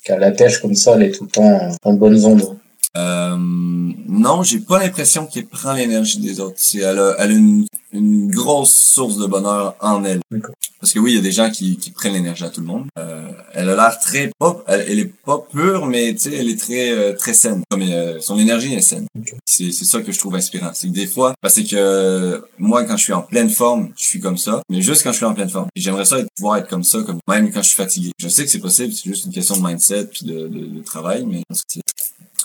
[0.03, 2.57] qu'elle la pêche comme ça, elle est tout le temps en bonnes ondes?
[2.97, 6.55] Euh, non, j'ai pas l'impression qu'elle prend l'énergie des autres.
[6.57, 10.21] C'est, elle a, elle a une, une grosse source de bonheur en elle.
[10.79, 12.67] Parce que oui, il y a des gens qui, qui prennent l'énergie à tout le
[12.67, 12.87] monde.
[12.97, 16.49] Euh, elle a l'air très pas, elle, elle est pas pure, mais tu sais, elle
[16.49, 17.63] est très euh, très saine.
[17.69, 19.07] Comme euh, son énergie est saine.
[19.45, 20.71] C'est c'est ça que je trouve inspirant.
[20.73, 24.19] C'est que des fois, parce que moi quand je suis en pleine forme, je suis
[24.19, 25.67] comme ça, mais juste quand je suis en pleine forme.
[25.75, 28.11] J'aimerais ça être, pouvoir être comme ça, comme même quand je suis fatigué.
[28.17, 30.83] Je sais que c'est possible, c'est juste une question de mindset puis de, de, de
[30.83, 31.43] travail, mais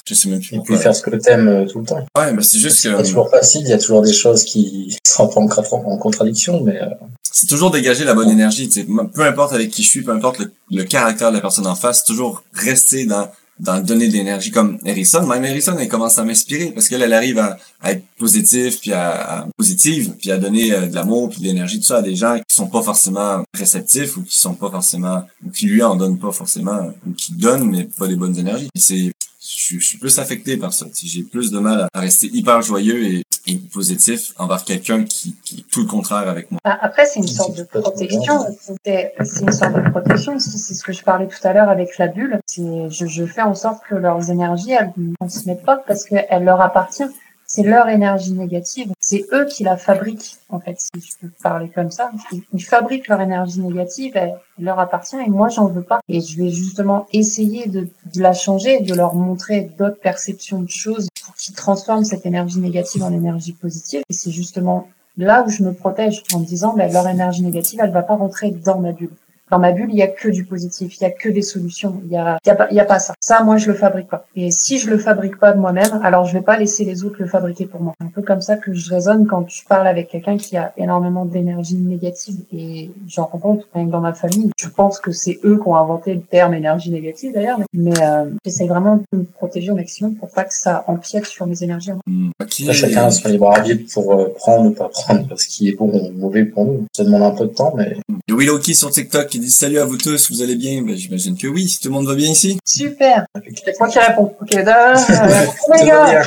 [0.09, 0.77] je sais même plus Et pourquoi.
[0.77, 2.07] puis faire ce que t'aimes euh, tout le temps.
[2.17, 4.45] Ouais, mais c'est juste C'est que pas toujours facile, il y a toujours des choses
[4.45, 6.87] qui sont en, contra- en contradiction, mais euh,
[7.33, 8.69] c'est toujours dégager la bonne énergie.
[8.69, 8.87] tu sais.
[9.15, 11.75] Peu importe avec qui je suis, peu importe le, le caractère de la personne en
[11.75, 13.29] face, toujours rester dans
[13.59, 15.27] dans donner de l'énergie comme Harrison.
[15.27, 18.93] Même Harrison, elle commence à m'inspirer parce qu'elle elle arrive à, à être positive puis
[18.93, 22.03] à, à- positive puis à donner euh, de l'amour puis de l'énergie tout ça à
[22.03, 25.83] des gens qui sont pas forcément réceptifs ou qui sont pas forcément ou qui lui
[25.83, 28.69] en donnent pas forcément ou qui donnent mais pas les bonnes énergies.
[28.77, 29.11] C'est
[29.49, 30.86] je, suis- je suis plus affecté par ça.
[31.03, 35.61] J'ai plus de mal à, rester hyper joyeux et, et positif envers quelqu'un qui, qui
[35.61, 36.61] est tout le contraire avec moi.
[36.64, 38.44] Ah, Après, c'est une sorte de protection.
[38.84, 40.38] C'est c'est une sorte de protection.
[40.38, 42.38] C'est c'est ce que je parlais tout à l'heure avec la bulle.
[42.47, 46.44] C'est je, je fais en sorte que leurs énergies, elles ne transmettent pas parce qu'elles
[46.44, 47.12] leur appartiennent.
[47.57, 48.93] C'est leur énergie négative.
[49.01, 52.11] C'est eux qui la fabriquent, en fait, si je peux parler comme ça.
[52.53, 56.01] Ils, fabriquent leur énergie négative, elle, leur appartient et moi, j'en veux pas.
[56.11, 60.69] Et je vais justement essayer de, de la changer, de leur montrer d'autres perceptions de
[60.69, 64.03] choses pour qu'ils transforment cette énergie négative en énergie positive.
[64.11, 67.81] Et c'est justement là où je me protège en me disant ben, leur énergie négative
[67.83, 69.09] elle va pas rentrer dans ma bulle
[69.51, 72.01] dans ma bulle, il y a que du positif, il y a que des solutions,
[72.05, 73.14] il y a, il y a pas, il y a pas ça.
[73.20, 74.26] Ça, moi, je le fabrique pas.
[74.34, 77.16] Et si je le fabrique pas de moi-même, alors je vais pas laisser les autres
[77.20, 77.94] le fabriquer pour moi.
[78.01, 80.72] C'est un peu comme ça que je raisonne quand je parle avec quelqu'un qui a
[80.76, 84.51] énormément d'énergie négative et j'en rends compte même dans ma famille.
[84.59, 88.24] Je pense que c'est eux qui ont inventé le terme énergie négative d'ailleurs, mais euh,
[88.44, 91.90] j'essaie vraiment de me protéger au maximum pour pas que ça empiète sur mes énergies.
[91.90, 95.76] Là, chacun a son libre arbitre pour euh, prendre ou pas prendre ce qui est
[95.76, 96.84] bon ou mauvais pour nous.
[96.92, 97.97] Ça demande un peu de temps, mais
[98.28, 100.80] Willow sur TikTok qui dit salut à vous tous, vous allez bien?
[100.82, 101.78] Ben, j'imagine que oui.
[101.82, 102.59] Tout le monde va bien ici?
[102.64, 103.26] Super.
[103.66, 104.34] C'est moi qui réponds.
[104.41, 104.49] Ok.
[104.57, 106.22] Oh my god.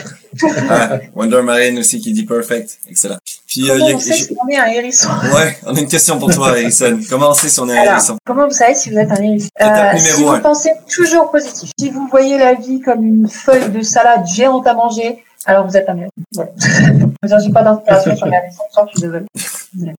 [0.70, 2.78] Ah, Wonder Marine aussi qui dit perfect.
[2.88, 3.18] Excellent.
[3.48, 5.10] Puis, euh, y a- on sait si on est un hérisson?
[5.34, 7.00] Ouais, on a une question pour toi, Harrison.
[7.10, 8.18] Comment on sait si on est un hérisson?
[8.28, 9.50] comment vous savez si vous êtes un hérisson?
[9.60, 10.26] Euh, Si un.
[10.36, 14.68] vous pensez toujours positif, si vous voyez la vie comme une feuille de salade géante
[14.68, 16.12] à manger, alors vous êtes un hérisson.
[16.34, 16.52] Voilà.
[17.42, 19.26] Je n'ai pas d'inspiration sur les hérissons, je suis désolée.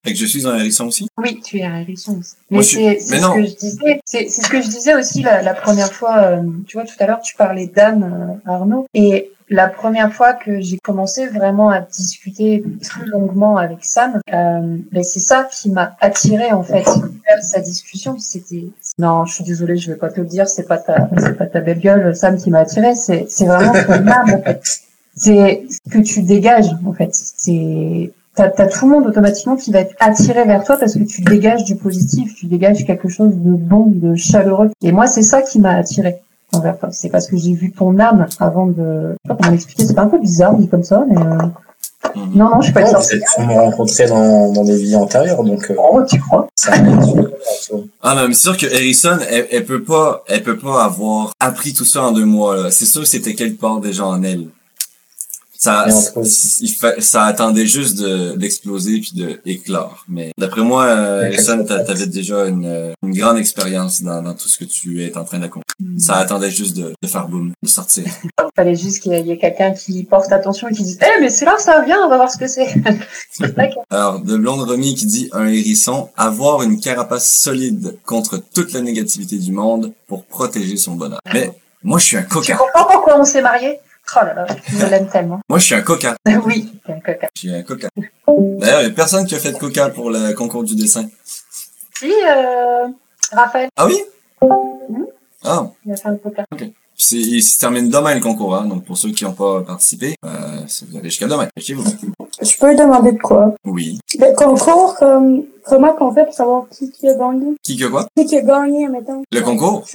[0.04, 1.08] Fait que je suis un hérisson aussi?
[1.18, 2.34] Oui, tu es un hérisson aussi.
[2.50, 4.00] Mais suis- c'est mais ce que je disais.
[4.04, 6.16] C'est ce que je disais aussi la, la première fois.
[6.22, 8.86] euh, tu vois, tout à l'heure, tu parlais d'âme, euh, Arnaud.
[8.94, 14.76] Et la première fois que j'ai commencé vraiment à discuter plus longuement avec Sam, euh,
[14.92, 18.18] ben c'est ça qui m'a attiré en fait vers sa discussion.
[18.18, 18.66] C'était
[18.98, 20.48] non, je suis désolée, je vais pas te le dire.
[20.48, 22.94] C'est pas ta, c'est pas ta belle gueule, Sam, qui m'a attiré.
[22.94, 24.62] C'est c'est vraiment ton âme en fait.
[25.16, 27.10] C'est ce que tu dégages en fait.
[27.12, 31.02] C'est T'as as tout le monde automatiquement qui va être attiré vers toi parce que
[31.02, 34.70] tu dégages du positif, tu dégages quelque chose de bon, de chaleureux.
[34.82, 36.16] Et moi, c'est ça qui m'a attiré
[36.52, 36.90] envers toi.
[36.92, 38.74] C'est parce que j'ai vu ton âme avant de...
[38.78, 41.18] Je sais pas comment l'expliquer, c'est pas un peu bizarre dit comme ça, mais...
[41.18, 41.48] euh,
[42.16, 42.30] Mhm.
[42.34, 43.04] Non, non, je suis pas une Bon, vous
[43.34, 46.48] sûrement rencontrés dans, dans des vies antérieures, donc euh, Oh, tu crois?
[46.54, 47.84] ça me sûr.
[48.02, 51.72] Ah, mais c'est sûr que Harrison, elle, elle peut pas, elle peut pas avoir appris
[51.72, 52.70] tout ça en deux mois, là.
[52.70, 54.46] C'est sûr que c'était quelque part déjà en elle.
[55.62, 55.84] Ça,
[56.62, 60.06] il fait, ça attendait juste de, d'exploser puis de éclore.
[60.08, 64.48] Mais d'après moi, euh, ça t'avais déjà une, euh, une grande expérience dans, dans tout
[64.48, 65.64] ce que tu es en train d'accomplir.
[65.98, 68.04] Ça attendait juste de, de faire boum, de sortir.
[68.24, 71.28] Il fallait juste qu'il y ait- quelqu'un qui porte attention et qui dise «Eh, mais
[71.28, 72.66] c'est là, ça vient, on va voir ce que c'est.».
[73.90, 78.80] Alors, de Blonde Romy qui dit un hérisson, avoir une carapace solide contre toute la
[78.80, 81.20] négativité du monde pour protéger son bonheur.
[81.34, 81.50] Mais
[81.82, 82.56] moi, je suis un Tu coquin.
[82.56, 83.78] comprends pourquoi on s'est mariés?
[84.16, 85.40] Oh là là, je l'aime tellement.
[85.48, 86.14] Moi, je suis un coquin.
[86.44, 87.28] oui, t'es un coquin.
[87.34, 87.88] Je suis un coquin.
[88.26, 91.06] D'ailleurs, il y a personne qui a fait de coca pour le concours du dessin.
[91.98, 92.88] Si, euh,
[93.32, 94.02] Raphaël, Ah oui?
[95.44, 96.16] Ah, il a fait un
[97.02, 98.66] c'est, il se termine demain le concours, hein.
[98.66, 100.28] Donc, pour ceux qui n'ont pas participé, euh,
[100.66, 101.48] c'est- vous avez jusqu'à demain.
[101.56, 101.84] Chez vous.
[102.42, 103.54] Je peux demander de quoi?
[103.64, 103.98] Oui.
[104.18, 107.56] Le concours, comme, comment qu'on fait pour savoir qui, qui a gagné?
[107.62, 108.06] Qui que quoi?
[108.14, 109.22] Qui qui a gagné, mettons?
[109.32, 109.86] Le concours?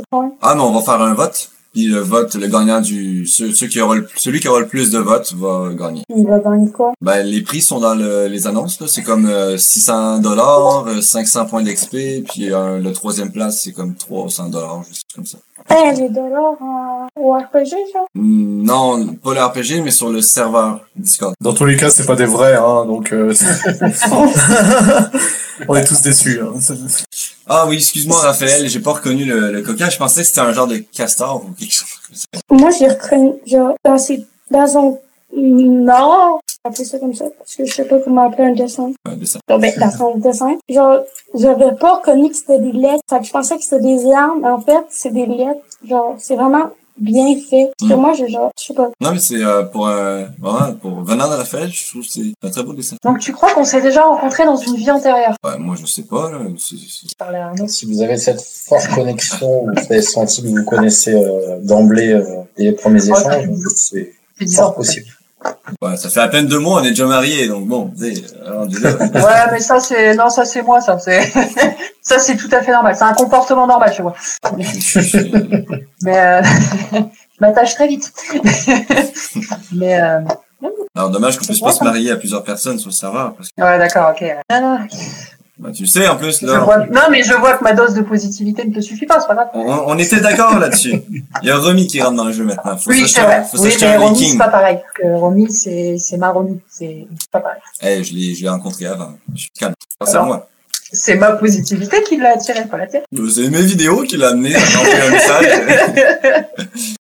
[0.41, 1.51] Ah, mais on va faire un vote.
[1.76, 4.67] Puis le vote, le gagnant du, ceux, ceux qui aura le, celui qui aura le
[4.67, 6.03] plus de votes va gagner.
[6.15, 6.93] Il va gagner quoi?
[7.01, 8.88] Ben, les prix sont dans le- les annonces, là.
[8.88, 13.93] C'est comme euh, 600 dollars, 500 points d'XP, puis euh, le troisième place, c'est comme
[13.93, 15.38] 300 dollars, juste comme ça.
[15.69, 18.07] Eh, les dollars en, au RPG, genre?
[18.15, 21.34] Hmm, Non, pas le RPG, mais sur le serveur Discord.
[21.41, 23.34] Dans tous les cas, c'est pas des vrais, hein, donc euh,
[25.68, 26.39] on est tous déçus.
[26.41, 26.53] Hein.
[27.47, 29.89] Ah oui, excuse-moi, Raphaël, j'ai pas reconnu le, le coquin.
[29.89, 32.26] Je pensais que c'était un genre de castor ou quelque chose comme ça.
[32.49, 34.99] Moi, j'ai reconnu, genre, dans ses, dans son
[35.36, 38.91] nord, appeler ça comme ça, parce que je sais pas comment appeler un dessin.
[39.06, 39.39] Un dessin.
[39.47, 40.99] Donc, ben, dans son dessin, genre,
[41.34, 43.03] j'avais pas reconnu que c'était des lettres.
[43.10, 45.62] Fait que je pensais que c'était des armes, mais en fait, c'est des lettres.
[45.88, 47.72] Genre, c'est vraiment bien fait.
[47.78, 48.02] Parce que Mm.
[48.02, 48.89] moi, j'ai genre, je sais pas.
[49.02, 52.34] Non, mais c'est euh, pour, euh, vraiment, pour venant de Raphaël, je trouve que c'est
[52.43, 52.96] un très beau dessin.
[53.04, 55.36] Donc tu crois qu'on s'est déjà rencontrés dans une vie antérieure?
[55.43, 56.39] Ouais, moi, je sais pas, là.
[56.56, 57.68] Je.
[57.68, 62.24] Si vous avez cette forte connexion, vous avez senti que vous connaissez euh, d'emblée euh,
[62.58, 64.14] les premiers échanges, c'est-
[64.56, 65.08] fort possible.
[65.82, 68.66] Ouais, ça fait à peine deux mois, on est déjà mariés, donc bon, euh.
[68.68, 71.22] Ouais, mais ça c'est non, ça c'est moi, ça c'est
[72.02, 72.96] ça c'est tout à fait normal.
[72.96, 74.16] C'est un comportement normal chez moi.
[76.04, 76.41] Mais euh...
[76.93, 78.12] je m'attache très vite.
[79.72, 80.22] mais euh...
[80.96, 83.78] Alors, dommage qu'on puisse pas se marier à plusieurs personnes le serveur, parce que, ouais,
[83.78, 84.24] d'accord, ok.
[84.50, 84.80] Non, non,
[85.58, 86.80] bah, tu sais, en plus, là, vois...
[86.88, 89.36] non, mais je vois que ma dose de positivité ne te suffit pas, c'est pas
[89.36, 89.47] grave.
[89.53, 91.01] on, on était d'accord là-dessus.
[91.41, 92.76] Il y a Romy qui rentre dans le jeu maintenant.
[92.76, 93.45] Faut Oui, c'est vrai.
[93.49, 94.80] faut Oui, mais Romy, c'est pas pareil.
[94.82, 96.60] Parce que Romy, c'est c'est ma Romy.
[96.70, 97.62] C'est pas pareil.
[97.82, 99.14] Eh, je l'ai, je l'ai rencontré avant.
[99.34, 99.76] Je suis calme.
[100.26, 100.47] Moi.
[100.91, 103.03] C'est ma positivité qui l'a attiré, pas la tienne.
[103.34, 105.45] C'est mes vidéos qui l'a amené à un message.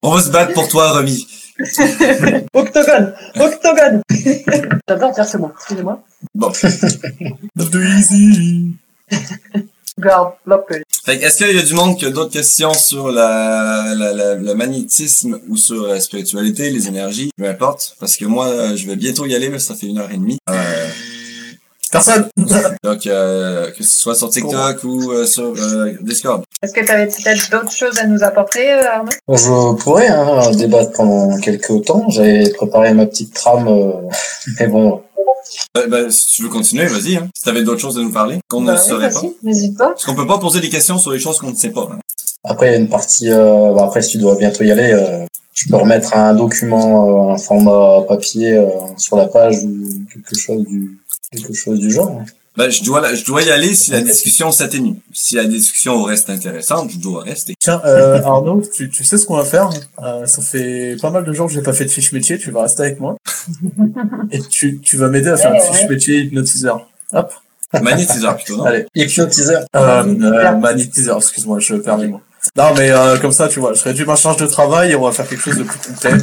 [0.01, 1.27] on va se battre pour toi, Romy.
[2.53, 4.01] Octogone Octogone
[4.87, 6.03] J'adore dire ce mot, excusez-moi.
[6.33, 6.51] Bon.
[7.97, 8.71] Easy.
[9.97, 10.33] Garde.
[11.05, 14.11] Fait que, est-ce qu'il y a du monde qui a d'autres questions sur la, la,
[14.13, 17.95] la- le magnétisme ou sur la spiritualité, les énergies, peu importe?
[17.99, 20.17] Parce que moi, euh, je vais bientôt y aller, là, ça fait une heure et
[20.17, 20.37] demie.
[20.49, 20.89] Euh,
[21.91, 22.27] Personne
[22.83, 26.43] Donc, euh, que ce soit sur TikTok ou euh, sur euh, Discord.
[26.61, 29.11] Est-ce que tu avais peut-être d'autres choses à nous apporter, euh, Arnaud?
[29.29, 32.09] Je pourrais hein, débattre pendant quelques temps.
[32.09, 33.91] J'avais préparé ma petite trame, euh,
[34.59, 35.01] mais bon,
[35.77, 37.17] Euh, ben, si tu veux continuer, vas-y.
[37.17, 37.27] Hein.
[37.35, 39.19] Si t'avais d'autres choses à nous parler qu'on ne Bah oui, saurait pas.
[39.21, 39.89] vas-y, N'hésite pas.
[39.89, 41.87] Parce qu'on peut pas poser des questions sur les choses qu'on ne sait pas.
[41.91, 41.99] hein.
[42.43, 43.31] Après, il y a une partie.
[43.31, 47.29] Euh, bah, après, si tu dois bientôt y aller, euh, tu peux remettre un document,
[47.29, 48.67] euh, un format papier euh,
[48.97, 49.69] sur la page ou
[50.11, 50.99] quelque chose du
[51.31, 52.21] quelque chose du genre.
[52.57, 54.95] Ben, je dois, je dois y aller si la discussion s'atténue.
[55.11, 57.53] Si la discussion reste intéressante, je dois rester.
[57.59, 59.69] Tiens, euh, Arnaud, tu, tu sais ce qu'on va faire
[60.01, 62.51] euh, Ça fait pas mal de jours que j'ai pas fait de fiche métier, tu
[62.51, 63.17] vas rester avec moi.
[64.31, 65.89] Et tu, tu vas m'aider à faire Ouais, une fiche ouais.
[65.89, 66.87] métier hypnotiseur.
[67.11, 67.33] Hop,
[67.81, 68.65] Magnétiseur plutôt, non?
[68.65, 68.85] allez.
[68.95, 69.65] Hypnotiseur.
[69.75, 72.21] Euh, euh, magnétiseur, excuse-moi, je perds les mots.
[72.57, 75.01] Non, mais euh, comme ça, tu vois, je réduis ma charge de travail et on
[75.01, 76.13] va faire quelque chose de plus complet.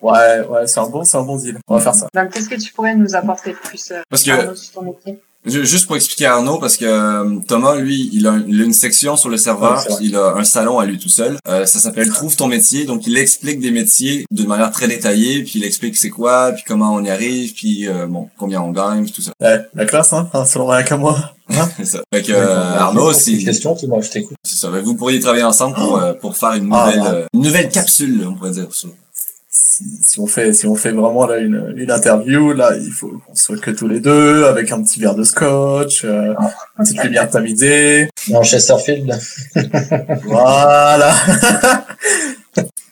[0.00, 1.58] Ouais, ouais, c'est un bon, c'est un bon deal.
[1.68, 2.08] On va faire ça.
[2.14, 4.82] Donc, qu'est-ce que tu pourrais nous apporter de plus, euh, Parce que- Arnaud, sur ton
[4.82, 5.20] métier?
[5.46, 8.64] Juste pour expliquer à Arnaud, parce que euh, Thomas, lui, il a, un- il a
[8.64, 11.38] une section sur le serveur, Ouais, il a un salon à lui tout seul.
[11.48, 12.84] Euh, ça s'appelle Trouve ton métier.
[12.84, 16.62] Donc, il explique des métiers d'une manière très détaillée, puis il explique c'est quoi, puis
[16.66, 19.32] comment on y arrive, puis euh, bon, combien on gagne, puis tout ça.
[19.40, 21.18] Ouais, la classe, hein, hein, selon rien qu'à moi.
[21.78, 22.00] C'est ça.
[22.14, 24.36] Fait que euh, Arnaud, c'est question, tu moi, je t'écoute.
[24.44, 24.68] c'est ça.
[24.68, 27.68] Que Vous pourriez travailler ensemble pour euh, pour faire une Ah, nouvelle euh, une nouvelle
[27.70, 28.86] capsule, on pourrait dire ça.
[29.80, 33.08] Si, si on fait, si on fait vraiment là une, une interview, là, il faut
[33.26, 36.34] qu'on soit que tous les deux, avec un petit verre de scotch, euh,
[36.78, 38.10] une petite lumière tamisée.
[38.28, 39.18] Non, Chesterfield.
[40.24, 41.14] Voilà.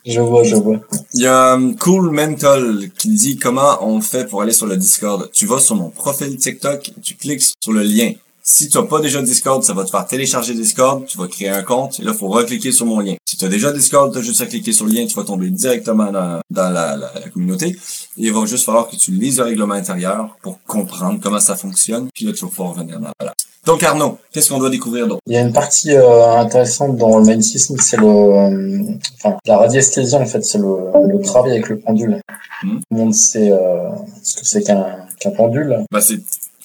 [0.07, 0.81] Je vois, je vois.
[1.13, 4.79] Il y a um, Cool Mental qui dit comment on fait pour aller sur le
[4.79, 5.31] Discord?
[5.33, 8.13] Tu vas sur mon profil TikTok, tu cliques sur le lien.
[8.51, 11.51] Si tu n'as pas déjà Discord, ça va te faire télécharger Discord, tu vas créer
[11.51, 13.15] un compte, et là, il faut recliquer sur mon lien.
[13.27, 15.23] Si tu as déjà Discord, tu as juste à cliquer sur le lien, tu vas
[15.25, 17.67] tomber directement dans, dans la, la- la communauté.
[17.67, 17.77] Et
[18.17, 22.09] il va juste falloir que tu lises le règlement intérieur pour comprendre comment ça fonctionne,
[22.15, 23.35] puis là, tu vas pouvoir revenir dans voilà.
[23.67, 25.21] Donc Arnaud, qu'est-ce qu'on doit découvrir d'autre?
[25.27, 29.59] Il y a une partie euh, intéressante dans le magnétisme, c'est le, euh, enfin, la
[29.59, 30.75] radiesthésie en fait, c'est le,
[31.07, 32.19] le travail avec le pendule.
[32.63, 32.71] Mhm.
[32.79, 33.91] Tout le monde sait euh,
[34.23, 34.87] ce que c'est qu'un
[35.21, 35.85] qu'un pendule.
[35.93, 36.19] Bah, c'est,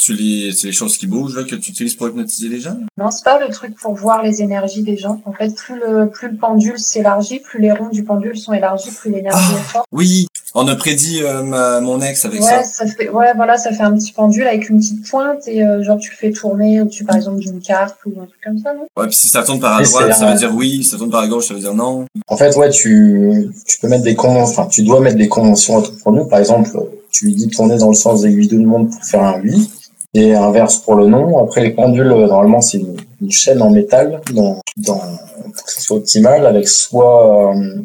[0.03, 2.77] tu les, c'est les choses qui bougent, là, que tu utilises pour hypnotiser les gens?
[2.97, 5.21] Non, c'est pas le truc pour voir les énergies des gens.
[5.25, 8.91] En fait, plus le, plus le pendule s'élargit, plus les ronds du pendule sont élargis,
[8.91, 9.85] plus l'énergie est forte.
[9.91, 12.57] Oui, on a prédit euh, ma- mon ex avec ça.
[12.59, 15.63] Ouais, ça fait, ouais, voilà, ça fait un petit pendule avec une petite pointe et
[15.65, 18.59] euh, genre tu le fais tourner au-dessus par exemple d'une carte ou un truc comme
[18.59, 18.85] ça, non?
[18.97, 21.09] Ouais, puis si ça tourne par la droite, ça veut dire oui, si ça tourne
[21.09, 22.05] par la gauche, ça veut dire non.
[22.27, 25.79] En fait, ouais, tu, tu peux mettre des conventions, enfin, tu dois mettre des conventions
[25.79, 26.27] à ton pendule.
[26.27, 26.69] Par exemple,
[27.11, 29.39] tu lui dis de tourner dans le sens des aiguilles d'une montre pour faire un
[29.41, 29.69] oui.
[30.15, 31.39] Et inverse pour le non.
[31.43, 35.81] Après, les pendules, euh, normalement, c'est une, chaîne en métal dans, dans, pour que ce
[35.81, 37.81] soit optimal avec soit euh,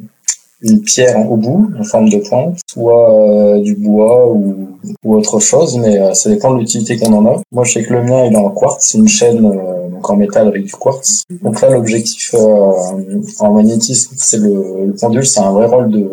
[0.62, 4.68] une pierre au bout, en forme de pointe, soit euh, du bois ou,
[5.04, 7.40] autre chose, mais ça dépend de l'utilité qu'on en a.
[7.52, 10.16] Moi, je sais que le mien, il est en quartz, c'est une chaîne donc en
[10.16, 11.22] métal avec du quartz.
[11.42, 16.10] Donc là, l'objectif en magnétisme, c'est le, le pendule, c'est un vrai rôle de,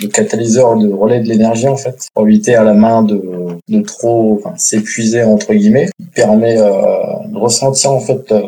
[0.00, 3.22] de catalyseur, de relais de l'énergie en fait, pour éviter à la main de,
[3.68, 5.88] de trop enfin, s'épuiser entre guillemets.
[6.00, 6.70] Il permet euh,
[7.28, 8.42] de ressentir en fait euh,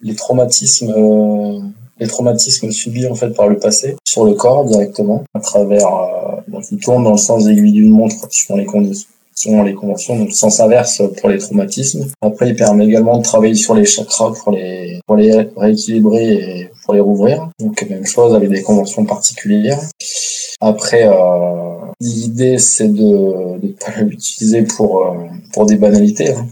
[0.00, 0.92] les traumatismes.
[0.96, 1.60] euh,
[2.00, 6.40] les traumatismes subis en fait par le passé sur le corps directement à travers euh,
[6.48, 10.16] donc il tourne dans le sens aiguille d'une montre suivant les conditions selon les conventions
[10.16, 14.32] donc sens inverse pour les traumatismes après il permet également de travailler sur les chakras
[14.42, 19.04] pour les pour les rééquilibrer et pour les rouvrir donc même chose avec des conventions
[19.04, 19.80] particulières
[20.60, 25.14] après euh, l'idée c'est de ne pas l'utiliser pour euh,
[25.52, 26.46] pour des banalités hein.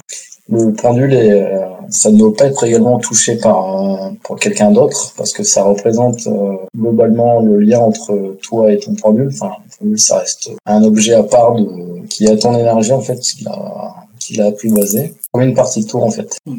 [0.49, 4.71] le pendule est, euh, ça ne doit pas être également touché par euh, pour quelqu'un
[4.71, 9.29] d'autre parce que ça représente euh, globalement le lien entre toi et ton pendule.
[9.33, 13.01] Enfin, le pendule, ça reste un objet à part de, qui a ton énergie en
[13.01, 16.39] fait, qui l'a qui l'a apprivoisé comme une partie de toi en fait.
[16.49, 16.53] Euh,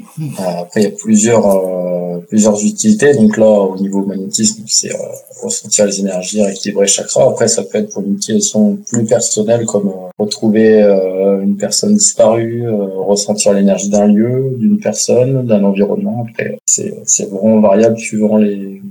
[0.59, 2.02] après, il y a plusieurs euh,
[2.33, 3.13] plusieurs utilités.
[3.13, 4.97] Donc là, au niveau magnétisme, c'est euh,
[5.43, 7.29] ressentir les énergies, rééquilibrer les chakras.
[7.29, 11.93] Après, ça peut être pour une utilisation plus personnelle, comme euh, retrouver euh, une personne
[11.93, 16.25] disparue, euh, ressentir l'énergie d'un lieu, d'une personne, d'un environnement.
[16.27, 18.81] Après, c'est c'est vraiment variable suivant les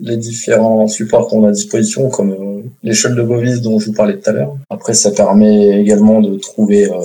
[0.00, 3.92] les différents supports qu'on a à disposition, comme euh, l'échelle de Bovis dont je vous
[3.92, 4.56] parlais tout à l'heure.
[4.70, 6.98] Après, ça permet également de trouver euh,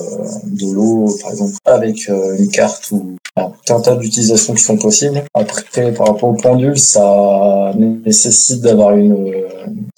[0.45, 4.63] de l'eau, par exemple, avec euh, une carte ou enfin, tout un tas d'utilisations qui
[4.63, 5.23] sont possibles.
[5.33, 7.73] Après, par rapport au pendule, ça
[8.05, 9.47] nécessite d'avoir une, euh,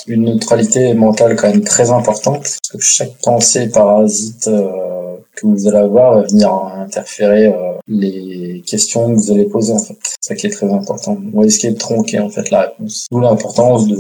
[0.08, 4.70] une neutralité mentale quand même très importante, parce que chaque pensée parasite euh,
[5.36, 9.80] que vous allez avoir va venir interférer euh, les questions que vous allez poser en
[9.80, 9.98] fait.
[10.02, 11.18] C'est ça qui est très important.
[11.34, 13.08] Vous risquez de tronquer en fait la réponse.
[13.12, 13.98] D'où l'importance de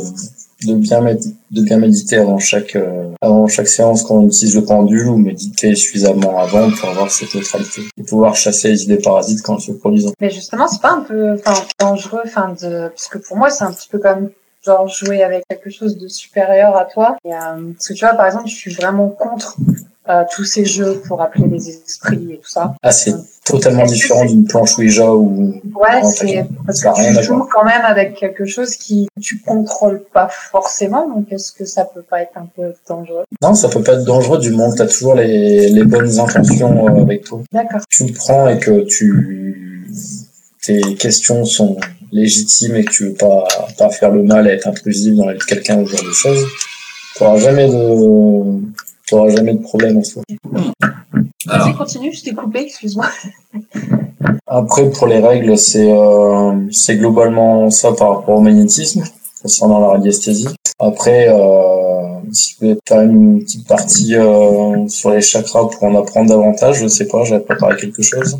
[0.65, 4.63] de bien de bien méditer avant chaque euh, avant chaque séance quand on utilise le
[4.63, 9.41] pendule ou méditer suffisamment avant pour avoir cette neutralité et pouvoir chasser les idées parasites
[9.41, 10.11] quand elles se produisent.
[10.21, 11.35] Mais justement, c'est pas un peu
[11.79, 12.87] dangereux, enfin, de...
[12.87, 14.29] parce que pour moi, c'est un petit peu comme
[14.65, 17.17] genre jouer avec quelque chose de supérieur à toi.
[17.25, 17.37] Et, euh,
[17.73, 19.57] parce que tu vois, par exemple, je suis vraiment contre
[20.07, 22.75] euh, tous ces jeux pour appeler les esprits et tout ça.
[22.83, 27.63] Ah, c'est totalement différent d'une planche Ouija ou Ouais, c'est parce que tu joues quand
[27.63, 31.09] même avec quelque chose qui tu contrôles pas forcément.
[31.09, 33.23] Donc, est-ce que ça peut pas être un peu dangereux?
[33.41, 36.87] Non, ça peut pas être dangereux du moment que t'as toujours les, les bonnes intentions
[36.87, 37.41] euh, avec toi.
[37.51, 37.81] D'accord.
[37.89, 39.89] Tu le prends et que tu
[40.61, 41.77] tes questions sont
[42.15, 43.43] légitimes et que tu veux pas,
[43.77, 46.11] pas faire le mal, être intrusif dans la vie de quelqu'un ou ce genre de
[46.11, 46.45] choses,
[47.17, 48.61] t'auras jamais de
[49.07, 50.23] t'auras jamais de problème en soi.
[51.47, 53.07] Alors, Vas-y, continue, je t'ai coupé, excuse-moi.
[54.47, 59.03] Après, pour les règles, c'est euh, c'est globalement ça par rapport au magnétisme,
[59.41, 60.47] concernant la radiesthésie.
[60.79, 65.95] Après, euh, si vous voulez faire une petite partie euh, sur les chakras pour en
[65.95, 68.37] apprendre davantage, je sais pas, j'avais préparé quelque chose.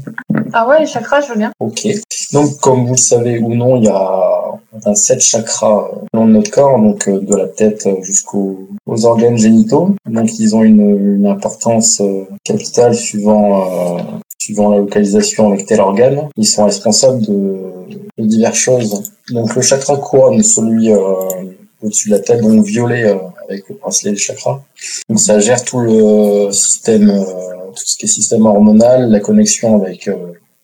[0.53, 1.51] Ah ouais, les chakras, je veux bien.
[1.59, 1.88] Ok.
[2.34, 4.41] Donc, comme vous le savez ou non, il y a,
[4.85, 9.05] a sept chakras euh, de notre corps, donc euh, de la tête euh, jusqu'aux aux
[9.05, 9.95] organes génitaux.
[10.09, 12.01] Donc, ils ont une, une importance
[12.43, 14.01] capitale suivant euh,
[14.38, 16.27] suivant la localisation avec tel organe.
[16.38, 17.61] Ils sont responsables de,
[18.17, 19.11] de diverses choses.
[19.31, 20.99] Donc, le chakra couronne, celui euh,
[21.81, 23.15] au-dessus de la tête, donc violet euh,
[23.47, 24.61] avec le bracelet des chakras.
[25.09, 27.09] Donc, ça gère tout le système,
[27.76, 30.15] tout ce qui est système hormonal, la connexion avec euh,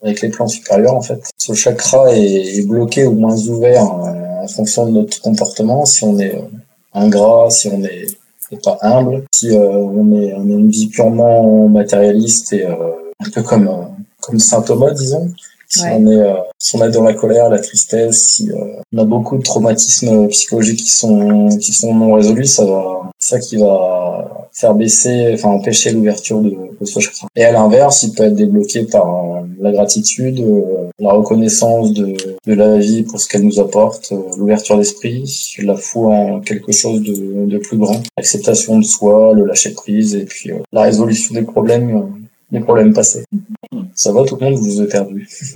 [0.03, 1.21] avec les plans supérieurs en fait.
[1.37, 5.85] Ce chakra est, est bloqué ou moins ouvert euh, en fonction de notre comportement.
[5.85, 6.41] Si on est euh,
[6.93, 8.05] ingrat, si on est,
[8.51, 12.75] est pas humble, si euh, on, est, on a une vie purement matérialiste et euh,
[13.25, 13.69] un peu comme
[14.21, 15.29] comme saint Thomas disons.
[15.73, 15.91] Si Ouais.
[15.97, 18.55] on est euh, si on est dans la colère, la tristesse, si euh,
[18.93, 23.39] on a beaucoup de traumatismes psychologiques qui sont qui sont non résolus, ça va ça
[23.39, 27.27] qui va faire baisser, enfin empêcher l'ouverture de, de ce chakra.
[27.35, 32.15] Et à l'inverse, il peut être débloqué par euh, la gratitude, euh, la reconnaissance de,
[32.45, 35.23] de la vie pour ce qu'elle nous apporte, euh, l'ouverture d'esprit,
[35.59, 40.15] la foi en quelque chose de, de plus grand, l'acceptation de soi, le lâcher prise
[40.15, 42.01] et puis euh, la résolution des problèmes, euh,
[42.51, 43.23] des problèmes passés.
[43.95, 45.27] Ça va tout le monde, vous vous êtes perdu.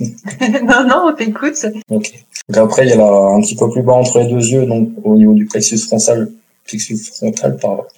[0.64, 1.66] non, non, on t'écoute.
[1.90, 2.12] Ok.
[2.48, 4.66] Donc après, il y a là un petit peu plus bas entre les deux yeux,
[4.66, 6.30] donc au niveau du plexus frontal,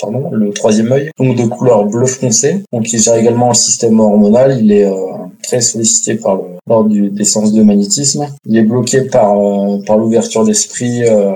[0.00, 2.62] pardon, le troisième œil, donc de couleur bleu foncé.
[2.72, 4.58] Donc il gère également le système hormonal.
[4.60, 4.94] Il est euh,
[5.42, 8.26] très sollicité par le, lors du, des séances de magnétisme.
[8.46, 11.32] Il est bloqué par euh, par l'ouverture d'esprit, euh,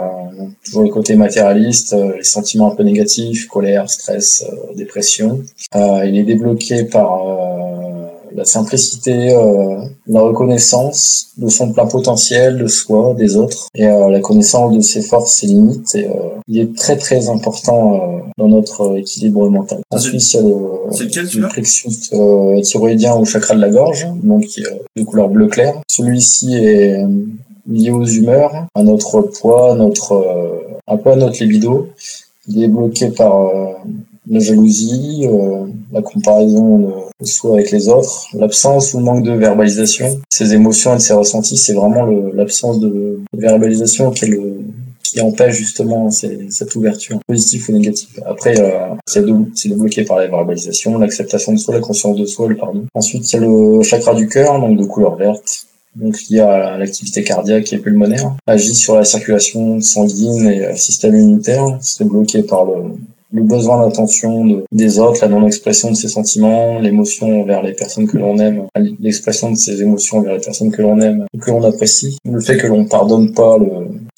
[0.65, 5.43] toujours le côté matérialiste, euh, les sentiments un peu négatifs, colère, stress, euh, dépression.
[5.75, 7.23] Euh, il est débloqué par
[8.35, 14.09] la simplicité, euh, la reconnaissance de son plein potentiel, de soi, des autres, et euh,
[14.09, 15.95] la connaissance de ses forces, ses limites.
[15.95, 16.13] Et, euh,
[16.49, 17.99] il est très très important euh,
[18.39, 19.81] dans notre équilibre mental.
[19.91, 24.43] Ensuite, il y a le, le plexus euh, thyroïdien au chakra de la gorge, donc
[24.45, 25.81] qui est de couleur bleu clair.
[25.89, 27.05] Celui-ci est
[27.69, 31.89] lié aux humeurs, à notre poids, notre euh, un peu à notre libido.
[32.49, 33.67] Il est bloqué par euh,
[34.31, 39.33] la jalousie, euh, la comparaison de, soi avec les autres, l'absence ou le manque de
[39.33, 40.21] verbalisation.
[40.29, 44.55] Ses émotions et ses ressentis, c'est vraiment l'absence de verbalisation qui est le
[45.05, 48.09] qui empêche justement ces- cette ouverture, positive ou négative.
[48.25, 52.57] Après, euh, c'est débloqué par la verbalisation, l'acceptation de soi, la conscience de soi, le
[52.57, 52.87] pardon.
[52.95, 55.67] Ensuite, il y a le chakra du cœur, donc de couleur verte,
[55.97, 61.15] donc lié à l'activité cardiaque et pulmonaire, agit sur la circulation sanguine et le système
[61.15, 61.77] immunitaire.
[61.83, 62.73] C'est bloqué par le,
[63.33, 68.07] le besoin d'attention de- des autres, la non-expression de ses sentiments, l'émotion vers les personnes
[68.07, 68.67] que l'on aime,
[69.01, 72.41] l'expression de ses émotions vers les personnes que l'on aime, ou que l'on apprécie, le
[72.41, 73.67] fait que l'on pardonne pas le,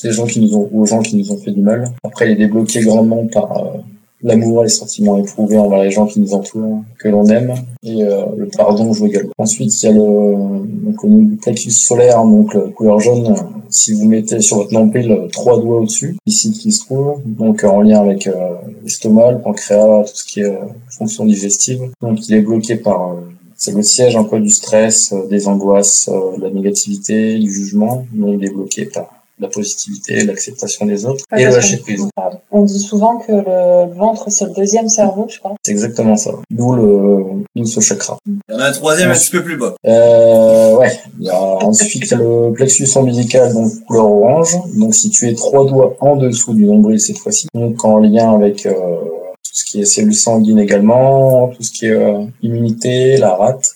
[0.03, 1.91] les gens qui nous ont, aux gens qui nous ont fait du mal.
[2.03, 3.79] Après, il est débloqué grandement par euh,
[4.25, 8.25] l'amour, les sentiments éprouvés envers les gens qui nous entourent, que l'on aime, et euh,
[8.37, 9.33] le pardon joue également.
[9.39, 13.35] Ensuite, il y a le, donc, du plexus solaire, donc couleur jaune,
[13.75, 17.65] si vous mettez sur votre nombril euh, trois doigts au-dessus, ici qui se trouve, donc
[17.65, 21.81] en lien avec euh, l'estomac, le pancréas, tout ce qui est euh, fonction digestive.
[22.01, 23.17] Donc il est bloqué par
[23.57, 28.35] c'est le siège un peu du stress, des angoisses, de la négativité, du jugement, mais
[28.35, 32.07] il est bloqué par la positivité, l'acceptation des autres Ouais, et le parce lâcher prise.
[32.51, 35.55] On dit souvent que le ventre, c'est le deuxième cerveau, je crois.
[35.65, 36.31] C'est exactement ça.
[36.51, 37.25] D'où le,
[37.57, 38.17] d'où ce chakra.
[38.27, 39.75] Il y en a un troisième un petit peu plus bas.
[39.87, 40.93] Euh, ouais.
[41.19, 45.35] Il y a ensuite il y a le plexus ombilical, donc couleur orange, donc situé
[45.35, 49.65] trois doigts en dessous du nombril cette fois-ci, donc en lien avec euh, tout ce
[49.65, 53.74] qui est cellules sanguines également, tout ce qui est euh, immunité, la rate.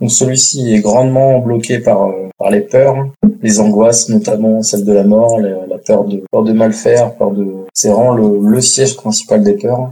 [0.00, 3.08] Donc celui-ci est grandement bloqué par euh, par les peurs,
[3.42, 7.32] les angoisses, notamment celle de la mort, la, peur de peur de mal faire, peur
[7.32, 9.90] de C'est vraiment le, le siège principal des peurs.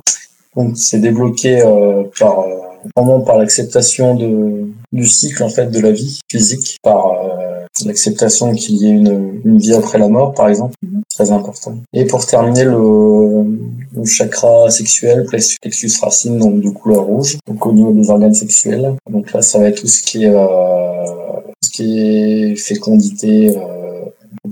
[0.55, 2.55] Donc c'est débloqué euh, par euh,
[2.97, 7.46] vraiment par l'acceptation de du cycle en fait de la vie physique, par euh,
[7.85, 10.75] l'acceptation qu'il y ait une, une vie après la mort par exemple,
[11.15, 11.77] très important.
[11.93, 13.45] Et pour terminer le,
[13.95, 18.35] le chakra sexuel, plexus plexus racine donc de couleur rouge, donc au niveau des organes
[18.35, 18.95] sexuels.
[19.11, 21.05] Donc là ça va être tout ce qui est euh,
[21.45, 23.57] tout ce qui est fécondité.
[23.57, 23.76] Euh,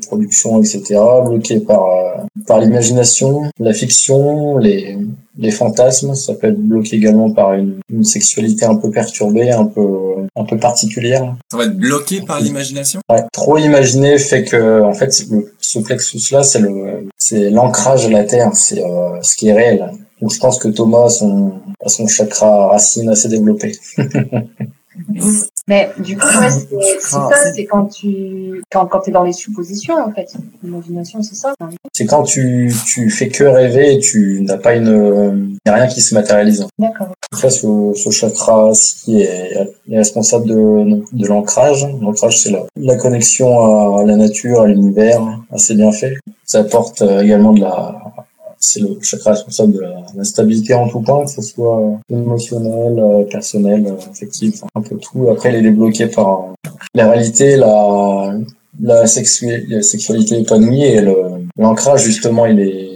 [0.07, 0.83] production, etc.,
[1.27, 4.97] bloqué par euh, par l'imagination, la fiction, les
[5.37, 6.15] les fantasmes.
[6.15, 9.87] Ça peut être bloqué également par une, une sexualité un peu perturbée, un peu
[10.37, 11.35] un peu particulière.
[11.51, 13.01] Ça va être bloqué par l'imagination?
[13.11, 18.07] Ouais, trop imaginer fait que en fait le- ce plexus là c'est le c'est l'ancrage
[18.07, 19.91] à la terre, c'est euh, ce qui est réel.
[20.21, 21.53] Donc je pense que Thomas a son
[21.85, 23.73] a son chakra racine assez développé.
[25.67, 29.33] Mais du coup, ouais, c'est c'est ça, c'est quand tu quand, quand es dans les
[29.33, 30.31] suppositions, en fait.
[30.63, 31.55] L'imagination, c'est ça.
[31.61, 31.71] hein.
[31.95, 35.87] C'est quand tu tu fais que rêver et tu n'as pas une y a rien
[35.87, 36.67] qui se matérialise.
[36.79, 37.09] D'accord.
[37.33, 39.57] Après, ce, ce chakra ci est,
[39.91, 41.87] est responsable de, de l'ancrage.
[42.03, 45.21] L'ancrage, c'est la, la connexion à la nature, à l'univers,
[45.51, 46.15] assez bien fait.
[46.45, 48.03] Ça apporte euh, également de la...
[48.67, 51.97] C'est le chakra responsable de la, la stabilité en tout point, que ce soit euh,
[52.09, 55.29] émotionnel, euh, personnel, euh, affectif, un peu tout.
[55.31, 56.55] Après, il est débloqué par
[56.95, 58.35] la réalité, la,
[58.81, 62.91] la, sexu- la sexualité épanouie et le- l'ancrage, justement, il est...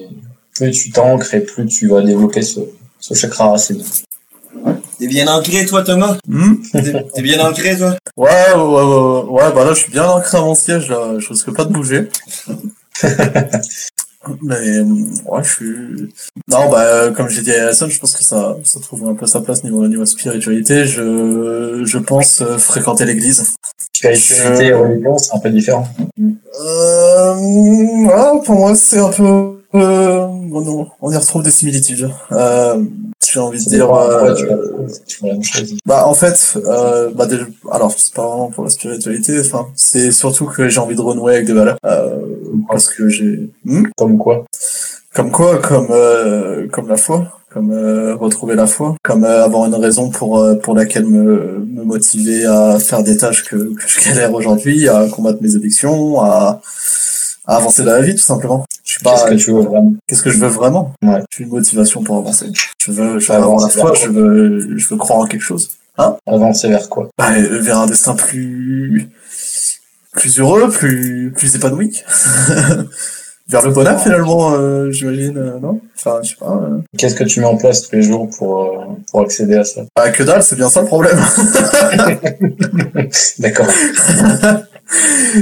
[0.54, 2.60] Plus tu t'ancres et plus tu vas développer ce,
[2.98, 3.82] ce chakra racine.
[4.98, 6.16] T'es bien ancré, toi, Thomas?
[6.26, 6.54] Hmm?
[7.14, 7.94] T'es bien ancré, toi?
[8.16, 11.16] Ouais, ouais, ouais, ouais, ouais, bah là, je suis bien ancré à mon siège, là,
[11.18, 12.08] je risque pas de bouger.
[14.42, 14.84] Mais, euh,
[15.26, 16.12] ouais, je suis...
[16.48, 19.14] Non, bah, euh, comme j'ai dit à Alison, je pense que ça, ça trouve un
[19.14, 20.86] peu sa place niveau, niveau spiritualité.
[20.86, 23.54] Je, je pense euh, fréquenter l'église.
[23.92, 25.88] Spiritualité et religion, c'est un peu différent.
[26.60, 29.57] Euh, ouais, pour moi, c'est un peu...
[29.74, 32.10] Euh, bon, non, on y retrouve des similitudes.
[32.32, 32.82] Euh,
[33.30, 33.92] j'ai envie de dire...
[33.94, 34.34] euh,
[35.84, 40.10] bah en fait, euh, bah déjà- alors c'est pas vraiment pour la spiritualité, enfin c'est
[40.12, 42.16] surtout que j'ai envie de renouer avec des valeurs, euh,
[42.68, 43.84] parce que j'ai, Hmm?
[43.98, 44.46] Comme quoi.
[45.14, 49.66] Comme quoi, comme euh, comme la foi, comme euh, retrouver la foi, comme euh, avoir
[49.66, 53.82] une raison pour euh, pour laquelle me me motiver à faire des tâches que que
[53.86, 56.60] je galère aujourd'hui, à combattre mes addictions, à
[57.46, 58.64] à avancer dans la vie tout simplement.
[58.98, 59.10] Je suis pas.
[59.12, 61.20] Qu'est-ce que tu veux vraiment Qu'est-ce que je veux vraiment Ouais.
[61.30, 62.46] J'ai une motivation pour avancer.
[62.78, 65.70] Je veux, je veux avoir la foi, je veux, je veux croire en quelque chose.
[66.26, 67.08] Avancer vers quoi?
[67.18, 69.08] Bah, euh, vers un destin plus
[70.12, 72.02] plus heureux, plus plus épanoui.
[73.48, 75.80] vers le bonheur finalement, euh, j'imagine, euh, non?
[75.96, 76.52] Enfin, je sais pas.
[76.52, 76.78] euh.
[76.96, 79.82] Qu'est-ce que tu mets en place tous les jours pour, pour accéder à ça?
[79.96, 81.18] Bah, que dalle, c'est bien ça le problème.
[83.38, 83.66] D'accord.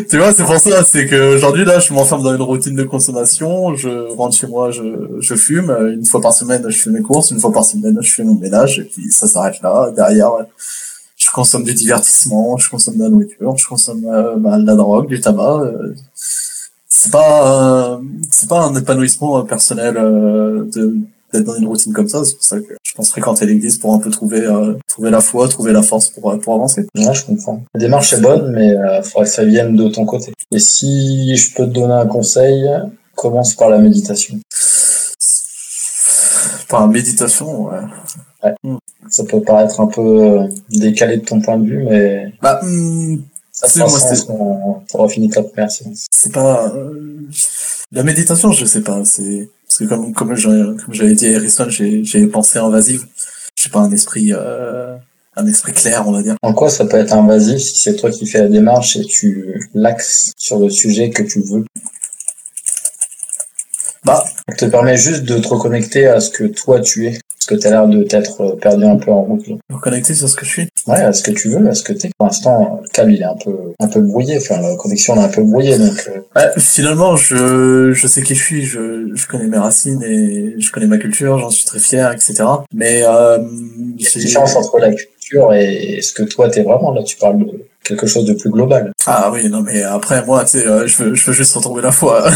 [0.09, 2.85] tu vois, c'est pour ça, c'est que aujourd'hui là, je m'enferme dans une routine de
[2.85, 3.74] consommation.
[3.77, 4.82] Je rentre chez moi, je,
[5.20, 5.70] je fume.
[5.94, 7.31] Une fois par semaine, je fais mes courses.
[7.31, 8.81] Une fois par semaine, je fais mon ménage.
[8.81, 9.90] Et puis ça s'arrête là.
[9.94, 10.32] Derrière,
[11.16, 14.74] je consomme du divertissement, je consomme de la nourriture, je consomme euh, bah, de la
[14.74, 15.60] drogue, du tabac.
[15.62, 15.94] euh.
[16.89, 17.98] c'est pas, euh,
[18.31, 20.97] c'est pas un épanouissement euh, personnel euh, de
[21.32, 22.24] d'être dans une routine comme ça.
[22.24, 25.48] C'est pour ça que pense fréquenter l'église pour un peu trouver, euh, trouver la foi,
[25.48, 26.86] trouver la force pour, euh, pour avancer.
[26.97, 27.62] Ouais, je comprends.
[27.74, 30.32] La démarche est bonne, mais il faudrait que ça vienne de ton côté.
[30.52, 32.64] Et si je peux te donner un conseil,
[33.14, 34.39] commence par la méditation.
[36.68, 38.52] Enfin, méditation, ouais.
[39.09, 42.60] Ça peut paraître un peu euh, décalé de ton point de vue, mais Bah,
[43.52, 46.06] ça C'est moi, sens quand t'auras fini ta première séance.
[46.10, 47.28] c'est pas euh,
[47.93, 49.05] la méditation, je sais pas.
[49.05, 53.05] C'est parce que comme comme j'avais dit à Harrison, j'ai j'ai une pensée invasive.
[53.57, 54.97] J'ai pas un esprit euh,
[55.36, 56.36] un esprit clair, on va dire.
[56.40, 59.61] En quoi ça peut être invasif si c'est toi qui fais la démarche et tu
[59.74, 61.65] l'axes sur le sujet que tu veux?
[64.06, 67.10] Bah, Ça te permet juste de te reconnecter à ce que toi tu es.
[67.10, 69.46] Parce que tu as l'air de t'être perdu un peu en route.
[69.46, 69.54] Là.
[69.70, 70.68] me connecter sur ce que je suis?
[70.88, 72.10] Ouais, à ce que tu veux, à ce que t'es.
[72.16, 74.38] Pour l'instant, le câble il est un peu, un peu brouillé.
[74.38, 75.78] Enfin, la connexion elle est un peu brouillée.
[75.78, 78.64] Donc, euh, finalement, je je sais qui je suis.
[78.64, 81.38] Je je connais mes racines et je connais ma culture.
[81.38, 82.44] J'en suis très fier, etc.
[82.72, 83.38] Mais euh,
[83.96, 86.92] il y a une différence entre la culture et ce que toi t'es vraiment.
[86.92, 88.90] Là, tu parles de quelque chose de plus global.
[89.06, 91.82] ah oui, non mais après moi, tu sais, euh, je veux je veux juste retrouver
[91.82, 92.28] la foi.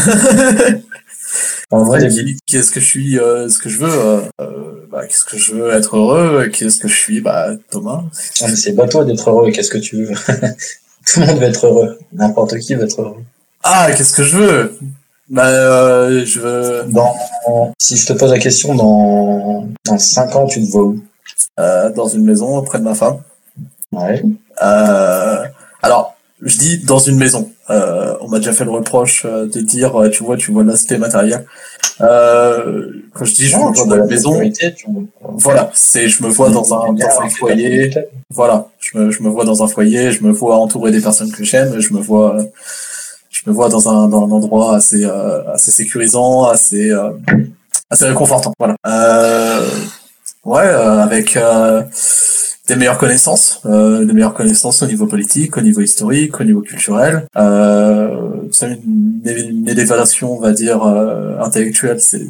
[1.71, 2.05] En vrai,
[2.45, 5.55] qu'est-ce que je suis, euh, ce que je veux, euh, euh, bah, qu'est-ce que je
[5.55, 8.03] veux être heureux, qu'est-ce que je suis, bah, Thomas.
[8.41, 9.51] Ah, c'est bateau d'être heureux.
[9.51, 10.13] Qu'est-ce que tu veux?
[11.07, 11.97] Tout le monde veut être heureux.
[12.11, 13.23] N'importe qui veut être heureux.
[13.63, 14.79] Ah, qu'est-ce que je veux?
[15.29, 17.15] Bah, euh, je veux, Dans,
[17.79, 21.01] si je te pose la question, dans, dans 5 ans, tu te vois où?
[21.57, 23.19] Dans une maison auprès de ma femme.
[23.93, 24.21] Ouais.
[24.57, 26.10] Alors,
[26.41, 27.51] je dis dans une maison.
[27.69, 30.63] Euh, on m'a déjà fait le reproche euh, de dire, euh, tu vois, tu vois
[30.63, 31.45] l'aspect matériel.
[32.01, 34.41] Euh, quand je dis je Non, me vois dans la une maison,
[35.21, 37.93] voilà, c'est je me vois dans un, dans un foyer,
[38.29, 41.31] voilà, je me, je me vois dans un foyer, je me vois entouré des personnes
[41.31, 42.37] que j'aime, je me vois,
[43.29, 46.91] je me vois dans un, dans un endroit assez, euh, assez sécurisant, assez,
[47.89, 48.75] assez réconfortant, voilà.
[50.43, 51.37] Ouais, avec
[52.71, 56.61] des meilleures connaissances, euh, des meilleures connaissances au niveau politique, au niveau historique, au niveau
[56.61, 57.27] culturel.
[57.37, 58.15] Euh,
[58.51, 62.21] ça, une, une élévation, on va dire, euh, intellectuelle, c'est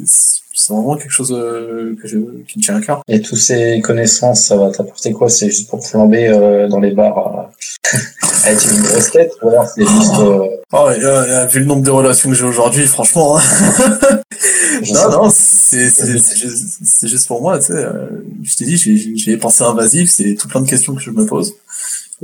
[0.54, 3.02] c'est vraiment quelque chose euh, que je, qui me tient à cœur.
[3.08, 5.28] Et toutes ces connaissances, ça va t'apporter quoi?
[5.30, 7.48] C'est juste pour flamber euh, dans les bars
[7.94, 7.98] euh,
[8.46, 10.18] avec une grosse tête ou alors c'est juste...
[10.20, 13.42] euh, Oh, euh, vu le nombre de relations que j'ai aujourd'hui, franchement, hein.
[14.94, 15.30] non, non,
[15.72, 17.72] c'est juste, pour moi, tu sais.
[17.74, 18.06] euh,
[18.42, 21.54] je t'ai dit, j'ai- pensées invasives, c'est tout plein de questions que je me pose.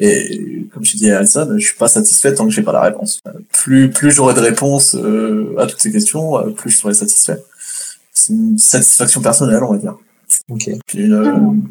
[0.01, 2.83] Et comme je dis à Alison, je suis pas satisfait tant que j'ai pas la
[2.83, 3.21] réponse.
[3.27, 7.43] Euh, Plus plus j'aurai de réponses euh, à toutes ces questions, plus je serai satisfait.
[8.15, 9.97] C'est une satisfaction personnelle, on va dire.
[10.51, 10.71] Ok.
[10.87, 11.15] Puis une,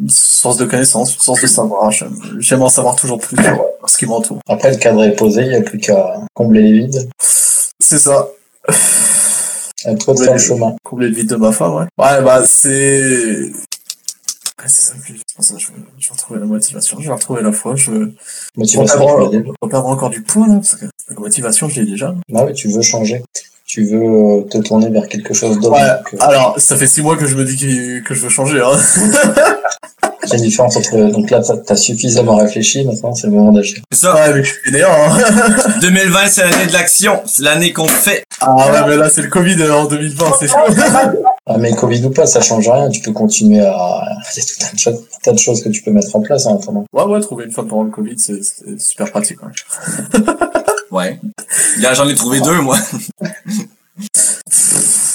[0.02, 1.90] une source de connaissance, une source de savoir.
[2.40, 4.40] J'aime en savoir toujours plus sur, ce qui m'entoure.
[4.50, 7.08] Après, le cadre est posé, il n'y a plus qu'à combler les vides.
[7.80, 8.28] C'est ça.
[9.88, 10.76] À toi de le chemin.
[10.84, 11.84] Combler le vide de ma femme, ouais.
[11.98, 13.52] Ouais, bah, c'est...
[14.60, 17.14] Ouais, c'est ça que je pense, je, vais- je vais retrouver la motivation, je vais
[17.14, 17.92] retrouver la foi, je
[18.56, 19.30] Motivation,
[19.70, 22.14] perdre encore du poids, là, parce que la motivation, je l'ai déjà.
[22.36, 23.24] Ah ouais, tu veux changer.
[23.66, 25.76] Tu veux euh, te tourner vers quelque chose d'autre.
[25.76, 28.30] Ouais, euh, alors, ça fait six mois que je me dis que, que je veux
[28.30, 28.78] changer, hein.
[30.32, 31.12] Entre.
[31.12, 33.82] Donc là, t'as as suffisamment réfléchi, maintenant c'est le moment d'agir.
[33.92, 34.14] C'est ça.
[34.16, 35.18] Ouais, mais je suis hein.
[35.82, 37.22] 2020, c'est l'année de l'action.
[37.26, 38.24] C'est l'année qu'on fait.
[38.42, 40.58] Ah ouais, mais là, c'est le Covid euh, en 2020, c'est chaud.
[41.46, 42.90] Ah, mais Covid ou pas, ça change rien.
[42.90, 44.04] Tu peux continuer à.
[44.36, 46.22] Il y a tout un tas, de- tas de choses que tu peux mettre en
[46.22, 46.86] place en attendant.
[46.94, 48.42] Ouais, ouais, trouver une femme pendant le Covid, c'est
[48.80, 50.22] super pratique, ouais.
[50.92, 51.20] Ouais.
[51.82, 52.78] Là, j'en ai trouvé deux, moi.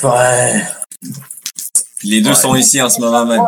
[0.04, 0.62] Ouais.
[2.04, 2.34] Les deux Ouais.
[2.34, 3.42] sont ici en ce moment même.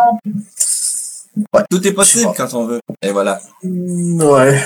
[1.37, 1.63] Ouais.
[1.71, 2.81] Tout est possible quand on veut.
[3.03, 3.41] Et voilà.
[3.63, 4.61] Mm, Ouais.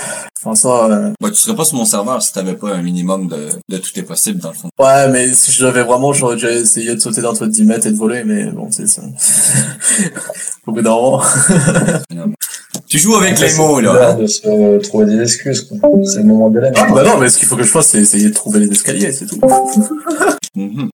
[0.55, 3.49] Ça, euh, Ouais, tu serais pas sur mon serveur si t'avais pas un minimum de,
[3.69, 4.69] de tout est possible dans le fond.
[4.79, 7.65] Ouais, mais si je l'avais vraiment, j'aurais déjà essayé de sauter d'un toit de 10
[7.65, 9.03] mètres et de voler, mais bon, c'est ça.
[10.67, 11.23] Au bout d'un moment.
[12.87, 14.15] Tu joues avec les mots, là.
[14.15, 15.61] de se trouver des excuses.
[15.63, 15.77] quoi.
[16.07, 16.73] C'est le moment de l'aide.
[16.79, 18.71] Ah, bah non, mais ce qu'il faut que je fasse, c'est essayer de trouver les
[18.71, 19.39] escaliers, c'est tout.
[20.57, 20.89] Mhm.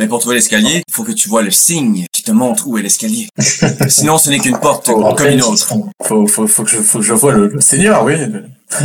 [0.00, 2.82] Mais pour trouver l'escalier, il faut que tu vois le signe te montre où est
[2.82, 3.28] l'escalier.
[3.88, 5.66] Sinon, ce n'est qu'une porte Oh, comme une autre.
[6.02, 8.14] Faut, faut, faut que je, faut que je vois le, le Seigneur, oui.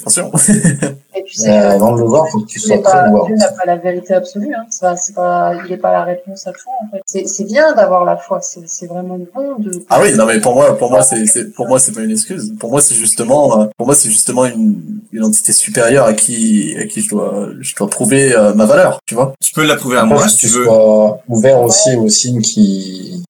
[0.00, 0.30] Attention.
[1.14, 2.94] Et puis c'est Mais avant de le voir, faut que tu sois c'est prêt à
[2.94, 3.26] pas, le voir.
[3.26, 4.54] Dieu n'a pas la vérité absolue.
[4.54, 4.64] Hein.
[4.70, 6.68] C'est pas, c'est pas, il n'est pas la réponse à tout.
[6.82, 7.02] En fait.
[7.04, 8.40] C'est, c'est bien d'avoir la foi.
[8.40, 9.84] C'est, c'est vraiment bon de.
[9.90, 12.10] Ah oui, non, mais pour moi, pour moi, c'est, c'est, pour moi, c'est pas une
[12.10, 12.54] excuse.
[12.58, 14.80] Pour moi, c'est justement, euh, pour moi, c'est justement une,
[15.12, 18.98] une entité supérieure à qui, à qui je dois, je dois prouver euh, ma valeur,
[19.06, 19.34] tu vois.
[19.40, 20.64] Tu peux l'approuver à Après, moi si que tu veux.
[20.64, 23.22] sois ouvert aussi aux signes qui,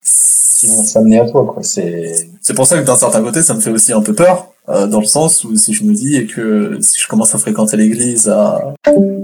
[0.67, 1.61] qui vont s'amener à toi, quoi.
[1.63, 4.47] C'est, C'est pour ça que d'un certain côté, ça me fait aussi un peu peur,
[4.69, 7.37] euh, dans le sens où si je me dis et que si je commence à
[7.37, 8.73] fréquenter l'église, à,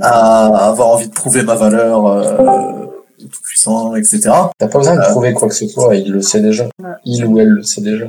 [0.01, 2.85] à avoir envie de prouver ma valeur, euh,
[3.19, 4.21] tout puissant, etc.
[4.57, 5.11] t'as pas besoin de Euh.
[5.11, 6.65] prouver quoi que ce soit, il le sait déjà.
[7.05, 8.05] Il ou elle le sait déjà.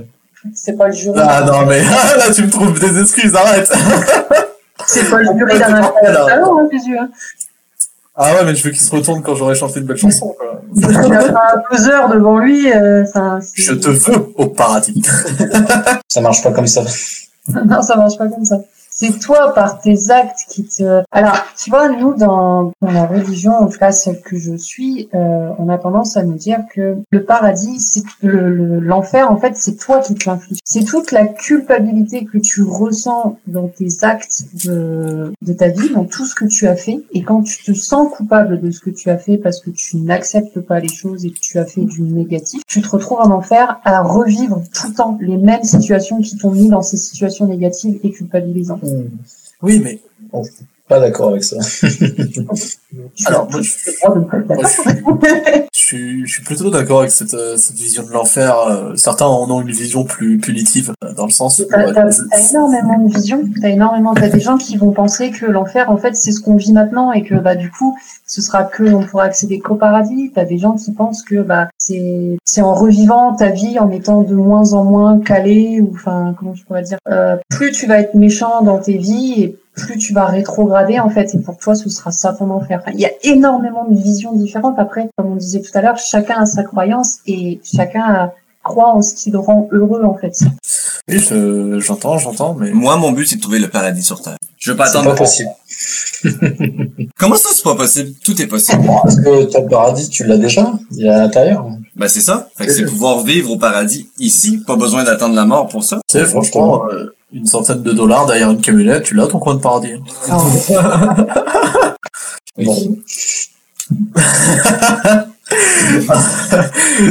[0.54, 1.18] C'est pas le jury.
[1.22, 1.82] Ah non, mais
[2.16, 3.70] là, tu me trouves des excuses, arrête.
[4.86, 5.66] C'est pas le jury d'un
[6.02, 6.28] Alors.
[6.28, 6.96] salon, hein, Jésus.
[8.14, 10.60] Ah ouais, mais je veux qu'il se retourne quand j'aurai chanté une belle chanson, quoi.
[10.76, 10.84] Il
[11.14, 12.70] a pas un poseur devant lui.
[12.72, 15.02] Euh, ça, Je te veux au paradis.
[16.08, 16.82] Ça marche pas comme ça.
[17.48, 18.58] non, ça marche pas comme ça.
[19.02, 21.02] C'est toi, par tes actes, qui te...
[21.10, 25.08] Alors, tu vois, nous, dans, dans la religion, en tout cas celle que je suis,
[25.14, 29.38] euh, on a tendance à nous dire que le paradis, c'est le- le- l'enfer, en
[29.38, 30.58] fait, c'est toi qui te l'inflige.
[30.64, 36.04] C'est toute la culpabilité que tu ressens dans tes actes de, de ta vie, dans
[36.04, 37.00] tout ce que tu as fait.
[37.12, 39.96] Et quand tu te sens coupable de ce que tu as fait parce que tu
[39.96, 43.30] n'acceptes pas les choses et que tu as fait du négatif, tu te retrouves en
[43.30, 47.46] enfer à revivre tout le temps les mêmes situations qui t'ont mis dans ces situations
[47.46, 48.80] négatives et culpabilisantes.
[49.62, 50.00] Oui, mais
[50.90, 51.56] Pas d'accord avec ça.
[53.26, 53.68] alors, moi, je,
[55.72, 58.58] suis, je suis plutôt d'accord avec cette, euh, cette vision de l'enfer.
[58.58, 61.66] Euh, Certains en ont une vision plus punitive, euh, dans le sens où...
[61.70, 65.46] T'as t'as- t'as énormément de visions, t'as énormément, t'as des gens qui vont penser que
[65.46, 67.96] l'enfer, en fait, c'est ce qu'on vit maintenant et que, bah, du coup,
[68.26, 70.32] ce sera que, on pourra accéder qu'au paradis.
[70.34, 74.22] T'as des gens qui pensent que, bah, c'est, c'est en revivant ta vie, en étant
[74.22, 78.00] de moins en moins calé ou, enfin, comment je pourrais dire, euh, plus tu vas
[78.00, 81.74] être méchant dans tes vies et plus tu vas rétrograder, en fait, et pour toi,
[81.74, 82.82] ce sera ça ton enfer.
[82.94, 84.78] Il y a énormément de visions différentes.
[84.78, 88.32] Après, comme on disait tout à l'heure, chacun a sa croyance et chacun a-
[88.62, 90.38] croit en ce qui le rend heureux, en fait.
[91.08, 92.70] Oui, je- j'entends, j'entends, mais...
[92.72, 94.36] Moi, mon but, c'est de trouver le paradis sur Terre.
[94.58, 95.14] Je veux pas C'est attendre.
[95.14, 95.48] pas possible.
[97.18, 98.12] Comment ça, c'est pas possible?
[98.22, 98.82] Tout est possible.
[99.02, 100.72] Parce que ton paradis, tu l'as déjà.
[100.90, 101.66] Il est à l'intérieur.
[101.96, 102.48] Ben, c'est ça.
[102.56, 104.58] Fait que c'est pouvoir vivre au paradis ici.
[104.66, 106.00] Pas besoin d'attendre la mort pour ça.
[106.10, 109.60] Sais, franchement, euh, une centaine de dollars derrière une camionnette, tu l'as ton coin de
[109.60, 109.94] paradis.
[112.62, 112.98] Bon.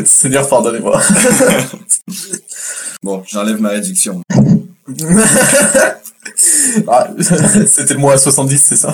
[0.05, 1.01] Seigneur, pardonnez-moi.
[3.01, 4.21] Bon, j'enlève ma réduction.
[6.87, 7.07] Ah,
[7.65, 8.93] C'était le mois à 70, c'est ça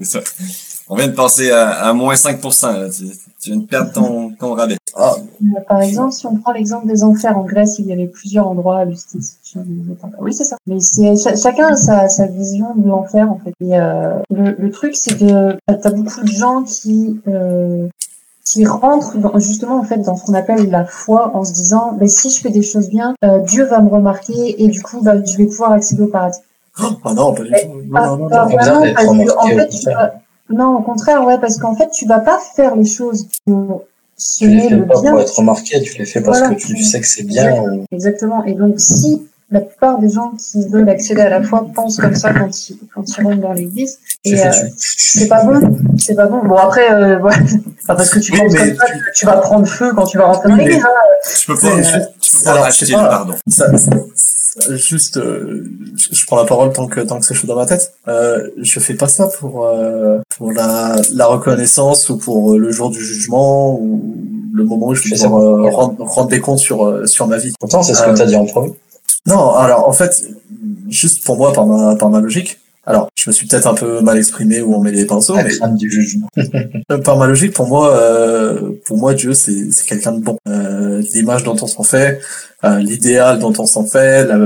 [0.00, 0.20] C'est ça.
[0.92, 2.88] On vient de passer à, à moins 5%, là.
[2.90, 3.04] Tu,
[3.40, 4.76] tu viens de perdre ton, ton rabais.
[4.94, 8.06] ah, Euh, Par exemple, si on prend l'exemple des enfers en Grèce, il y avait
[8.08, 9.38] plusieurs endroits, Lustice.
[10.20, 10.56] Oui, c'est ça.
[10.66, 13.54] Mais c'est cha- chacun a sa, sa vision de l'enfer en fait.
[13.64, 17.88] Et euh, le, le truc, c'est que t'as beaucoup de gens qui euh,
[18.44, 21.92] qui rentrent dans- justement en fait dans ce qu'on appelle la foi en se disant,
[21.98, 25.00] ben si je fais des choses bien, euh, Dieu va me remarquer et du coup,
[25.02, 26.38] bah, je vais pouvoir accéder au paradis.
[26.78, 27.82] ah non, pas du tout.
[27.88, 28.28] Non, non, non,
[28.74, 28.84] non.
[29.86, 30.10] non,
[30.60, 33.84] au contraire, ouais, parce qu'en fait, tu vas pas faire les choses pour
[34.38, 35.10] Tu les semer fais le pas bien.
[35.12, 36.54] pour être remarqué, tu les fais parce Voilà.
[36.54, 37.60] que tu sais que c'est bien.
[37.62, 38.44] ou- Exactement.
[38.44, 42.14] Et donc, si la plupart des gens qui veulent accéder à la foi pensent comme
[42.14, 45.60] ça quand ils, quand ils rentrent dans l'église, et euh, c'est pas bon.
[45.98, 46.38] C'est pas bon.
[46.44, 47.36] Bon, après, euh, voilà.
[47.86, 50.06] Pas parce que tu Oui, penses comme ça tu- que tu vas prendre feu quand
[50.06, 50.82] tu vas rentrer dans Oui, l'église.
[50.82, 50.88] hein.
[51.38, 51.68] Tu peux pas,
[52.20, 53.08] tu peux pas alors, je acheter sais le pas.
[53.08, 53.34] pardon.
[53.46, 53.90] Ça, ça- ça-
[54.70, 55.64] juste, euh,
[55.96, 57.94] je, prends la parole tant que tant que c'est chaud dans ma tête.
[58.08, 62.70] Euh, je fais pas ça pour euh, pour la, la reconnaissance ou pour euh, le
[62.70, 64.14] jour du jugement ou
[64.52, 67.52] le moment où je vais euh, rendre, rendre des comptes sur euh, sur ma vie.
[67.58, 68.74] Pourtant, c'est ce que Euh, tu as dit en premier.
[69.26, 70.22] Non, alors en fait,
[70.88, 72.58] juste pour moi, par ma par ma logique.
[72.84, 75.48] Alors, je me suis peut-être un peu mal exprimé où on met les pinceaux, mais
[75.50, 76.28] crainte du jugement.
[76.90, 80.36] Euh, Par ma logique, pour moi, euh, pour moi, Dieu, c'est c'est quelqu'un de bon.
[80.48, 82.20] Euh, L'image dont on s'en fait,
[82.64, 84.36] euh, l'idéal dont on s'en fait, la,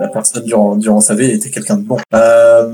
[0.00, 1.98] la personne durant durant sa vie était quelqu'un de bon.
[2.14, 2.72] Euh,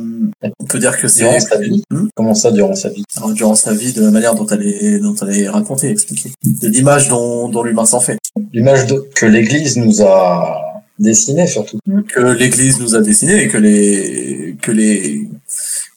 [0.61, 2.07] on peut dire que c'est Durant sa vie Hmm?
[2.15, 3.03] Comment ça, durant sa vie?
[3.17, 6.31] Alors, durant sa vie, de la manière dont elle est dont elle est racontée, expliquée,
[6.45, 8.19] de l'image dont dont l'humain s'en fait,
[8.53, 10.70] L'image que l'Église nous a
[11.01, 11.79] dessinée, surtout.
[12.09, 15.29] que l'Église nous a dessiné et que les que les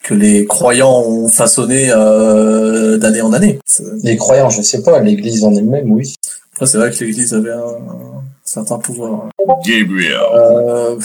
[0.03, 3.59] que les croyants ont façonné euh, d'année en année.
[4.03, 6.15] Les croyants, je sais pas, l'Église en elle-même, oui.
[6.53, 9.29] Après, c'est vrai que l'Église avait un, un certain pouvoir.
[9.65, 10.17] Gabriel.
[10.35, 10.97] Euh,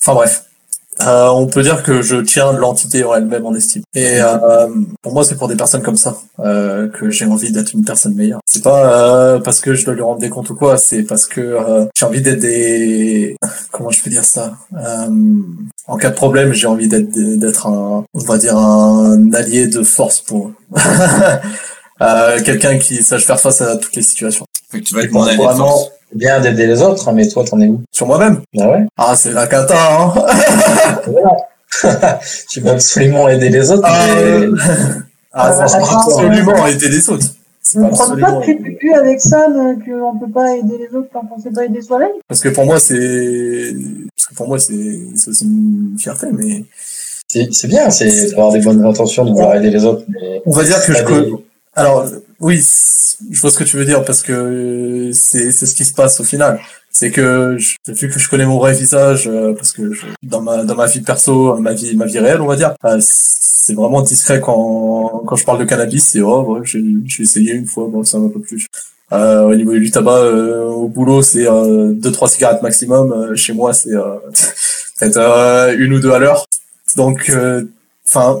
[0.00, 0.44] Enfin bref.
[1.06, 3.82] Euh, on peut dire que je tiens l'entité en elle-même en estime.
[3.94, 4.68] Et euh,
[5.02, 8.14] pour moi, c'est pour des personnes comme ça euh, que j'ai envie d'être une personne
[8.14, 8.40] meilleure.
[8.46, 11.26] C'est pas euh, parce que je dois lui rendre des comptes ou quoi, c'est parce
[11.26, 13.36] que euh, j'ai envie d'être des...
[13.70, 15.08] Comment je peux dire ça Euh,
[15.86, 19.82] En cas de problème, j'ai envie d'être d'être un, on va dire un allié de
[19.82, 20.54] force pour eux.
[22.00, 24.44] Euh, quelqu'un qui sache faire face à toutes les situations.
[24.72, 25.90] Tu vas être mon allié de vraiment- force.
[26.14, 27.80] Bien d'aider les autres, hein, mais toi, t'en es où?
[27.90, 28.40] Sur moi-même.
[28.60, 28.86] Ah ouais?
[28.96, 30.12] Ah, c'est la cata, hein
[32.50, 34.20] Tu veux absolument aider les autres, Ah, mais...
[34.22, 34.56] euh,
[35.34, 37.24] Ah, c'est attends, absolument aider les autres.
[37.62, 41.20] C'est Ne prends pas de plus avec ça, qu'on peut pas aider les autres tant
[41.24, 42.10] qu'on sait pas aider soi-même.
[42.28, 43.74] Parce que pour moi, c'est,
[44.14, 46.64] parce que pour moi, c'est, c'est aussi une fierté, mais
[47.28, 50.42] C'est c'est bien, c'est d'avoir des bonnes intentions, de vouloir aider les autres, mais...
[50.44, 51.32] on va dire que je, des-
[51.74, 52.04] alors,
[52.40, 52.62] oui,
[53.30, 56.20] je vois ce que tu veux dire parce que c'est, c'est ce qui se passe
[56.20, 56.60] au final.
[56.90, 60.42] C'est que, je- vu que je connais mon vrai visage, euh, parce que je- dans
[60.42, 63.74] ma, dans ma vie perso, ma vie, ma vie réelle, on va dire, euh, c'est
[63.74, 67.66] vraiment discret quand, quand je parle de cannabis, c'est, oh, ouais, j'ai, j'ai essayé une
[67.66, 68.66] fois, bon, ça m'a pas plu.
[69.12, 73.12] Euh, au niveau du tabac, euh, au boulot, c'est euh, deux trois cigarettes maximum.
[73.12, 74.16] Euh, chez moi, c'est euh,
[74.98, 76.46] peut-être euh, une ou deux à l'heure.
[76.96, 77.64] Donc, euh,
[78.06, 78.40] enfin,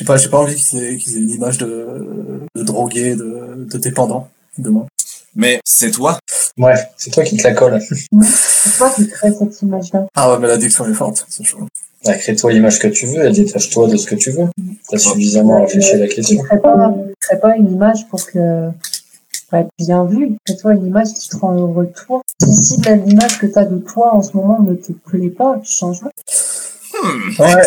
[0.00, 1.86] sais pas, j'ai pas envie qu'ils aient, qu'ils aient une image de,
[2.54, 4.28] de drogué, de, de dépendant
[4.58, 4.86] de moi.
[5.36, 6.18] Mais c'est toi.
[6.58, 7.80] Ouais, c'est toi qui te la colle.
[7.80, 10.06] C'est toi qui crée cette image-là.
[10.16, 11.66] Ah ouais, mais l'addiction est forte, c'est chaud.
[12.04, 14.46] Bah, Crée-toi l'image que tu veux et détache-toi de ce que tu veux.
[14.88, 16.42] T'as suffisamment réfléchi à la Tu question.
[16.42, 18.68] crées pas, tu crées pas une image pour que
[19.52, 20.36] être bien vu.
[20.46, 22.22] Crée-toi une image qui te rend heureux de toi.
[22.42, 25.60] Si, si l'image que tu as de toi en ce moment ne te plaît pas,
[25.62, 26.10] change-la.
[27.38, 27.62] Ouais.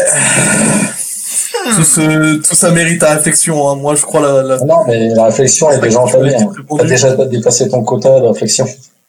[1.75, 3.69] Tout, ce, tout ça mérite à réflexion.
[3.69, 3.75] Hein.
[3.75, 4.43] Moi, je crois la.
[4.43, 4.57] la...
[4.63, 6.35] Non, mais la réflexion est déjà entamée.
[6.35, 6.51] Hein.
[6.77, 8.65] T'as déjà dépassé ton quota de réflexion.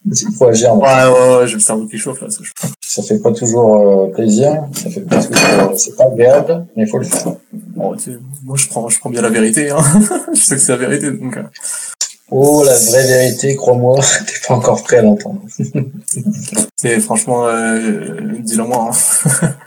[0.06, 0.74] Il faut agir.
[0.76, 2.28] Ouais, ouais, ouais, j'ai le cerveau qui chauffe là.
[2.28, 2.68] chaud.
[2.82, 6.84] Ça fait pas toujours euh, plaisir, ça fait pas toujours, euh, c'est pas agréable, mais
[6.84, 7.32] il faut le faire.
[7.52, 9.70] Bon, tu sais, moi, je prends, je prends bien la vérité.
[9.70, 9.78] Hein.
[10.34, 11.10] je sais que c'est la vérité.
[11.10, 11.42] Donc, euh.
[12.30, 15.42] Oh, la vraie vérité, crois-moi, t'es pas encore prêt à l'entendre.
[16.76, 18.90] c'est franchement, euh, dis-le moi.
[18.90, 19.48] Hein.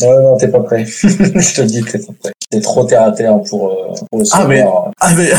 [0.00, 0.84] Non, non, t'es pas prêt.
[0.86, 2.32] Je te le dis, t'es pas prêt.
[2.50, 4.64] T'es trop terre à terre pour, euh, pour le Ah, mais-.
[5.00, 5.30] Ah mais,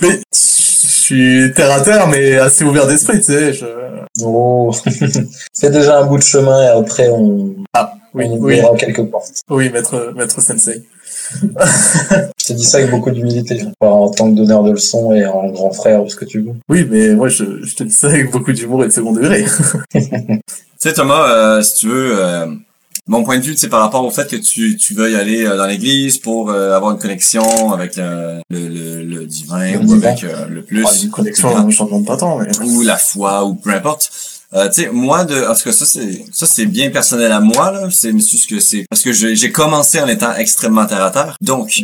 [0.00, 3.52] mais je suis terre à terre, mais assez ouvert d'esprit, tu sais.
[3.52, 3.66] Je...
[4.22, 4.70] Oh,
[5.52, 7.56] c'est déjà un bout de chemin et après on,
[8.14, 8.38] Oui, on oui.
[8.38, 9.42] ouvrira quelques portes.
[9.50, 10.84] Oui, maître, maître sensei.
[12.38, 15.24] Je te dis ça avec beaucoup d'humilité, pas en tant que donneur de leçons et
[15.24, 16.52] en grand frère ou ce que tu veux.
[16.68, 19.44] Oui, mais moi, je, je te dis ça avec beaucoup d'humour et de second degré.
[20.80, 22.46] Tu sais, Thomas, euh, si tu veux, euh,
[23.06, 25.56] mon point de vue, c'est par rapport au fait que tu, tu veuilles aller euh,
[25.56, 29.84] dans l'église pour euh, avoir une connexion avec le, le, le, le divin Le ou
[29.84, 30.08] divin.
[30.08, 30.84] avec euh, le plus.
[30.86, 32.48] Ah, une connexion, je t'en demande pas tant, mais...
[32.66, 34.10] ou la foi ou peu importe.
[34.54, 37.40] Euh, tu sais, moi, de, en tout cas, ça c'est, ça c'est bien personnel à
[37.40, 37.88] moi là.
[37.90, 41.36] C'est juste que c'est parce que j'ai commencé en étant extrêmement terre à terre.
[41.40, 41.82] Donc,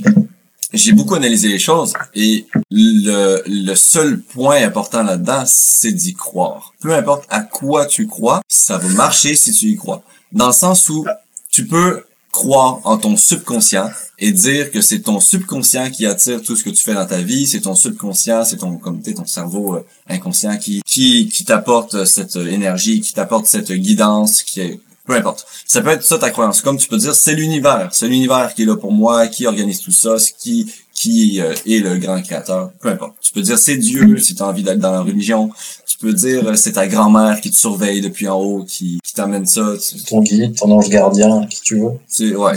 [0.72, 6.72] j'ai beaucoup analysé les choses et le, le seul point important là-dedans, c'est d'y croire.
[6.80, 10.02] Peu importe à quoi tu crois, ça va marcher si tu y crois.
[10.30, 11.04] Dans le sens où
[11.50, 16.54] tu peux croire en ton subconscient et dire que c'est ton subconscient qui attire tout
[16.54, 19.76] ce que tu fais dans ta vie, c'est ton subconscient, c'est ton comme ton cerveau
[19.76, 24.60] euh, inconscient qui qui qui t'apporte euh, cette euh, énergie, qui t'apporte cette guidance, qui
[24.60, 25.46] est peu importe.
[25.66, 26.60] Ça peut être ça ta croyance.
[26.60, 29.80] Comme tu peux dire, c'est l'univers, c'est l'univers qui est là pour moi, qui organise
[29.80, 32.70] tout ça, qui qui est le grand créateur.
[32.80, 33.16] Peu importe.
[33.32, 35.50] Tu peux dire c'est Dieu si tu as envie d'aller dans la religion.
[35.86, 39.46] Tu peux dire c'est ta grand-mère qui te surveille depuis en haut, qui qui t'amène
[39.46, 39.62] ça.
[39.80, 41.90] Tu- Ton guide, ton ange gardien, qui tu veux.
[42.08, 42.54] C'est ouais.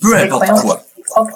[0.00, 0.82] Peu importe quoi.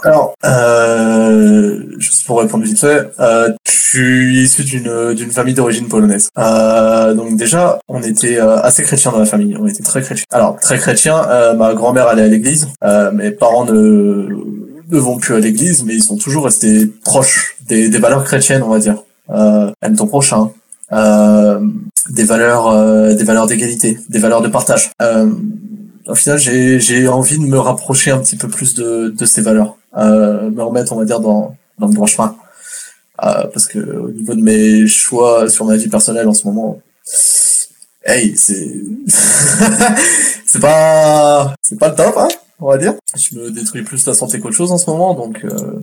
[0.02, 5.88] Alors, euh, juste pour répondre vite fait, euh, je suis issu d'une d'une famille d'origine
[5.88, 6.28] polonaise.
[6.38, 9.56] Euh, donc déjà, on était euh, assez chrétiens dans la famille.
[9.60, 10.24] On était très chrétiens.
[10.30, 11.22] Alors très chrétiens.
[11.28, 12.68] euh, ma grand-mère allait à l'église.
[12.84, 14.28] Euh, mes parents ne
[14.90, 18.70] ne vont plus à l'église, mais ils sont toujours restés proches des, valeurs chrétiennes, on
[18.70, 19.02] va dire.
[19.30, 20.50] Euh, aime ton prochain.
[20.92, 21.60] Euh,
[22.08, 24.90] des valeurs, euh, des valeurs d'égalité, des valeurs de partage.
[25.00, 25.30] Euh,
[26.06, 29.76] au final, j'ai envie de me rapprocher un petit peu plus de, de ces valeurs,
[29.96, 32.36] me remettre, on va dire, dans, dans le droit chemin.
[33.16, 36.80] Parce que au niveau de mes choix sur ma vie personnelle en ce moment,
[38.04, 38.82] hey, c'est
[40.46, 42.28] c'est pas c'est pas le top, hein,
[42.60, 42.94] on va dire.
[43.16, 45.80] Je me détruis plus la santé qu'autre chose en ce moment, donc euh,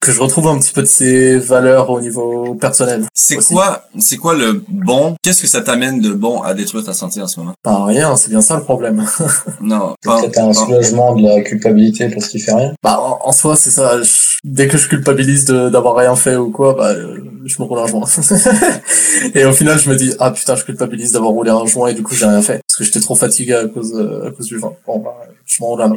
[0.00, 3.04] que je retrouve un petit peu de ces valeurs au niveau personnel.
[3.14, 5.14] C'est quoi, c'est quoi le bon?
[5.22, 7.52] Qu'est-ce que ça t'amène de bon à détruire ta santé en ce moment?
[7.62, 9.04] Pas rien, c'est bien ça le problème.
[9.60, 12.72] Non, peut-être un soulagement de la culpabilité parce qu'il fait rien?
[12.82, 14.00] Bah, en, en soi, c'est ça.
[14.02, 17.66] je- dès que je culpabilise de- d'avoir rien fait ou quoi, bah, euh, je me
[17.68, 18.06] roule un joint.
[19.34, 21.94] et au final, je me dis, ah putain, je culpabilise d'avoir roulé un joint et
[21.94, 22.60] du coup, j'ai rien fait.
[22.66, 24.72] Parce que j'étais trop fatigué à cause, euh, à cause du vin.
[24.86, 25.14] Bon, bah,
[25.44, 25.92] je m'en roule un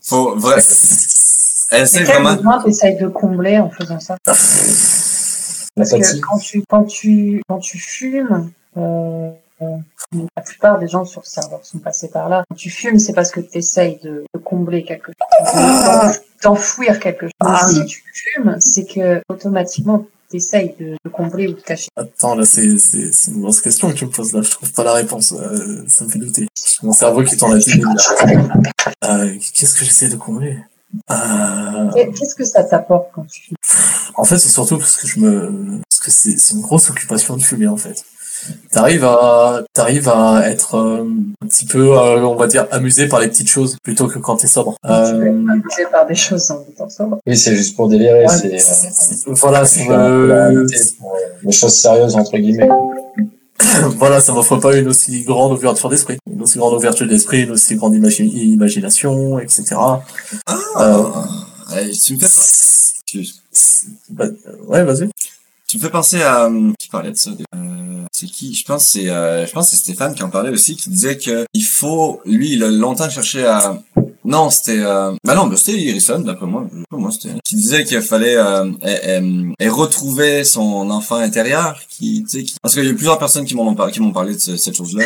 [0.00, 0.60] faut vrai,
[1.76, 2.62] Et quel vraiment.
[2.62, 8.50] t'essayes de combler en faisant ça Parce que quand tu, quand tu, quand tu fumes,
[8.76, 9.30] euh,
[9.62, 9.76] euh,
[10.36, 12.44] la plupart des gens sur le serveur sont passés par là.
[12.48, 17.00] Quand tu fumes, c'est parce que tu essayes de, de combler quelque chose, d'enf- d'enfouir
[17.00, 17.32] quelque chose.
[17.40, 17.66] Ah.
[17.68, 21.88] si tu fumes, c'est que automatiquement tu essayes de, de combler ou de cacher.
[21.96, 24.42] Attends, là, c'est, une grosse question que tu me poses là.
[24.42, 25.32] Je trouve pas la réponse.
[25.32, 26.46] Euh, ça me fait douter.
[26.82, 27.82] Mon cerveau qui tourne à 10 000.
[29.04, 30.58] Euh, qu'est-ce que j'essaie de combler?
[31.10, 33.56] Euh, Qu'est-ce que ça t'apporte quand tu fumes
[34.16, 37.36] En fait, c'est surtout parce que je me, parce que c'est, c'est une grosse occupation
[37.36, 38.04] de fumer, en fait.
[38.70, 41.06] T'arrives à, t'arrives à être euh,
[41.42, 44.36] un petit peu, euh, on va dire, amusé par les petites choses plutôt que quand
[44.36, 44.74] t'es sobre.
[44.82, 47.18] Tu peux être amusé par des choses en étant sobre.
[47.26, 48.26] Oui, c'est juste pour délirer.
[48.26, 50.30] ouais, c'est, euh, c'est- voilà, c'est euh,
[50.60, 50.66] euh,
[51.42, 52.68] les choses sérieuses entre guillemets.
[53.98, 57.52] voilà, ça m'offre pas une aussi grande ouverture d'esprit, une aussi grande ouverture d'esprit, une
[57.52, 59.64] aussi grande imagi- imagination, etc.
[59.76, 60.02] Ah,
[60.80, 62.26] Euh, tu me fais,
[64.66, 65.08] ouais, vas-y.
[65.66, 67.30] Tu me fais penser à euh, qui parlait de ça.
[67.54, 68.54] Euh, c'est qui?
[68.54, 71.16] Je pense que c'est, euh, je pense c'est Stéphane qui en parlait aussi, qui disait
[71.18, 73.80] que il faut, lui, il a longtemps cherché à.
[74.24, 74.78] Non, c'était.
[74.78, 75.12] Euh...
[75.24, 76.66] Ben non, c'était Harrison, d'après moi.
[76.90, 77.34] Moi, c'était.
[77.44, 78.36] Qui disait qu'il fallait.
[78.36, 78.70] Euh,
[79.68, 82.54] retrouver son enfant intérieur, qui, tu sais, qui...
[82.62, 85.04] parce qu'il y a plusieurs personnes qui m'ont qui m'ont parlé de ce- cette chose-là.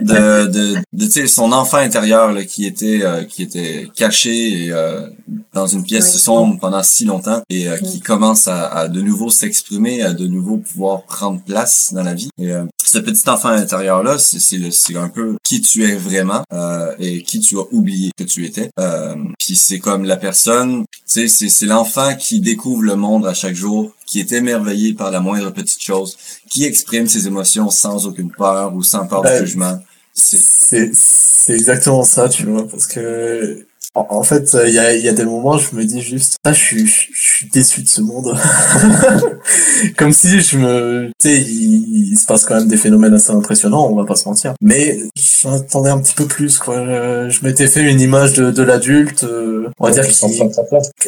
[0.00, 4.64] De, de, de tu sais, son enfant intérieur là, qui était euh, qui était caché
[4.66, 5.06] et, euh,
[5.52, 6.20] dans une pièce Oui.
[6.20, 10.26] sombre pendant si longtemps et euh, qui commence à, à de nouveau s'exprimer, à de
[10.26, 12.30] nouveau pouvoir prendre place dans la vie.
[12.38, 15.84] Et euh, ce petit enfant intérieur là, c'est c'est le- c'est un peu qui tu
[15.84, 18.70] es vraiment euh, et qui tu as oublié que tu étais.
[18.80, 23.34] Euh, Puis c'est comme la personne, sais, c'est c'est l'enfant qui découvre le monde à
[23.34, 26.16] chaque jour, qui est émerveillé par la moindre petite chose,
[26.50, 29.38] qui exprime ses émotions sans aucune peur ou sans peur de Ouais.
[29.46, 29.78] jugement.
[30.14, 34.94] C'est C'est, c'est exactement ça, tu vois, parce que, en, en fait, il y a,
[34.96, 37.02] y a des moments, je me dis juste, ah, je suis, je
[37.36, 38.34] suis déçu de ce monde.
[39.96, 43.30] Comme si je me, tu sais, il, il se passe quand même des phénomènes assez
[43.32, 44.54] impressionnants, on va pas se mentir.
[44.60, 46.76] Mais j'attendais un petit peu plus, quoi.
[46.84, 50.38] Je, je m'étais fait une image de, de l'adulte, euh, on va dire qui,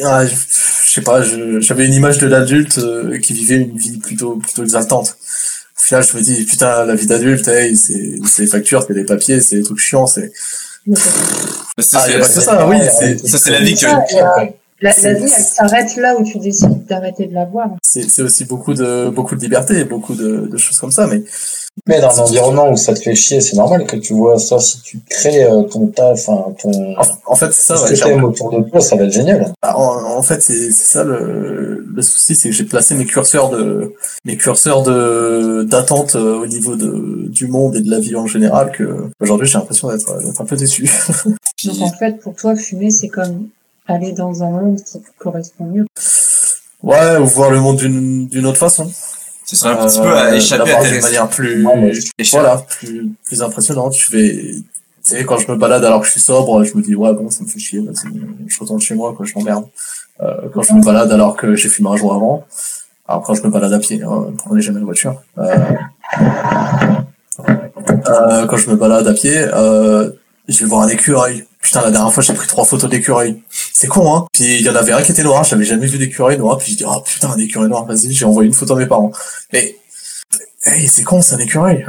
[0.03, 3.77] ah, je, je sais pas, je- j'avais une image de l'adulte euh, qui vivait une
[3.77, 5.17] vie plutôt plutôt exaltante.
[5.77, 8.93] Au final, je me dis putain, la vie d'adulte, hey, c'est c'est les factures, c'est
[8.93, 10.31] les papiers, c'est les trucs chiants, c'est
[10.93, 12.77] ça, Ah, c'est- ça, oui.
[12.97, 13.85] c'est- ça, c'est la vie que.
[14.85, 17.69] La, vie, elle s'arrête là où tu décides d'arrêter de la voir.
[17.81, 21.07] C'est aussi beaucoup de beaucoup de liberté, beaucoup de, de choses comme ça.
[21.07, 21.23] Mais
[21.87, 24.59] Mais dans un environnement où ça te fait chier, c'est normal que tu vois ça.
[24.59, 27.77] Si tu crées euh, ton taf, enfin, ton, en, en fait, c'est ça.
[27.77, 29.53] ce ouais, que autour de toi, ça va être génial.
[29.61, 33.49] Ah, En, en fait, c'est ça le, le souci, c'est que j'ai placé mes curseurs
[33.49, 33.93] de
[34.23, 38.27] mes curseurs de d'attente euh, au niveau de du monde et de la vie en
[38.27, 40.89] général que aujourd'hui j'ai l'impression d'être d'être un peu déçu.
[41.65, 43.47] Donc en fait, pour toi, fumer, c'est comme
[43.87, 45.85] aller dans un monde qui correspond mieux.
[46.83, 48.89] Ouais, ou voir le monde d'une d'une autre façon.
[49.45, 52.29] Ce serait un petit peu Euh, à échapper à tes manière plus Ouais, mais- échapper-
[52.31, 53.95] voilà plus plus impressionnante.
[53.97, 54.31] Je vais
[55.03, 57.13] tu sais quand je me balade alors que je suis sobre, je me dis ouais
[57.13, 57.83] bon ça me fait chier,
[58.47, 59.65] je retourne chez moi quoi, je m'emmerde.
[60.21, 62.43] Euh, quand je me balade alors que j'ai fumé un jour avant,
[63.07, 65.21] alors quand je me balade à pied, hein, prenez jamais la voiture.
[65.37, 65.55] Euh,
[68.09, 70.09] euh, quand je me balade à pied, euh,
[70.47, 71.45] je vais voir un écureuil.
[71.61, 73.41] Putain, la dernière fois, j'ai pris trois photos d'écureuils.
[73.49, 74.27] C'est con, hein.
[74.31, 76.57] Puis il y en avait un qui était noir, j'avais jamais vu d'écureuil noir.
[76.57, 78.85] Puis je dis, oh putain, un écureuil noir, vas-y, j'ai envoyé une photo à mes
[78.85, 79.11] parents.
[79.51, 79.75] Mais,
[80.65, 81.85] hey, c'est con, c'est un écureuil.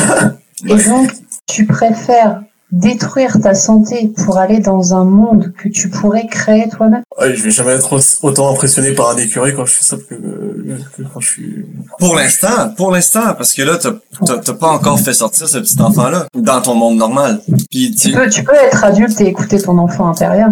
[0.66, 1.12] Et donc,
[1.46, 2.42] tu préfères
[2.74, 7.42] détruire ta santé pour aller dans un monde que tu pourrais créer toi-même Ouais, je
[7.42, 11.20] vais jamais être autant impressionné par un écureuil quand je suis sobre que, que quand
[11.20, 11.66] je suis...
[11.98, 16.26] Pour l'instant, pour l'instant, parce que là, t'as pas encore fait sortir ce petit enfant-là
[16.34, 17.40] dans ton monde normal.
[17.70, 20.50] Puis tu tu, peux, tu peux être adulte et écouter ton enfant intérieur.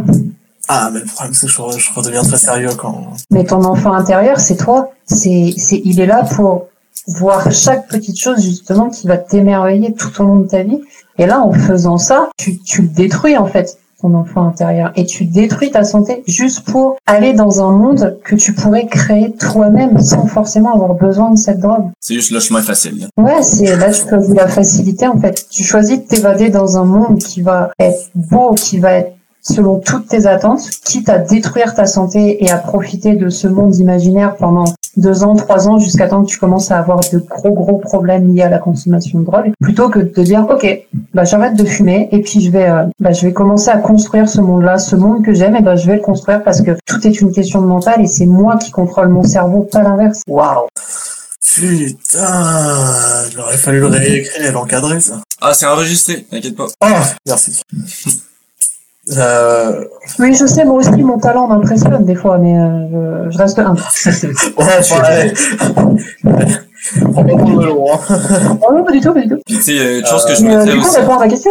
[0.68, 3.08] Ah, mais le problème, c'est que je, je redeviens très sérieux quand...
[3.30, 4.90] Mais ton enfant intérieur, c'est toi.
[5.06, 6.68] C'est, c'est, il est là pour
[7.08, 10.80] voir chaque petite chose justement qui va t'émerveiller tout au long de ta vie.
[11.18, 14.92] Et là, en faisant ça, tu, tu le détruis en fait, ton enfant intérieur.
[14.96, 19.32] Et tu détruis ta santé juste pour aller dans un monde que tu pourrais créer
[19.32, 21.86] toi-même sans forcément avoir besoin de cette drogue.
[22.00, 23.00] c'est juste le chemin facile.
[23.00, 23.06] là.
[23.22, 25.46] Ouais, c'est là tu choisis la facilité en fait.
[25.50, 29.80] Tu choisis de t'évader dans un monde qui va être beau, qui va être selon
[29.80, 34.36] toutes tes attentes, quitte à détruire ta santé et à profiter de ce monde imaginaire
[34.36, 34.64] pendant
[34.96, 38.34] deux ans, trois ans, jusqu'à temps que tu commences à avoir de gros gros problèmes
[38.34, 40.66] liés à la consommation de drogue, plutôt que de te dire ok,
[41.14, 44.28] bah j'arrête de fumer et puis je vais, euh, bah je vais commencer à construire
[44.28, 47.06] ce monde-là, ce monde que j'aime et bah je vais le construire parce que tout
[47.06, 50.22] est une question de mental et c'est moi qui contrôle mon cerveau, pas l'inverse.
[50.26, 50.68] Waouh.
[51.54, 55.20] Putain, il aurait fallu le réécrire et l'encadrer, ça.
[55.40, 56.66] Ah, c'est enregistré, t'inquiète pas.
[56.80, 57.62] Ah, merci.
[59.16, 59.84] Euh,
[60.20, 63.80] Oui, je sais, moi aussi, mon talent m'impressionne des fois, mais euh, je, reste humble.
[64.58, 65.32] ouais, pareil.
[67.12, 67.98] Prends pas pour le melon, hein.
[68.68, 69.38] Oh non, pas du tout, pas du tout.
[69.46, 71.00] Puis tu sais, une chose que je Mais, euh, mettrais du coup, aussi.
[71.00, 71.50] réponds à ma question.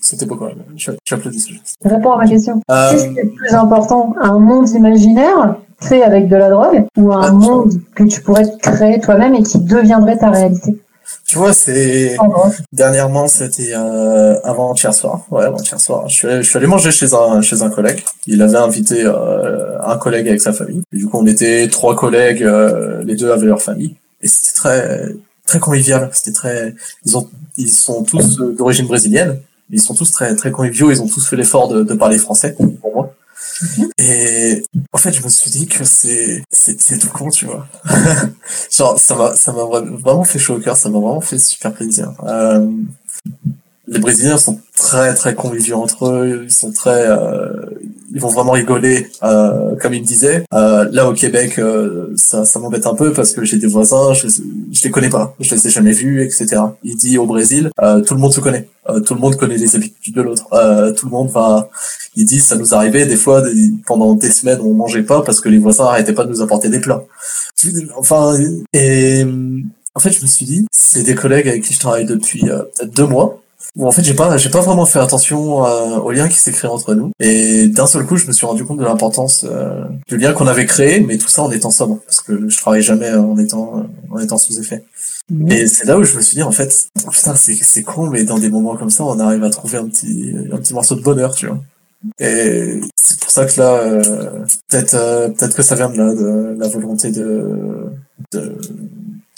[0.00, 0.56] C'était- pas correct.
[0.76, 1.76] Je, je applaudis ce geste.
[1.84, 2.60] Réponds à ma question.
[2.70, 6.84] Euh, Qu'est-ce qui est le plus important Un monde imaginaire fait avec de la drogue
[6.96, 10.78] ou un Ah, monde que tu pourrais créer toi-même et qui deviendrait ta réalité?
[11.26, 12.50] Tu vois, c'est gros.
[12.72, 15.24] dernièrement, c'était euh, avant-hier soir.
[15.30, 16.08] Ouais, avant-hier soir.
[16.08, 18.04] Je suis, allé, je suis allé manger chez un chez un collègue.
[18.26, 20.82] Il avait invité euh, un collègue avec sa famille.
[20.92, 22.42] Et du coup, on était trois collègues.
[22.42, 23.96] euh, les deux avaient leur famille.
[24.20, 25.08] Et c'était très
[25.46, 26.10] très convivial.
[26.12, 26.74] C'était très.
[27.06, 29.38] Ils ont ils sont tous d'origine brésilienne.
[29.70, 30.90] Ils sont tous très très conviviaux.
[30.90, 33.13] Ils ont tous fait l'effort de, de parler français pour moi.
[33.98, 36.42] Et en fait, je me suis dit que c'est
[37.00, 37.66] tout con, tu vois.
[38.70, 40.76] Genre, ça m'a ça m'a vra- vraiment fait chaud au cœur.
[40.76, 42.12] Ça m'a vraiment fait super plaisir.
[42.24, 42.68] Euh,
[43.86, 46.42] les Brésiliens sont très très conviviaux entre eux.
[46.44, 47.52] Ils sont très euh,
[48.14, 50.44] ils vont vraiment rigoler, euh, comme il me disait.
[50.54, 54.14] Euh, là au Québec, euh, ça, ça m'embête un peu parce que j'ai des voisins,
[54.14, 56.46] je, je les connais pas, je les ai jamais vus, etc.
[56.84, 59.56] Il dit au Brésil, euh, tout le monde se connaît, Euh, tout le monde connaît
[59.56, 60.44] les habitudes de l'autre,
[60.96, 61.68] tout le monde va.
[62.16, 63.42] Il dit, ça nous arrivait des fois
[63.86, 66.68] pendant des semaines on mangeait pas parce que les voisins arrêtaient pas de nous apporter
[66.68, 67.02] des plats.
[67.96, 68.36] Enfin,
[68.72, 69.24] et
[69.94, 72.62] en fait je me suis dit, c'est des collègues avec qui je travaille depuis euh,
[72.84, 73.40] deux mois.
[73.76, 76.52] Bon, en fait, j'ai pas, j'ai pas vraiment fait attention euh, au lien qui s'est
[76.52, 77.10] créé entre nous.
[77.20, 80.46] Et d'un seul coup, je me suis rendu compte de l'importance euh, du lien qu'on
[80.46, 83.78] avait créé, mais tout ça en étant sobre, parce que je travaille jamais en étant,
[83.78, 84.84] euh, en étant sous effet.
[85.48, 88.24] Et c'est là où je me suis dit, en fait, putain, c'est, c'est con, mais
[88.24, 91.02] dans des moments comme ça, on arrive à trouver un petit, un petit morceau de
[91.02, 91.58] bonheur, tu vois.
[92.18, 96.14] Et c'est pour ça que là, euh, peut-être, euh, peut-être que ça vient de là,
[96.14, 97.86] de la volonté de,
[98.32, 98.58] de,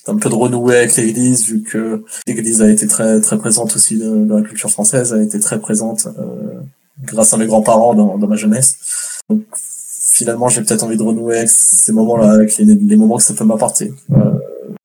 [0.07, 3.99] d'un peu de renouer avec l'église, vu que l'église a été très, très présente aussi
[3.99, 6.61] dans la culture française, a été très présente, euh,
[7.05, 8.79] grâce à mes grands-parents dans, dans ma jeunesse.
[9.29, 13.23] Donc, finalement, j'ai peut-être envie de renouer avec ces moments-là, avec les, les moments que
[13.23, 14.17] ça peut m'apporter, euh,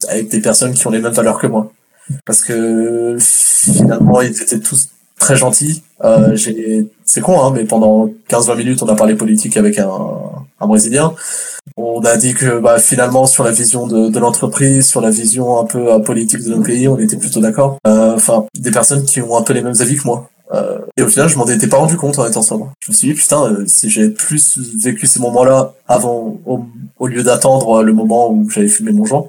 [0.07, 1.72] avec des personnes qui ont les mêmes valeurs que moi.
[2.26, 5.84] Parce que finalement, ils étaient tous très gentils.
[6.03, 6.35] Euh,
[7.06, 9.88] c'est con, hein, mais pendant 15-20 minutes, on a parlé politique avec un,
[10.62, 11.14] un Brésilien.
[11.78, 15.60] On a dit que bah, finalement, sur la vision de, de l'entreprise, sur la vision
[15.60, 17.78] un peu euh, politique de notre pays, on était plutôt d'accord.
[17.88, 20.30] Euh, Enfin, des personnes qui ont un peu les mêmes avis que moi.
[20.54, 22.74] Euh, et au final, je m'en étais pas rendu compte en étant sobre.
[22.82, 26.66] Je me suis dit, putain, euh, si j'avais plus vécu ces moments-là avant, au,
[27.00, 29.28] au lieu d'attendre le moment où j'avais fumé mon joint,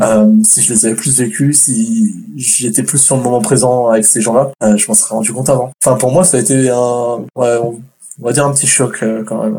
[0.00, 4.06] euh, si je les avais plus vécus, si j'étais plus sur le moment présent avec
[4.06, 5.70] ces gens-là, je m'en serais rendu compte avant.
[5.84, 7.78] Enfin, pour moi, ça a été un, ouais, on,
[8.20, 9.58] va dire un petit choc quand même.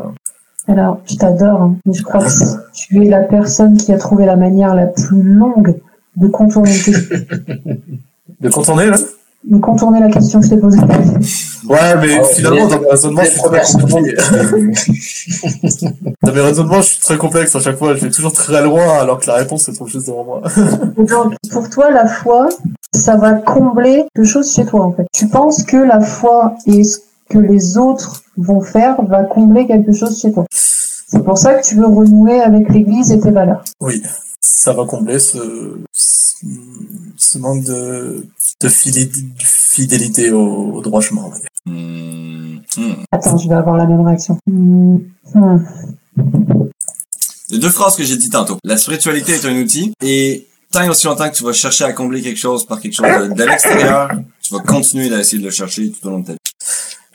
[0.66, 2.30] Alors, je t'adore, hein, mais je crois que
[2.72, 5.76] tu es la personne qui a trouvé la manière la plus longue
[6.16, 7.16] de contourner, le question-
[8.40, 8.96] De contourner là?
[9.44, 10.80] De contourner la question que je t'ai posée.
[11.68, 14.06] Ouais, mais Ah, finalement, dans mes raisonnements, je suis très secondes.
[16.22, 17.94] Dans mes raisonnements, je suis très complexe à chaque fois.
[17.94, 20.42] Je vais toujours très loin alors que la réponse se trouve juste devant moi.
[20.96, 22.48] Donc, pour toi, la foi,
[22.94, 25.06] ça va combler quelque chose chez toi, en fait.
[25.12, 26.98] Tu penses que la foi ce
[27.34, 30.44] que les autres vont faire va combler quelque chose chez toi.
[30.52, 33.64] C'est pour ça que tu veux renouer avec l'église et tes valeurs.
[33.80, 34.02] Oui,
[34.40, 35.38] ça va combler ce,
[37.38, 38.24] manque de,
[39.42, 41.22] fidélité au, au droit chemin.
[41.24, 41.48] on va dire.
[41.66, 42.94] Hmm, hmm.
[43.10, 44.38] Attends, je vais avoir la même réaction.
[44.46, 44.98] Hmm.
[47.50, 48.58] Les deux phrases que j'ai dit tantôt.
[48.62, 51.92] La spiritualité est un outil et tant et aussi longtemps que tu vas chercher à
[51.92, 54.10] combler quelque chose par quelque chose de, de l'extérieur,
[54.42, 56.38] tu vas continuer d'essayer de le chercher tout au long de ta vie.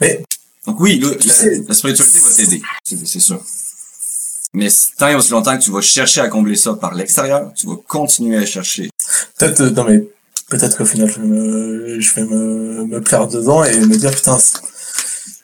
[0.02, 0.24] Mais-
[0.66, 2.62] Donc oui, le- la, sais- la spiritualité va t'aider,
[3.06, 3.42] c'est sûr.
[4.54, 4.68] Mais
[4.98, 7.76] tant et aussi longtemps que tu vas chercher à combler ça par l'extérieur, tu vas
[7.88, 8.90] continuer à chercher.
[9.38, 10.04] Peut-être, euh, non mais,
[10.50, 14.12] peut-être qu'au final, je, vais me, je vais me, me plaire dedans et me dire,
[14.12, 14.58] putain, c'est-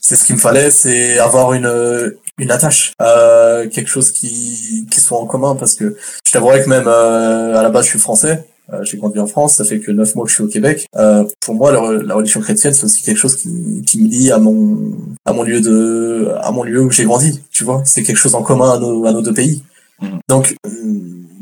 [0.01, 4.99] c'est ce qu'il me fallait, c'est avoir une, une attache, euh, quelque chose qui, qui
[4.99, 5.95] soit en commun parce que
[6.25, 8.45] je t'avouerais que même, euh, à la base, je suis français.
[8.73, 10.87] Euh, j'ai grandi en France, ça fait que neuf mois que je suis au Québec.
[10.95, 14.07] Euh, pour moi, la, re- la religion chrétienne, c'est aussi quelque chose qui, qui me
[14.07, 14.93] lie à mon,
[15.23, 17.41] à mon lieu de, à mon lieu où j'ai grandi.
[17.51, 19.61] Tu vois, c'est quelque chose en commun à nos, à nos deux pays.
[20.01, 20.19] Mhm.
[20.27, 20.69] Donc, euh,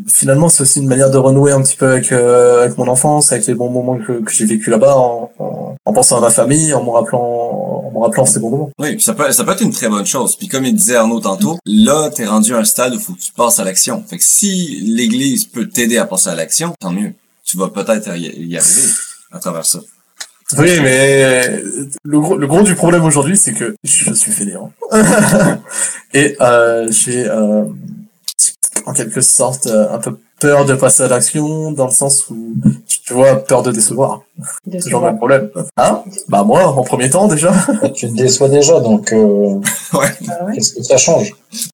[0.08, 3.32] finalement, c'est aussi une manière de renouer un petit peu avec, euh, avec mon enfance,
[3.32, 6.30] avec les bons moments que, que j'ai vécu là-bas, en, en, en pensant à ma
[6.30, 7.20] famille, en me rappelant,
[7.88, 8.70] en me rappelant ces bons moments.
[8.80, 10.36] Oui, ça peut, ça peut être une très bonne chose.
[10.36, 13.22] Puis comme il disait Arnaud tantôt, là, t'es rendu à un stade où faut que
[13.22, 14.04] tu passes à l'action.
[14.08, 17.14] Fait que si l'Église peut t'aider à passer à l'action, tant mieux.
[17.44, 18.88] Tu vas peut-être y y arriver
[19.32, 19.80] à travers ça.
[20.58, 21.62] Oui, mais
[22.04, 24.72] le gros, le gros du problème aujourd'hui, c'est que je suis fainéant.
[26.14, 27.64] Et euh, j'ai euh,
[28.86, 32.36] en quelque sorte euh, un peu peur de passer à l'action, dans le sens où,
[33.06, 34.22] tu vois, peur de décevoir.
[34.72, 35.50] C'est toujours le même problème.
[35.78, 36.02] Hein?
[36.28, 37.52] Bah moi, en premier temps déjà.
[37.82, 39.60] Bah, tu te déçois déjà, donc euh,
[39.94, 40.08] Ouais.
[40.56, 41.32] qu'est-ce que ça change?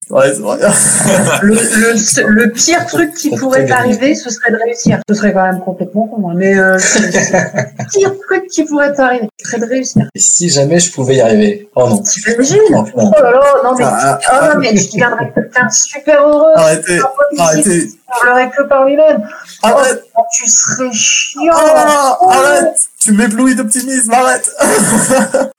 [0.09, 0.57] Ouais, c'est vrai.
[1.41, 4.99] Le, le, le pire truc qui pourrait t'arriver, ce serait de réussir.
[5.07, 9.29] Ce serait quand même complètement con, hein, mais euh, le pire truc qui pourrait t'arriver,
[9.41, 10.05] ce serait de réussir.
[10.13, 11.69] Et si jamais je pouvais y arriver?
[11.75, 11.99] Oh non.
[12.03, 12.57] T'imagines?
[12.71, 12.83] Non.
[12.95, 16.99] Oh là là, non mais, Ah, oh non mais tu deviendrais quelqu'un super heureux, Arrêtez,
[17.37, 19.27] arrêtez, on pleurait que par lui-même.
[19.63, 21.53] arrête, Oh, tu serais chiant.
[21.53, 24.49] Ah, arrête, tu m'éblouis d'optimisme, arrête.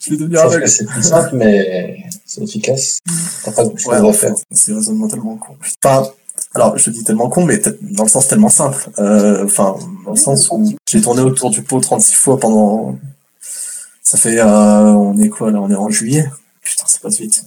[0.00, 0.68] Je vais devenir aveugle.
[0.68, 2.98] c'est plus simple, mais c'est efficace.
[3.44, 4.34] T'as pas de choses Ouais, à faire.
[4.52, 5.56] c'est raisonnement tellement con.
[5.84, 6.08] Enfin,
[6.54, 8.88] alors je dis tellement con, mais dans le sens tellement simple.
[8.98, 9.74] Euh, Enfin,
[10.04, 12.96] dans le sens où j'ai tourné autour du pot 36 fois pendant.
[14.02, 14.38] Ça fait.
[14.38, 16.30] Euh, on est quoi là On est en juillet?
[16.62, 17.42] Putain, ça passe vite.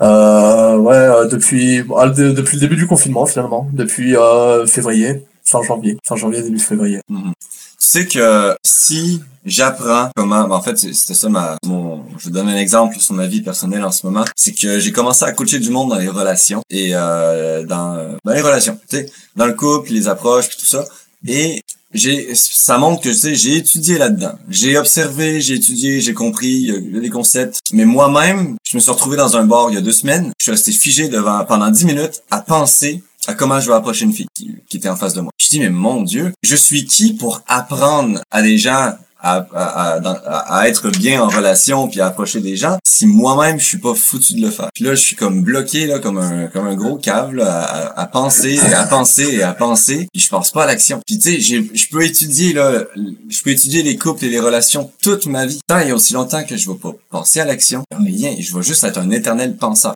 [0.00, 5.24] Euh, ouais, euh, depuis ah, de- depuis le début du confinement finalement, depuis euh, février,
[5.44, 7.00] fin janvier, fin janvier début février.
[7.08, 7.32] Mhm.
[7.80, 12.32] Tu sais que si j'apprends comment, ben, en fait, c'était ça ma, mon, je vais
[12.32, 15.32] donner un exemple sur ma vie personnelle en ce moment, c'est que j'ai commencé à
[15.32, 19.10] coacher du monde dans les relations et euh, dans, euh, dans les relations, tu sais,
[19.36, 20.84] dans le couple, les approches, tout ça.
[21.26, 21.62] Et
[21.94, 24.38] j'ai, ça montre que tu sais, j'ai étudié là-dedans.
[24.48, 27.60] J'ai observé, j'ai étudié, j'ai compris des concepts.
[27.72, 30.32] Mais moi-même, je me suis retrouvé dans un bar il y a deux semaines.
[30.38, 34.04] Je suis resté figé devant pendant dix minutes à penser à comment je vais approcher
[34.04, 35.32] une fille qui, qui était en face de moi.
[35.38, 39.98] Je dis mais mon Dieu, je suis qui pour apprendre à des gens à, à,
[39.98, 43.78] à, à- être bien en relation puis à approcher des gens si moi-même je suis
[43.78, 44.68] pas foutu de le faire.
[44.74, 48.00] Puis là je suis comme bloqué là comme un comme un gros câble là, à,
[48.02, 51.00] à penser et à penser et à penser puis je pense pas à l'action.
[51.06, 52.84] Puis tu sais je peux étudier là
[53.28, 56.44] je peux étudier les couples et les relations toute ma vie tant et aussi longtemps
[56.44, 59.94] que je vais pas penser à l'action rien je vais juste être un éternel penseur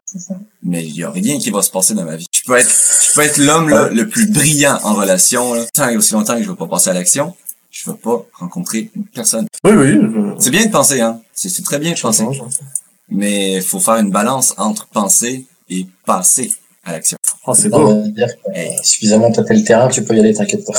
[0.63, 2.27] mais il y a rien qui va se passer dans ma vie.
[2.33, 5.97] Je peux être, je peux être l'homme le plus brillant en relation, là, tant et
[5.97, 7.35] aussi longtemps que je vais pas passer à l'action,
[7.85, 9.47] je vais pas rencontrer une personne.
[9.65, 9.93] Oui, oui.
[9.93, 11.21] je- C'est bien de penser, hein.
[11.33, 12.25] C'est très bien de penser.
[13.09, 16.53] Mais faut faire une balance entre penser et passer
[16.85, 17.17] à l'action.
[17.47, 17.93] Oh, c'est beau.
[18.09, 20.79] dire que euh, suffisamment tâté le terrain, tu peux y aller, t'inquiète pas.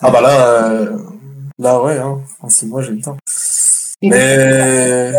[0.00, 0.96] Ah bah là, euh,
[1.58, 2.20] là ouais, hein.
[2.40, 3.16] en six mois j'ai le temps.
[4.02, 5.12] Et Mais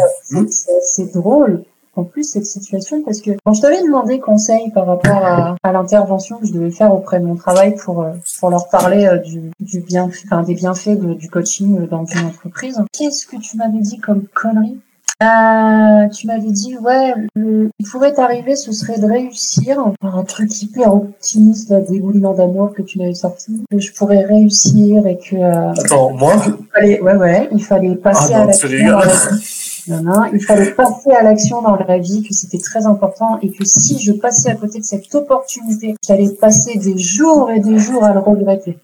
[0.49, 1.63] c'est assez drôle
[1.95, 5.71] en plus cette situation parce que quand je t'avais demandé conseil par rapport à, à
[5.73, 9.17] l'intervention que je devais faire auprès de mon travail pour euh, pour leur parler euh,
[9.17, 13.35] du, du bien, enfin des bienfaits de- du coaching euh, dans une entreprise, qu'est-ce que
[13.37, 14.77] tu m'avais dit comme connerie?
[15.21, 20.23] Euh, tu m'avais dit, ouais, le, il pourrait t'arriver, ce serait de réussir, par un
[20.23, 25.19] truc hyper optimiste, là, dégoulinant d'amour que tu m'avais sorti, que je pourrais réussir et
[25.19, 28.91] que, euh, Attends, moi il fallait, ouais, ouais, il fallait passer Ah à non, rigoles.
[28.91, 29.05] dans la
[29.87, 33.65] non, il fallait passer à l'action dans la vie, que c'était très important et que
[33.65, 38.03] si je passais à côté de cette opportunité, j'allais passer des jours et des jours
[38.03, 38.77] à le regretter.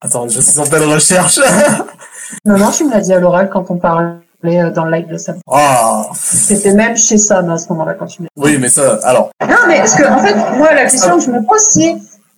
[0.00, 1.38] Attends, je suis en pleine recherche.
[2.44, 4.14] Non, non, tu me l'as dit à l'oral quand on parlait
[4.44, 5.40] euh, dans le live de Sam.
[5.50, 9.32] Ah, C'était même chez Sam à ce moment-là quand tu me oui, mais ça, alors,
[9.42, 11.90] Non, mais parce que, en fait, moi, la question que je me pose, c'est.
[11.92, 11.96] euh,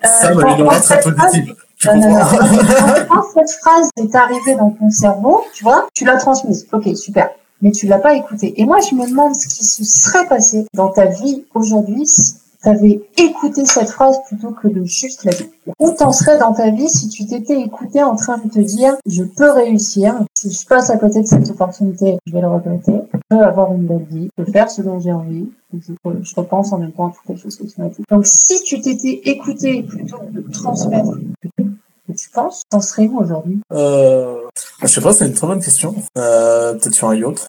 [0.08, 1.54] ça m'a quand- une aura très positive.
[1.82, 6.68] Tu Non, cette phrase est arrivée dans ton cerveau, tu vois, tu l'as transmise.
[6.72, 7.30] Ok, super.
[7.60, 8.60] Mais tu l'as pas écoutée.
[8.60, 12.34] Et moi, je me demande ce qui se serait passé dans ta vie aujourd'hui si
[12.62, 15.46] tu avais écouté cette phrase plutôt que de juste la dire.
[15.78, 18.96] Où t'en serais dans ta vie si tu t'étais écouté en train de te dire
[19.06, 22.92] je peux réussir, si je passe à côté de cette opportunité, je vais le regretter,
[23.12, 25.48] je peux avoir une belle vie, je peux faire ce dont j'ai envie.
[25.74, 28.02] Je, je repense en même temps à toutes les choses que tu m'as dit.
[28.10, 31.16] Donc si tu t'étais écouté plutôt que de transmettre
[31.56, 33.60] que tu penses, t'en serais où aujourd'hui?
[33.72, 34.42] Euh,
[34.82, 35.94] je sais pas, c'est une très bonne question.
[36.18, 37.48] Euh, peut-être sur un yacht.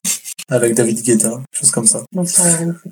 [0.50, 2.04] Avec David Guetta, chose comme ça.
[2.12, 2.44] Donc ça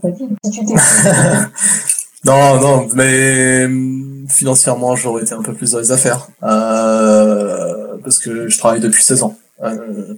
[0.02, 0.28] ta vie.
[0.44, 0.66] Si tu
[2.24, 6.28] Non, non, mais hum, financièrement, j'aurais été un peu plus dans les affaires.
[6.44, 9.38] Euh, parce que je travaille depuis 16 ans.
[9.64, 10.14] Euh,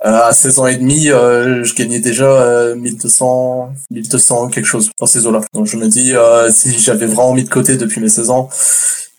[0.00, 5.06] à 16 ans et demi, euh, je gagnais déjà euh, 1200, 1200 quelque chose dans
[5.06, 5.40] ces eaux-là.
[5.52, 8.48] Donc je me dis, euh, si j'avais vraiment mis de côté depuis mes 16 ans,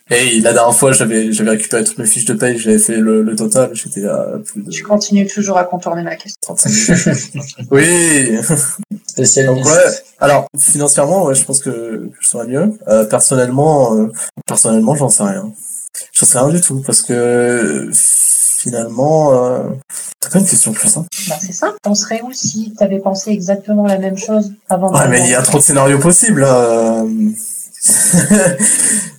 [0.09, 3.23] et la dernière fois, j'avais j'avais récupéré toutes mes fiches de paye, j'avais fait le,
[3.23, 6.37] le total, j'étais à plus de tu continues toujours à contourner ma question.
[6.41, 7.15] 35 000.
[7.71, 8.37] oui,
[9.45, 9.71] donc ouais.
[10.19, 12.73] Alors financièrement, ouais, je pense que, que je serais mieux.
[12.87, 14.11] Euh, personnellement, euh,
[14.45, 15.51] personnellement, j'en sais rien.
[16.11, 19.69] J'en sais rien du tout parce que euh, finalement, euh,
[20.19, 21.07] t'as pas une question plus simple.
[21.29, 21.73] Bah, c'est ça.
[21.81, 25.29] T'en serais où si t'avais pensé exactement la même chose avant de Ouais, mais il
[25.29, 26.41] y a trop de scénarios possibles.
[26.41, 27.03] là.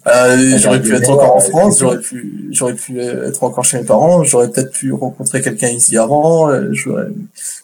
[0.06, 3.84] Euh, j'aurais pu être encore en France, j'aurais pu, j'aurais pu être encore chez mes
[3.84, 7.06] parents, j'aurais peut-être pu rencontrer quelqu'un ici avant, euh, j'aurais,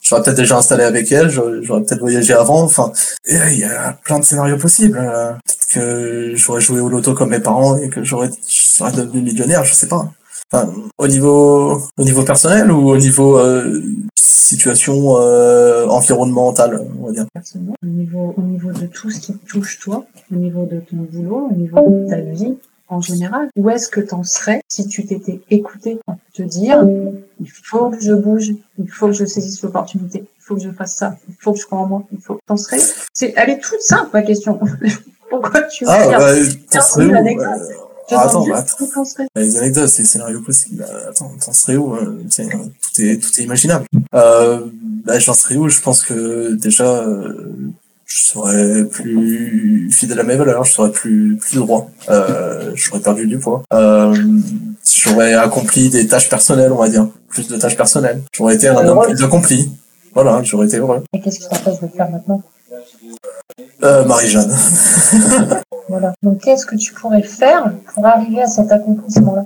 [0.01, 2.93] j'aurais peut-être déjà installé avec elle, j'aurais, j'aurais peut-être voyagé avant, enfin,
[3.27, 4.98] il y a plein de scénarios possibles.
[4.98, 8.93] euh, Peut-être que j'aurais joué au loto comme mes parents et que j'aurais, je serais
[8.93, 10.10] devenu millionnaire, je sais pas.
[10.52, 13.81] Enfin, au niveau, au niveau personnel ou au niveau euh,
[14.16, 17.27] situation euh, environnementale, on va dire?
[17.32, 20.81] personnellement, au niveau, au niveau de tout ce qui te touche toi, au niveau de
[20.81, 22.56] ton boulot, au niveau de ta vie
[22.89, 26.01] en général, où est-ce que t'en serais si tu t'étais écouté
[26.35, 26.85] te dire
[27.40, 30.70] il faut que je bouge, il faut que je saisisse l'opportunité, il faut que je
[30.70, 32.81] fasse ça, il faut que je crois en moi, il faut t'en serais?
[33.14, 34.59] C'est elle est toute simple ma question.
[35.31, 37.56] Pourquoi tu Ah, dis, bah,
[38.12, 38.45] Ah, attends,
[38.95, 40.85] t'en serais Les anecdotes, c'est les scénarios possibles.
[40.89, 43.87] Euh, Attends, t'en serais où euh, tiens, tout, est, tout est imaginable.
[44.15, 44.66] Euh,
[45.05, 47.53] bah, j'en serais où Je pense que déjà, euh,
[48.07, 51.91] je serais plus fidèle à mes valeurs, je serais plus, plus droit.
[52.09, 53.62] Euh, j'aurais perdu du poids.
[53.73, 54.15] Euh,
[54.85, 57.09] j'aurais accompli des tâches personnelles, on va dire.
[57.28, 58.23] Plus de tâches personnelles.
[58.32, 59.70] J'aurais été un homme plus accompli.
[60.15, 61.05] Voilà, j'aurais été heureux.
[61.12, 62.43] Et qu'est-ce qui t'empêche de le faire maintenant?
[63.85, 64.53] Euh, Marie-Jeanne.
[65.91, 66.12] Voilà.
[66.23, 69.45] Donc qu'est-ce que tu pourrais faire pour arriver à cet accomplissement-là?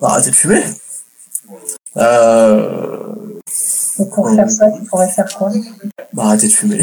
[0.00, 0.62] Arrêtez de fumer.
[1.96, 3.12] Euh,
[3.98, 5.50] Et pour faire ça, tu pourrais faire quoi?
[6.14, 6.80] bah, arrêtez de fumer.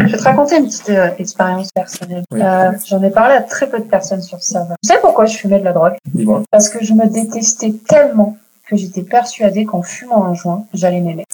[0.00, 2.24] Je vais te raconter une petite euh, expérience personnelle.
[2.32, 2.40] Oui.
[2.42, 4.66] Euh, J'en ai parlé à très peu de personnes sur ça.
[4.82, 5.94] Tu sais pourquoi je fumais de la drogue?
[6.14, 6.42] Dis-moi.
[6.50, 8.36] Parce que je me détestais tellement
[8.68, 11.24] que j'étais persuadée qu'en fumant un joint, j'allais m'aimer.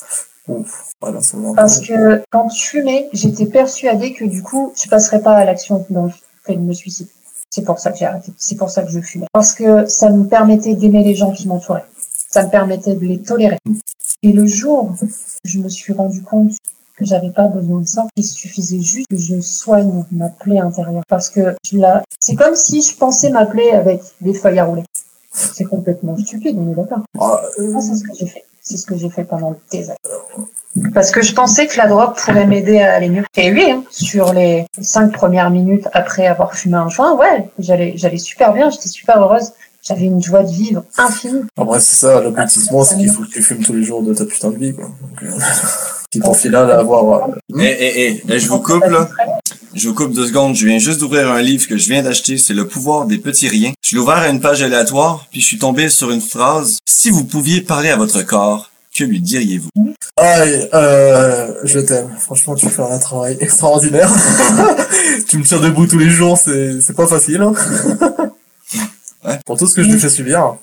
[0.49, 1.55] Ouf, voilà, c'est bon.
[1.55, 5.85] Parce que quand je fumais, j'étais persuadée que du coup, je passerais pas à l'action
[5.91, 6.13] dans le
[6.45, 7.11] fait de me suicider.
[7.51, 8.33] C'est pour ça que j'ai arrêté.
[8.39, 9.27] C'est pour ça que je fumais.
[9.33, 11.85] Parce que ça me permettait d'aimer les gens qui m'entouraient.
[12.31, 13.59] Ça me permettait de les tolérer.
[14.23, 15.07] Et le jour où
[15.45, 16.53] je me suis rendu compte
[16.97, 21.03] que j'avais pas besoin de ça, il suffisait juste que je soigne ma plaie intérieure.
[21.09, 22.03] Parce que la...
[22.21, 24.85] c'est comme si je pensais ma plaie avec des feuilles à rouler.
[25.33, 27.01] C'est complètement stupide, on est d'accord.
[27.21, 28.45] Ah, Moi, c'est ce que j'ai fait.
[28.69, 30.91] C'est ce que j'ai fait pendant des années.
[30.93, 33.23] Parce que je pensais que la drogue pourrait m'aider à aller mieux.
[33.37, 37.93] Et oui, hein, sur les cinq premières minutes après avoir fumé un joint, ouais, j'allais,
[37.97, 39.53] j'allais super bien, j'étais super heureuse.
[39.83, 41.43] J'avais une joie de vivre infinie.
[41.57, 44.25] Après, c'est ça, l'aboutissement, c'est qu'il faut que tu fumes tous les jours de ta
[44.25, 44.87] putain de vie, quoi.
[44.87, 45.29] Donc, euh,
[46.11, 49.09] puis pour final, avoir, euh, Eh, eh, eh, là, je vous coupe, là.
[49.77, 50.55] Je vous coupe deux secondes.
[50.57, 52.39] Je viens juste d'ouvrir un livre que je viens d'acheter.
[52.39, 53.73] C'est Le pouvoir des petits riens.
[53.83, 56.79] Je l'ai ouvert à une page aléatoire, puis je suis tombé sur une phrase.
[56.87, 59.69] Si vous pouviez parler à votre corps, que lui diriez-vous?
[60.17, 62.09] Aïe, euh, je t'aime.
[62.19, 64.11] Franchement, tu fais un travail extraordinaire.
[65.29, 67.43] tu me tires debout tous les jours, c'est, c'est pas facile.
[67.43, 67.53] hein.
[69.27, 69.39] Ouais.
[69.45, 70.57] Pour tout ce que je lui fais subir.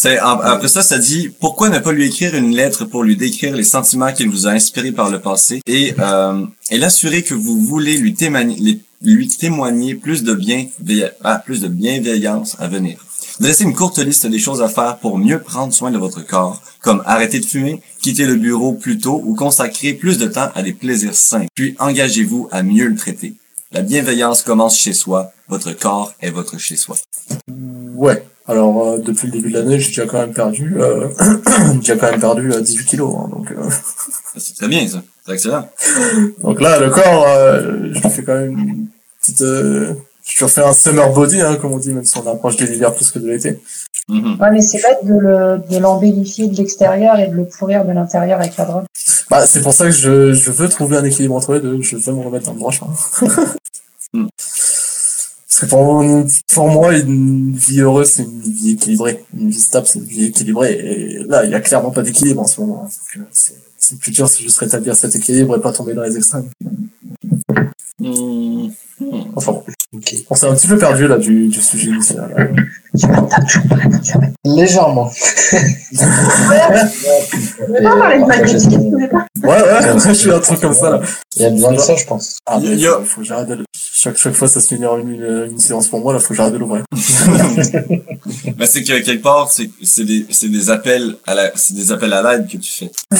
[0.00, 3.56] C'est, après ça, ça dit, pourquoi ne pas lui écrire une lettre pour lui décrire
[3.56, 7.60] les sentiments qu'il vous a inspirés par le passé et, euh, et l'assurer que vous
[7.60, 10.66] voulez lui témoigner, plus de bien,
[11.24, 13.04] ah, bienveillance à venir.
[13.40, 16.62] Dressez une courte liste des choses à faire pour mieux prendre soin de votre corps,
[16.80, 20.62] comme arrêter de fumer, quitter le bureau plus tôt ou consacrer plus de temps à
[20.62, 21.46] des plaisirs sains.
[21.56, 23.34] Puis engagez-vous à mieux le traiter.
[23.72, 25.32] La bienveillance commence chez soi.
[25.48, 26.94] Votre corps est votre chez soi.
[27.96, 28.22] Ouais.
[28.48, 31.08] Alors, euh, depuis le début de l'année, j'ai déjà quand même perdu, euh,
[31.74, 33.14] j'ai déjà quand même perdu euh, 18 kilos.
[33.18, 33.68] hein, donc, euh,
[34.36, 35.02] C'est très bien, ça.
[35.26, 35.68] C'est excellent.
[36.42, 38.86] donc là, le corps, euh, je lui fais quand même une
[39.20, 39.92] petite, euh,
[40.24, 42.94] je refais un summer body, hein, comme on dit, même si on approche de l'hiver
[42.94, 43.58] plus que de l'été.
[44.08, 44.38] Mhm.
[44.40, 47.92] Ouais, mais c'est bête de le- de l'embellifier de l'extérieur et de le pourrir de
[47.92, 48.84] l'intérieur avec la drogue.
[49.30, 51.82] Bah, c'est pour ça que je, je veux trouver un équilibre entre les deux.
[51.82, 52.94] Je veux me remettre dans le droit chemin.
[55.66, 56.04] Pour,
[56.54, 59.24] pour moi, une vie heureuse, c'est une vie équilibrée.
[59.36, 60.72] Une vie stable, c'est une vie équilibrée.
[60.74, 62.88] Et là, il y a clairement pas d'équilibre en ce moment.
[63.16, 63.54] Euh, c'est
[63.94, 66.48] le plus dur, c'est juste rétablir cet équilibre et pas tomber dans les extrêmes.
[68.00, 68.70] Mhm.
[69.36, 69.64] Enfin bon.
[70.30, 72.28] On s'est un petit peu perdu là du, du sujet initial.
[72.36, 72.46] là.
[74.44, 75.10] Légèrement.
[75.92, 81.00] On va parler de pas Ouais, ouais, je suis un truc comme ça là.
[81.36, 82.38] Il y a besoin de ça, je pense.
[82.46, 83.64] Ah, mais Il y a- faut, faut que j'arrête de le-
[84.00, 86.28] Chaque, chaque fois, ça se finit en une, une, une séance pour moi, là, faut
[86.28, 86.84] que j'arrête de l'ouvrir.
[88.56, 91.90] Mais c'est que quelque part, c'est c'est des, c'est des appels à la, c'est des
[91.90, 92.92] appels à l'aide que tu fais.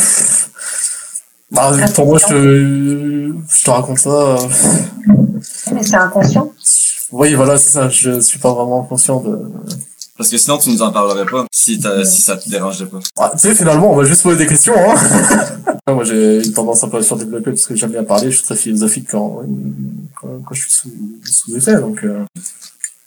[1.51, 4.11] Bah, pour moi, je te, je te raconte ça.
[4.11, 4.37] euh,
[5.73, 6.53] Mais c'est inconscient.
[7.11, 7.89] Oui, voilà, c'est ça.
[7.89, 9.51] Je suis pas vraiment conscient de.
[10.19, 12.99] Parce que sinon, tu nous en parlerais pas si, t'as- si ça te dérangeait pas.
[13.19, 14.75] Ah, tu sais, finalement, on va juste poser des questions.
[14.77, 14.97] Hein.
[15.95, 18.31] Moi, j'ai une tendance un peu à surdévelopper parce que j'aime bien parler.
[18.31, 19.43] Je suis très philosophique quand,
[20.21, 20.91] quand, quand je suis sous,
[21.25, 21.77] sous effet.
[21.77, 22.25] Donc, euh,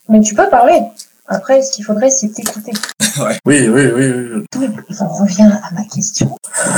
[0.10, 0.80] Mais tu peux parler.
[1.28, 2.72] Après, ce qu'il faudrait, c'est t'écouter.
[3.46, 4.12] oui, oui, oui,
[4.56, 4.68] oui.
[5.02, 6.38] On revient à ma question.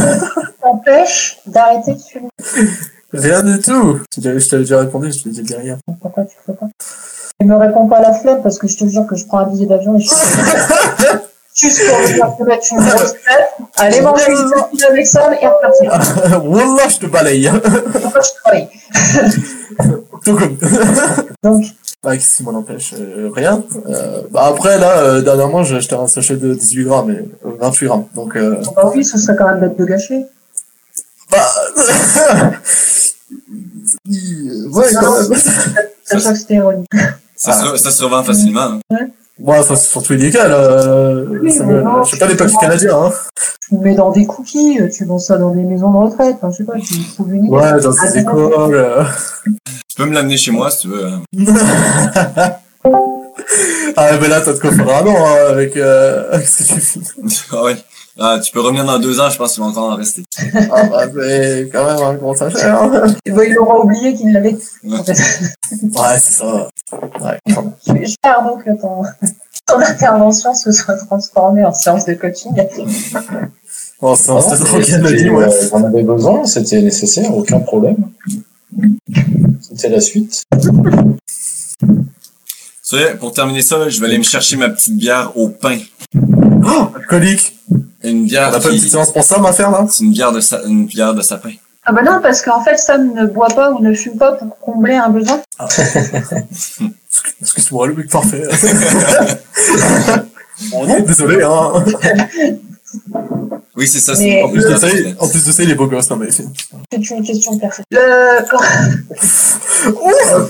[0.62, 2.30] T'empêche d'arrêter de fumer.
[3.14, 4.00] Rien du tout.
[4.18, 5.12] Je t'avais déjà répondu.
[5.12, 5.78] Je te dis derrière.
[6.02, 6.68] Pourquoi tu fais pas
[7.40, 9.40] Il me répond pas à la flemme parce que je te jure que je prends
[9.40, 10.10] un billet d'avion et je
[11.56, 14.32] Juste pour venir te mettre une grosse tête, aller manger
[14.74, 16.42] une avec ça et repartir.
[16.44, 17.52] Wallah, je te balaye.
[18.02, 18.70] Pourquoi je travaille
[20.26, 20.58] Tout comme.
[21.44, 21.64] Donc,
[22.02, 22.96] Bah, qu'est-ce qui m'en empêche?
[22.98, 23.62] Euh, Rien.
[23.88, 27.52] Euh, bah après, là, euh, dernièrement, j'ai acheté un sachet de 18 grammes, et, euh,
[27.60, 28.06] 28 grammes.
[28.16, 28.36] Donc,
[28.76, 30.26] bah oui, ce serait quand même bête de gâcher.
[31.30, 31.38] bah...
[34.10, 35.40] ouais, quand même.
[36.06, 36.90] C'est ça que c'était ironique.
[37.36, 38.80] Ça, se, ça se revend facilement.
[38.92, 38.98] hein.
[39.40, 40.52] Ouais, enfin, c'est surtout illégal.
[40.54, 43.12] Euh, Oui, ça mais me- non, je sais pas des papiers pas- canadiens, hein.
[43.68, 46.52] Tu le mets dans des cookies, tu vends ça dans des maisons de retraite, enfin,
[46.52, 47.56] je sais pas, tu trouves une idée.
[47.56, 48.14] Ouais, dans non.
[48.16, 48.76] écoles.
[48.76, 49.04] euh.
[49.46, 51.06] Tu peux me l'amener chez moi si tu veux.
[51.08, 51.22] hein.
[53.96, 56.74] ah, mais là, t'as de quoi faire un an, hein, avec, euh, avec ce que
[56.74, 57.00] tu fais.
[57.52, 57.78] Ah ouais.
[58.20, 60.24] Ah, tu peux revenir dans deux ans, je pense qu'il va encore en rester.
[60.72, 62.60] Ah, bah, c'est quand même un gros sachet.
[63.26, 64.56] Et il aura oublié qu'il l'avait.
[64.84, 65.00] Ouais.
[65.00, 65.14] En fait.
[65.82, 66.70] Ouais, c'est ça.
[67.22, 67.40] Ouais.
[67.88, 69.02] J'espère donc que ton,
[69.66, 72.52] ton intervention se soit transformée en séance de coaching.
[74.00, 74.94] Bon, c'est Ah ouais.
[74.94, 77.98] euh, J'en avais besoin, c'était nécessaire, aucun problème.
[79.62, 80.44] C'était la suite.
[82.88, 85.80] Tu sais, pour terminer ça, je vais aller me chercher ma petite bière au pain.
[86.96, 87.58] Alcoolique.
[88.04, 89.86] Une On bière a pas une petite séance pour ça, ma faire, là?
[89.90, 90.64] C'est une bière de, sa...
[90.64, 91.52] une bière de sapin.
[91.86, 94.60] Ah bah non, parce qu'en fait, Sam ne boit pas ou ne fume pas pour
[94.60, 95.42] combler un besoin.
[97.42, 98.44] Excuse-moi, le mec parfait.
[100.72, 101.86] bon, non, désolé, hein.
[103.78, 104.14] Oui, c'est ça.
[104.44, 106.32] En plus, de ça, il- en plus de ça, il est beau gosse, non, mais.
[106.32, 106.44] C'est
[106.92, 107.86] une question personnelle.
[107.92, 108.46] Le...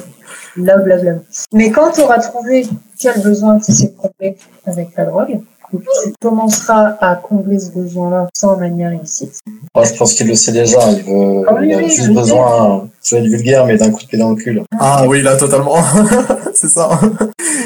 [0.55, 1.15] Blablabla.
[1.53, 2.67] Mais quand tu auras trouvé
[2.99, 5.39] quel besoin tu sais combler avec la drogue,
[5.71, 9.39] tu commenceras à combler ce besoin-là sans manière illicite,
[9.73, 10.77] Moi, je pense qu'il le sait déjà.
[10.91, 13.89] Il, veut, Ah oui, il a oui, juste besoin, je vais être vulgaire, mais d'un
[13.89, 14.61] coup de pied dans le cul.
[14.79, 15.77] Ah oui, là, totalement.
[16.53, 16.89] c'est ça.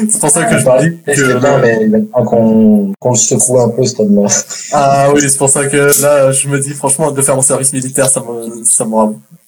[0.08, 1.38] C'est pour ça que je Bah, dis c'est que.
[1.38, 4.28] bien, mais il a qu'on qu'on le secoue un peu, ce homme-là.
[4.72, 7.72] Ah oui, c'est pour ça que là, je me dis, franchement, de faire mon service
[7.74, 8.86] militaire, ça me, ça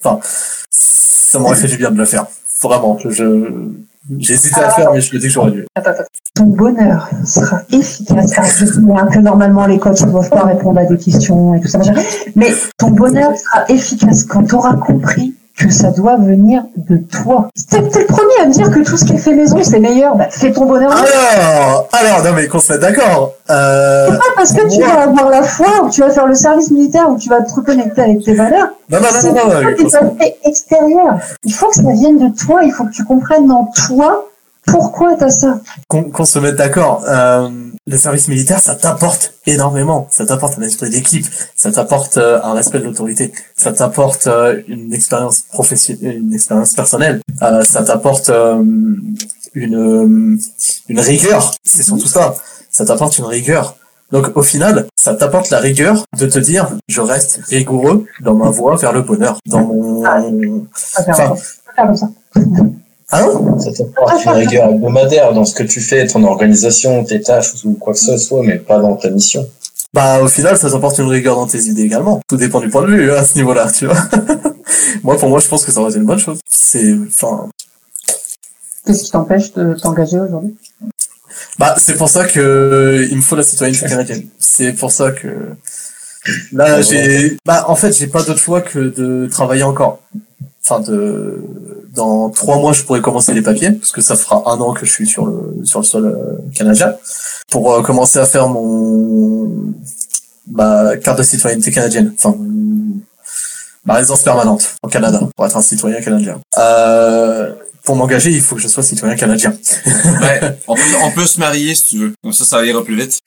[0.04, 0.20] enfin,
[0.70, 2.26] ça m'aurait fait du bien de le faire.
[2.62, 2.98] Vraiment.
[3.04, 3.70] Je,
[4.18, 5.66] j'ai hésité à le faire, mais je me dis que j'aurais dû.
[5.74, 6.02] attends, attends.
[6.34, 8.32] ton bonheur sera efficace.
[8.32, 11.54] Alors, je sais bien que normalement les coachs ne doivent pas répondre à des questions
[11.54, 11.80] et tout ça,
[12.34, 17.48] mais ton bonheur sera efficace quand tu auras compris que ça doit venir de toi.
[17.70, 19.78] T'es t'es le premier à me dire que tout ce qui est fait maison, c'est
[19.78, 20.16] meilleur.
[20.16, 20.90] Bah, fais ton bonheur.
[20.92, 23.34] Alors, alors, non mais qu'on se mette d'accord.
[23.50, 26.34] Euh, C'est pas parce que tu vas avoir la foi, ou tu vas faire le
[26.34, 28.68] service militaire, ou tu vas te reconnecter avec tes valeurs.
[28.88, 31.18] non, non, non, C'est non, non, pas non, des aspects extérieurs.
[31.44, 32.60] Il faut que ça vienne de toi.
[32.62, 34.26] Il faut que tu comprennes en toi
[34.70, 35.60] pourquoi t'as ça.
[35.88, 37.04] qu'on se mette d'accord.
[37.08, 37.48] Euh,
[37.86, 40.08] le service militaire, ça t'apporte énormément.
[40.10, 41.26] Ça t'apporte un esprit d'équipe.
[41.56, 43.32] Ça t'apporte euh, un respect de l'autorité.
[43.56, 47.20] Ça t'apporte euh, une expérience professionnelle, une expérience personnelle.
[47.62, 48.30] Ça t'apporte
[49.54, 50.38] une
[50.88, 51.54] une rigueur.
[51.64, 52.34] C'est surtout ça.
[52.70, 53.76] Ça t'apporte une rigueur.
[54.12, 58.50] Donc au final, ça t'apporte la rigueur de te dire, je reste rigoureux dans ma
[58.50, 60.04] voie vers le bonheur, dans mon.
[60.04, 60.20] Ah.
[61.04, 61.36] Faire
[61.78, 62.74] Enfin,
[63.12, 67.52] hein Ça t'apporte une rigueur hebdomadaire dans ce que tu fais, ton organisation, tes tâches
[67.64, 69.48] ou quoi que ce soit, mais pas dans ta mission.
[69.92, 72.20] Bah, au final, ça t'apporte une rigueur dans tes idées également.
[72.28, 73.96] Tout dépend du point de vue, hein, à ce niveau-là, tu vois.
[75.02, 76.38] moi, pour moi, je pense que ça aurait été une bonne chose.
[76.48, 77.48] C'est, enfin,
[78.86, 80.56] Qu'est-ce qui t'empêche de t'engager aujourd'hui?
[81.58, 84.26] Bah, c'est pour ça que il me faut la citoyenneté canadienne.
[84.38, 85.50] C'est pour ça que
[86.52, 90.00] là, j'ai, bah, en fait, j'ai pas d'autre choix que de travailler encore.
[90.62, 91.42] Enfin, de,
[91.94, 94.86] dans trois mois, je pourrais commencer les papiers, parce que ça fera un an que
[94.86, 96.94] je suis sur le, sur le sol euh, canadien,
[97.50, 99.50] pour euh, commencer à faire mon,
[100.50, 102.14] ma carte de citoyenneté canadienne.
[102.16, 102.36] Enfin,
[103.84, 106.40] ma résidence permanente au Canada, pour être un citoyen canadien.
[106.58, 107.52] Euh,
[107.82, 109.56] pour m'engager, il faut que je sois citoyen canadien.
[109.86, 112.12] Ouais, on peut, on peut se marier si tu veux.
[112.22, 113.18] Comme ça, ça ira plus vite.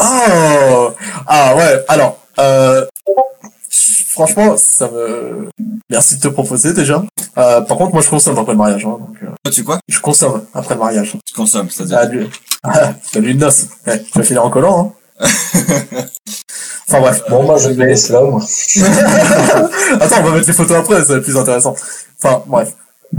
[0.00, 0.90] Oh
[1.26, 2.84] Ah ouais, alors, euh,
[4.06, 5.48] franchement, ça me...
[5.88, 7.02] Merci de te proposer déjà.
[7.38, 8.84] Euh, par contre, moi je consomme après le mariage.
[8.84, 9.78] Hein, donc, euh, Toi, tu quoi?
[9.88, 11.16] je consomme après le mariage.
[11.24, 11.98] Tu consommes, c'est-à-dire.
[12.00, 12.30] Ah, lui...
[12.62, 13.66] ah, de noces.
[13.86, 14.94] Ouais, je vais finir en collant.
[15.20, 15.26] Hein.
[16.88, 17.22] enfin bref.
[17.28, 18.40] Bon, moi, je vais laisse là, moi.
[20.00, 21.74] Attends, on va mettre les photos après, ça va être plus intéressant.
[22.22, 22.74] Enfin, bref.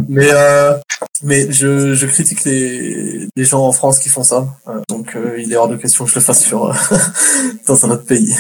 [0.08, 0.74] Mais euh,
[1.24, 4.48] mais je, je critique les, les gens en France qui font ça.
[4.68, 6.74] Euh, donc euh, il est hors de question que je le fasse sur euh,
[7.68, 8.36] dans un autre pays.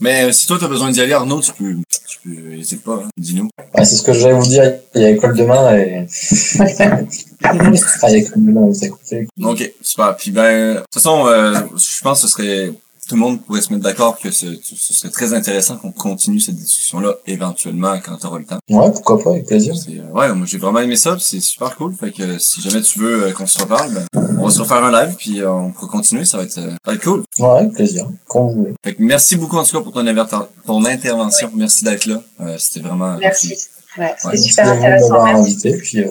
[0.00, 1.76] Mais euh, si toi, t'as besoin d'y aller, Arnaud, tu peux,
[2.08, 3.08] tu peux, hésite pas, hein.
[3.16, 3.48] dis-nous.
[3.74, 4.74] Ouais, c'est ce que j'allais vous dire.
[4.94, 6.06] Il y a école demain et.
[6.58, 9.26] ah, il y a école demain, vous avez compris.
[9.42, 10.16] Ok, super.
[10.16, 12.72] Puis ben, de toute façon, euh, je pense que ce serait
[13.08, 16.40] tout le monde pourrait se mettre d'accord que ce, ce serait très intéressant qu'on continue
[16.40, 18.58] cette discussion-là éventuellement quand tu auras le temps.
[18.68, 19.74] Ouais, pourquoi pas, avec plaisir.
[19.88, 21.94] Euh, ouais, moi j'ai vraiment aimé ça, puis c'est super cool.
[21.94, 24.60] Fait que euh, si jamais tu veux euh, qu'on se reparle, ben, on va se
[24.60, 27.02] refaire un live, puis euh, on pourra continuer, ça va être, euh, ça va être
[27.04, 27.22] cool.
[27.38, 28.08] Ouais, avec plaisir.
[28.26, 28.74] Quand vous voulez.
[28.84, 32.22] Fait que merci beaucoup en tout cas pour ton, intervention, merci d'être là.
[32.40, 33.54] Euh, C'était vraiment Merci.
[33.98, 35.08] Ouais, c'était Ouais, super Merci intéressant.
[35.08, 35.40] d'avoir Merci.
[35.52, 36.10] invité, puis euh,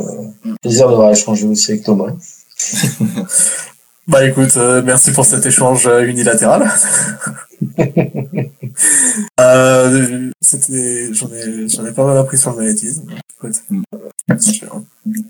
[0.61, 2.13] plaisir d'avoir échangé aussi avec Thomas.
[4.07, 6.69] Bah écoute, euh, merci pour cet échange euh, unilatéral.
[9.39, 13.03] euh, c'était, j'en ai, j'en ai pas mal appris sur le magnétisme.
[13.37, 13.83] Écoute, Mm.
[14.39, 14.65] j'ai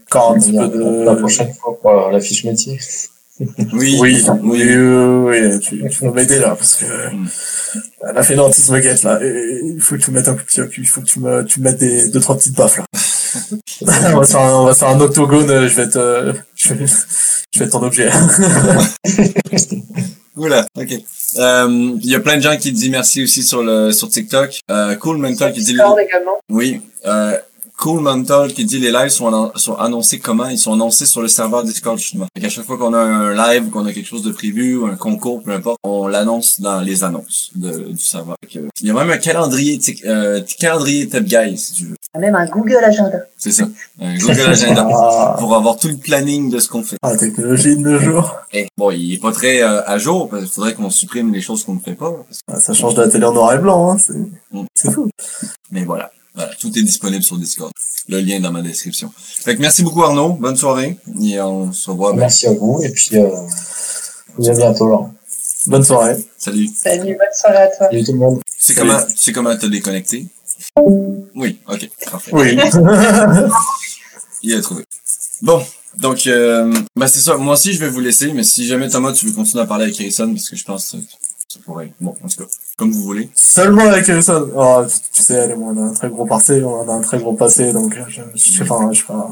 [0.08, 1.04] encore un petit peu de.
[1.06, 2.80] La prochaine fois pour euh, la fiche métier.
[3.74, 4.76] Oui, Oui, oui, oui.
[4.78, 7.28] oui, oui, tu, tu vas m'aider là parce que Mm.
[8.14, 9.20] la fainéantise me guette là.
[9.22, 10.82] Et il faut que tu me mettes un coup de pied au cul.
[10.82, 12.86] Il faut que tu me, tu me mettes des deux trois petites baffes là.
[13.82, 13.86] On,
[14.20, 15.50] va faire un, on va faire un octogone.
[15.50, 16.86] euh, Je vais être, euh, je vais,
[17.52, 18.10] je vais être ton objet.
[20.36, 20.94] Oula, ok.
[21.38, 24.60] Euh, Il y a plein de gens qui disent merci aussi sur le sur TikTok.
[24.70, 26.38] Euh, cool Mental qui dit Discord également.
[26.50, 26.82] oui.
[27.06, 27.38] Euh,
[27.78, 30.48] cool Mental qui dit les lives sont, annon- sont annoncés comment?
[30.48, 32.26] Ils sont annoncés sur le serveur Discord justement.
[32.36, 34.86] Fait qu'à chaque fois qu'on a un live, qu'on a quelque chose de prévu, ou
[34.88, 38.36] un concours, peu importe, on l'annonce dans les annonces de, du serveur.
[38.52, 41.96] Que, il y a même un calendrier, euh, calendrier Tap Guy si tu veux.
[42.20, 43.20] Même un Google Agenda.
[43.38, 43.66] C'est ça.
[44.02, 46.96] Un Google Agenda Ah, pour avoir tout le planning de ce qu'on fait.
[47.04, 48.36] la technologie de nos jours.
[48.54, 51.42] Eh, bon, il est pas très euh, à jour parce qu'il faudrait qu'on supprime les
[51.42, 52.12] choses qu'on ne fait pas.
[52.12, 53.92] parce que- Ah, Ça change de la télé en noir et blanc.
[53.92, 53.98] Hein.
[53.98, 54.66] C'est, Mm.
[54.76, 55.10] c'est fou.
[55.72, 56.10] Mais voilà.
[56.36, 57.72] Voilà, tout est disponible sur Discord.
[58.10, 59.12] Le lien est dans ma description.
[59.18, 62.12] Fait que merci beaucoup Arnaud, bonne soirée et on se revoit.
[62.12, 63.30] ben, Merci à vous, et puis euh,
[64.50, 65.00] à bientôt, là.
[65.68, 66.24] Bonne soirée.
[66.38, 66.70] Salut.
[66.76, 67.88] Salut, bonne soirée à toi.
[67.90, 68.42] Salut tout le monde.
[68.46, 70.28] Tu sais comment, tu sais comment te déconnecter?
[71.36, 72.32] Oui, ok, parfait.
[72.34, 72.58] Oui.
[74.44, 74.84] Il a trouvé.
[75.42, 75.64] Bon,
[75.98, 77.38] donc, euh, bah c'est ça.
[77.38, 79.86] Moi aussi, je vais vous laisser, mais si jamais Thomas, tu veux continuer à parler
[79.86, 80.98] avec Harrison, parce que je pense que
[81.48, 81.92] ça pourrait.
[82.00, 83.30] Bon, en tout cas, comme vous voulez.
[83.34, 84.50] Seulement avec Harrison.
[84.56, 84.84] Oh,
[85.14, 87.20] tu, sais, elle et moi, on a un très gros passé, on a un très
[87.20, 89.30] gros passé, donc euh, je, je sais pas, je sais pas.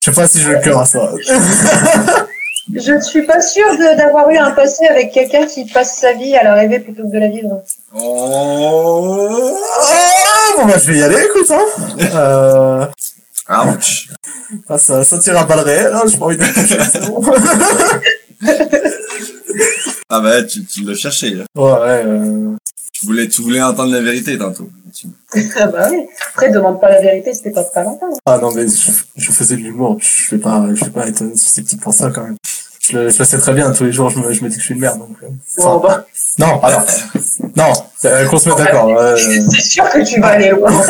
[0.00, 1.10] Je sais pas si j'ai le cœur à ça.
[2.72, 6.12] Je ne suis pas sûre de- d'avoir eu un passé avec quelqu'un qui passe sa
[6.12, 7.62] vie à la rêver plutôt que de la vivre.
[7.94, 9.56] Oh!
[10.56, 11.64] Bon bah je vais y aller, écoute, hein.
[12.14, 12.86] Euh,
[13.48, 14.08] Ouch!
[14.68, 17.20] ah, ça, ça tire à balles réelles, hein, j'ai pas envie de toucher, c'est bon.
[20.10, 21.44] Ah ben, tu, tu l'as cherché, là.
[21.56, 22.56] Ouais, ouais, euh,
[22.92, 24.68] Tu voulais, tu voulais entendre la vérité tantôt.
[24.92, 25.06] Tu-
[25.56, 25.98] Ah bah oui.
[26.32, 28.08] Après, demande pas la vérité, c'était pas très longtemps.
[28.26, 29.98] Ah non, mais je, je faisais de l'humour.
[30.00, 32.36] Je vais pas, je vais pas être susceptible pour ça quand même.
[32.90, 33.70] Je le, je le sais très bien.
[33.72, 34.98] Tous les jours, je me, je me dis que je suis une merde.
[34.98, 35.28] Donc, euh.
[35.82, 36.06] Bah,
[36.38, 36.84] Non, alors,
[37.56, 37.72] non,
[38.04, 38.88] euh, qu'on se mette d'accord.
[38.98, 40.70] euh, c'est sûr que tu vas aller loin.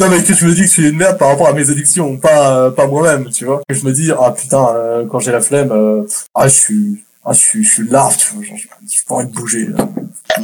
[0.00, 1.68] non mais que je me dis que je suis une merde par rapport à mes
[1.70, 3.60] addictions, pas euh, pas moi-même, tu vois.
[3.68, 6.02] Que je me dis ah putain euh, quand j'ai la flemme, euh,
[6.34, 8.68] ah je suis ah je suis je suis larve, tu vois, genre, j'ai
[9.06, 9.66] pas- envie de bouger.
[9.66, 9.88] Là.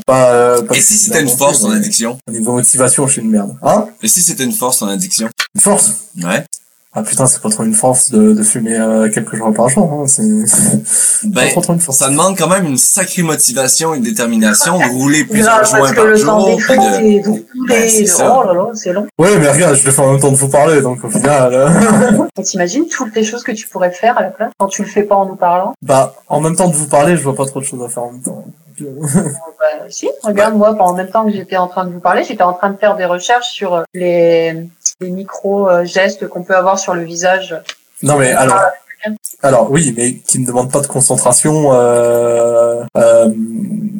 [0.06, 2.18] Pas, euh, pas Et si c'était une force, ton addiction?
[2.28, 3.56] Au niveau motivation, je suis une merde.
[3.62, 3.86] Hein?
[4.02, 5.28] Et si c'était une force, ton addiction?
[5.54, 5.92] Une force?
[6.22, 6.44] Ouais.
[6.94, 9.92] Ah putain, c'est pas trop une force de, de fumer euh, quelques jours par jour.
[9.92, 10.06] Hein.
[10.06, 10.22] C'est
[11.24, 11.98] Ben, pas trop, trop une force.
[11.98, 15.96] ça demande quand même une sacrée motivation et détermination de rouler plusieurs parce joints que
[15.96, 16.56] par le temps jour.
[16.56, 17.68] de...
[17.68, 19.06] Ben, c'est là là, c'est long.
[19.18, 21.52] Ouais, mais regarde, je le fais en même temps de vous parler, donc au final,
[21.52, 21.68] euh,
[22.38, 24.88] Et T'imagines toutes les choses que tu pourrais faire à la place quand tu le
[24.88, 25.74] fais pas en nous parlant?
[25.82, 28.04] Bah en même temps de vous parler, je vois pas trop de choses à faire
[28.04, 28.44] en même temps.
[28.80, 28.86] Euh,
[29.58, 32.42] Bah, si, regarde, moi, pendant même temps que j'étais en train de vous parler, j'étais
[32.44, 34.68] en train de faire des recherches sur euh, les,
[35.00, 37.54] les micro-gestes qu'on peut avoir sur le visage.
[38.02, 38.60] Non mais alors,
[39.42, 43.28] alors oui, mais qui ne demande pas de concentration euh, euh,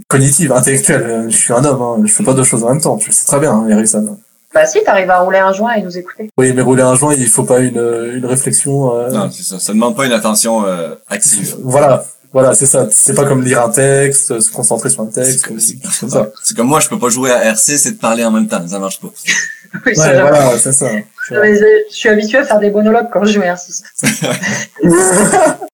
[0.09, 1.27] cognitive, intellectuelle.
[1.29, 2.97] Je suis un homme, hein, je fais pas deux choses en même temps.
[2.97, 4.19] Tu le sais très bien, hein, Harrison.
[4.55, 6.31] Bah si, t'arrives à rouler un joint et nous écouter.
[6.39, 7.79] Oui, mais rouler un joint, il faut pas une,
[8.15, 8.97] une réflexion.
[8.97, 9.59] euh, Non, c'est ça.
[9.61, 11.57] Ça demande pas une attention euh, active.
[11.63, 12.89] Voilà, voilà, c'est ça.
[12.91, 16.09] C'est pas comme lire un texte, se concentrer sur un C'est texte, comme, c'est- comme
[16.09, 16.29] ça.
[16.43, 18.67] c'est comme moi, je peux pas jouer à RC, c'est de parler en même temps.
[18.67, 19.09] Ça marche pas.
[19.87, 20.89] Oui, Ouais, voilà, c'est ça.
[21.31, 23.83] Mais, je suis habituée à faire des monologues quand je joue à R6.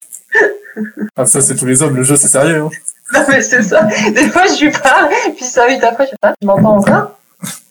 [1.17, 1.97] Ah, ça, c'est tous les hommes.
[1.97, 2.63] Le jeu, c'est sérieux.
[2.65, 2.71] Hein.
[3.13, 3.83] Non, mais c'est ça.
[3.85, 7.19] Des fois, je lui parle, puis ça vite après, je sais pas, tu m'entends encore?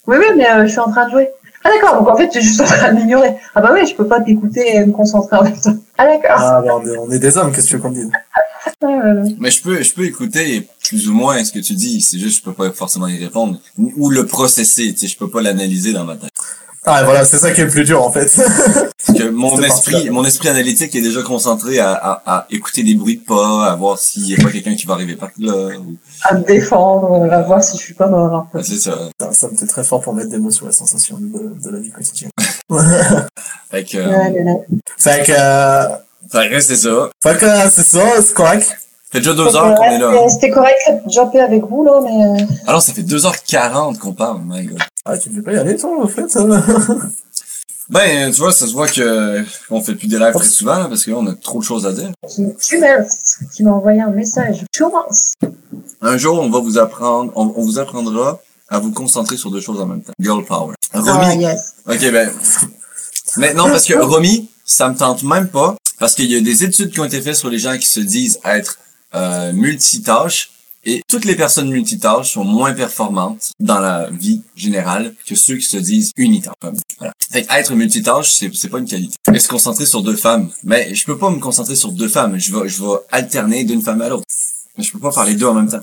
[0.07, 1.29] Oui, oui, mais euh, je suis en train de jouer.
[1.65, 3.35] Ah d'accord, donc en fait, tu es juste en train de m'ignorer.
[3.55, 5.75] Ah bah oui, je peux pas t'écouter et me concentrer en même temps.
[5.97, 6.37] Ah d'accord.
[6.37, 7.51] Ah, bah, on, est, des hommes.
[7.53, 8.11] Qu'est-ce que tu veux qu'on dise?
[9.39, 12.01] Mais je peux, je peux écouter plus ou moins ce que tu dis.
[12.01, 13.59] C'est juste, je peux pas forcément y répondre.
[13.77, 16.31] Ou le processer, tu sais, je peux pas l'analyser dans ma tête.
[16.85, 18.25] Ah, voilà, c'est ça qui est le plus dur, en fait.
[18.35, 22.93] Parce que mon esprit, mon esprit analytique est déjà concentré à, à, à écouter des
[22.95, 25.77] bruits de pas, à voir s'il y a pas quelqu'un qui va arriver par là.
[25.77, 28.47] ou- À me défendre, à voir si je suis pas mort.
[28.61, 28.97] C'est ça.
[29.31, 31.79] Ça me fait très fort pour mettre des mots sur la sensation de, de la
[31.79, 32.31] vie quotidienne.
[33.71, 34.65] Fait que, Ouais, euh, ouais, ouais.
[34.97, 35.87] fait que, euh,
[36.41, 37.09] fait que c'est ça.
[37.23, 38.63] fait que euh, c'est ça, c'est correct.
[38.65, 38.75] Ça
[39.11, 40.09] fait déjà deux heures qu'on est là.
[40.09, 40.29] hein.
[40.29, 42.41] C'était correct de jumper avec vous, là, mais...
[42.41, 44.79] euh, Alors, ça fait 2h40 qu'on parle, my god.
[45.05, 46.25] Ah, tu devais pas y aller, toi, en fait.
[47.89, 50.85] Ben, tu vois, ça se voit que on fait plus des lives très souvent, là,
[50.85, 52.11] parce qu'on a trop de choses à dire.
[52.29, 53.03] qui, tu m'as-
[53.53, 54.63] qui m'a envoyé un message.
[54.71, 55.33] Tu commences.
[56.01, 58.39] Un jour, on va vous apprendre, on, on vous apprendra
[58.69, 60.13] à vous concentrer sur deux choses en même temps.
[60.17, 60.73] Girl power.
[60.93, 61.25] Romy.
[61.25, 61.73] Ah, yes.
[61.85, 62.31] Ok, ben.
[63.35, 65.75] Mais non, parce que Romy, ça me tente même pas.
[66.03, 68.01] Parce qu'il y a des études qui ont été faites sur les gens qui se
[68.01, 68.77] disent être
[69.15, 70.51] euh, multitâches.
[70.83, 75.65] Et toutes les personnes multitâches sont moins performantes dans la vie générale que ceux qui
[75.65, 76.55] se disent unitâches.
[76.97, 77.13] Voilà.
[77.31, 79.15] Fait être multitâche, c'est, c'est pas une qualité.
[79.33, 80.49] Et se concentrer sur deux femmes.
[80.65, 82.37] Mais je peux pas me concentrer sur deux femmes.
[82.37, 84.25] Je vais, je vais alterner d'une femme à l'autre.
[84.77, 85.79] Mais je peux pas faire les deux en même temps.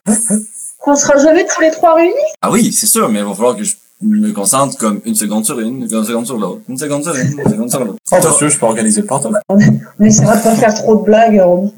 [0.86, 2.12] On sera jamais tous les trois réunis?
[2.42, 5.44] Ah oui, c'est sûr, mais il va falloir que je me concentre comme une seconde
[5.44, 7.98] sur une, une seconde sur l'autre, une seconde sur une, une seconde sur l'autre.
[8.12, 9.32] Oh, que je peux organiser le partage.
[9.48, 11.74] On essaiera de pas faire trop de blagues, Romy.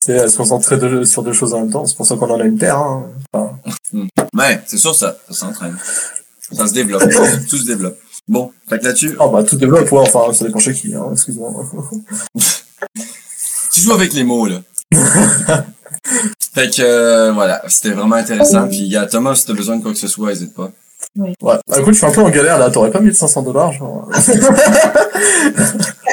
[0.00, 1.84] C'est à se concentrer de- sur deux choses en même temps.
[1.84, 3.06] C'est pour ça qu'on en a une paire, hein.
[3.32, 3.58] Enfin,
[4.34, 5.76] Ouais, c'est sûr, ça, ça s'entraîne.
[6.52, 7.02] Ça se développe.
[7.50, 7.96] Tout se développe.
[8.26, 11.06] Bon, fait que là-dessus, oh, bah, tout développe, ouais, enfin, ça dépend chez qui, hein.
[11.12, 11.50] Excuse-moi.
[13.72, 14.60] tu joues avec les mots, là.
[16.54, 18.68] fait que, euh, voilà, c'était vraiment intéressant.
[18.68, 20.70] Puis, il y a Thomas, si t'as besoin de quoi que ce soit, n'hésite pas.
[21.16, 21.34] Ouais.
[21.42, 22.70] Bah, écoute, je suis un peu en galère, là.
[22.70, 24.08] T'aurais pas 1500 dollars, genre.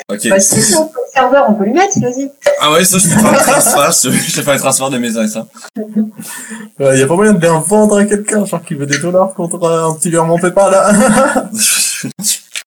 [0.07, 0.27] Ok.
[0.29, 2.31] Bah si, si, on peut le serveur, on peut lui mettre, vas-y.
[2.61, 5.11] Ah ouais, ça, je te fais un transfert, je te- fais un transfert de mes
[5.11, 5.47] 500.
[5.75, 9.33] Il y a pas moyen de les vendre à quelqu'un, genre, qui veut des dollars
[9.33, 10.93] contre euh, un petit virement PayPal, là.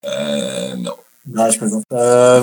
[0.07, 0.93] euh, non.
[1.32, 1.85] non, je plaisante.
[1.93, 2.43] Euh,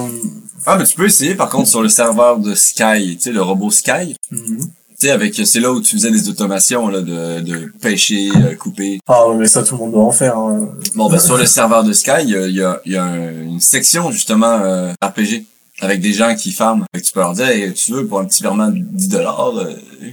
[0.66, 3.42] Ah, mais tu peux essayer, par contre, sur le serveur de Sky, tu sais, le
[3.42, 4.16] robot Sky.
[4.32, 4.60] mhm.
[5.00, 8.56] Tu sais, avec, c'est là où tu faisais des automations, là, de, de pêcher, euh,
[8.56, 9.00] couper.
[9.08, 10.70] Ah, ouais, mais ça, tout le monde doit en faire, hein.
[10.96, 13.04] Bon, ben, sur le serveur de Sky, il y a, il y a, y a
[13.04, 15.46] un- une section, justement, euh, RPG.
[15.82, 16.86] Avec des gens qui farment.
[16.96, 19.10] Fait que tu peux leur dire, Hey, tu veux, pour un petit virement de 10
[19.10, 19.52] dollars,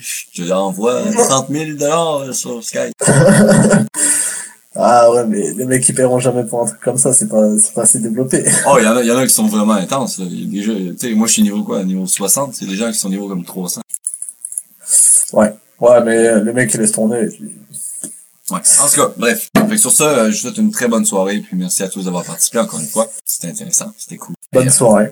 [0.00, 2.90] je te l'envoie 30 000 dollars sur Sky.
[4.74, 7.44] Ah, ouais, mais les mecs qui paieront jamais pour un truc comme ça, c'est pas,
[7.58, 8.42] c'est pas assez développé.
[8.66, 10.24] Oh, il y en a, y en a qui sont vraiment intenses, là.
[10.30, 11.84] Il y a des jeux, tu sais, moi, je suis niveau quoi?
[11.84, 12.54] Niveau 60.
[12.54, 13.82] C'est des gens qui sont niveau comme 300.
[15.32, 15.52] Ouais.
[15.80, 17.22] Ouais, mais euh, le mec, il laisse tourner.
[17.22, 17.52] Et puis...
[18.50, 18.58] Ouais.
[18.58, 19.48] En tout cas, bref.
[19.56, 21.82] Fait que sur ça, euh, je vous souhaite une très bonne soirée, et puis merci
[21.82, 23.08] à tous d'avoir participé encore une fois.
[23.24, 24.34] C'était intéressant, c'était cool.
[24.52, 25.10] Bonne soirée.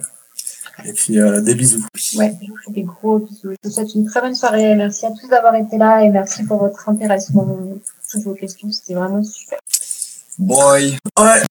[0.84, 1.84] Et puis, euh, des bisous.
[2.16, 2.34] Ouais,
[2.68, 3.52] des gros bisous.
[3.62, 4.74] Je vous souhaite une très bonne soirée.
[4.74, 7.46] Merci à tous d'avoir été là et merci pour votre intéressement.
[8.10, 9.58] Toutes vos questions, c'était vraiment super.
[10.38, 10.96] Boy!
[11.18, 11.42] Ouais!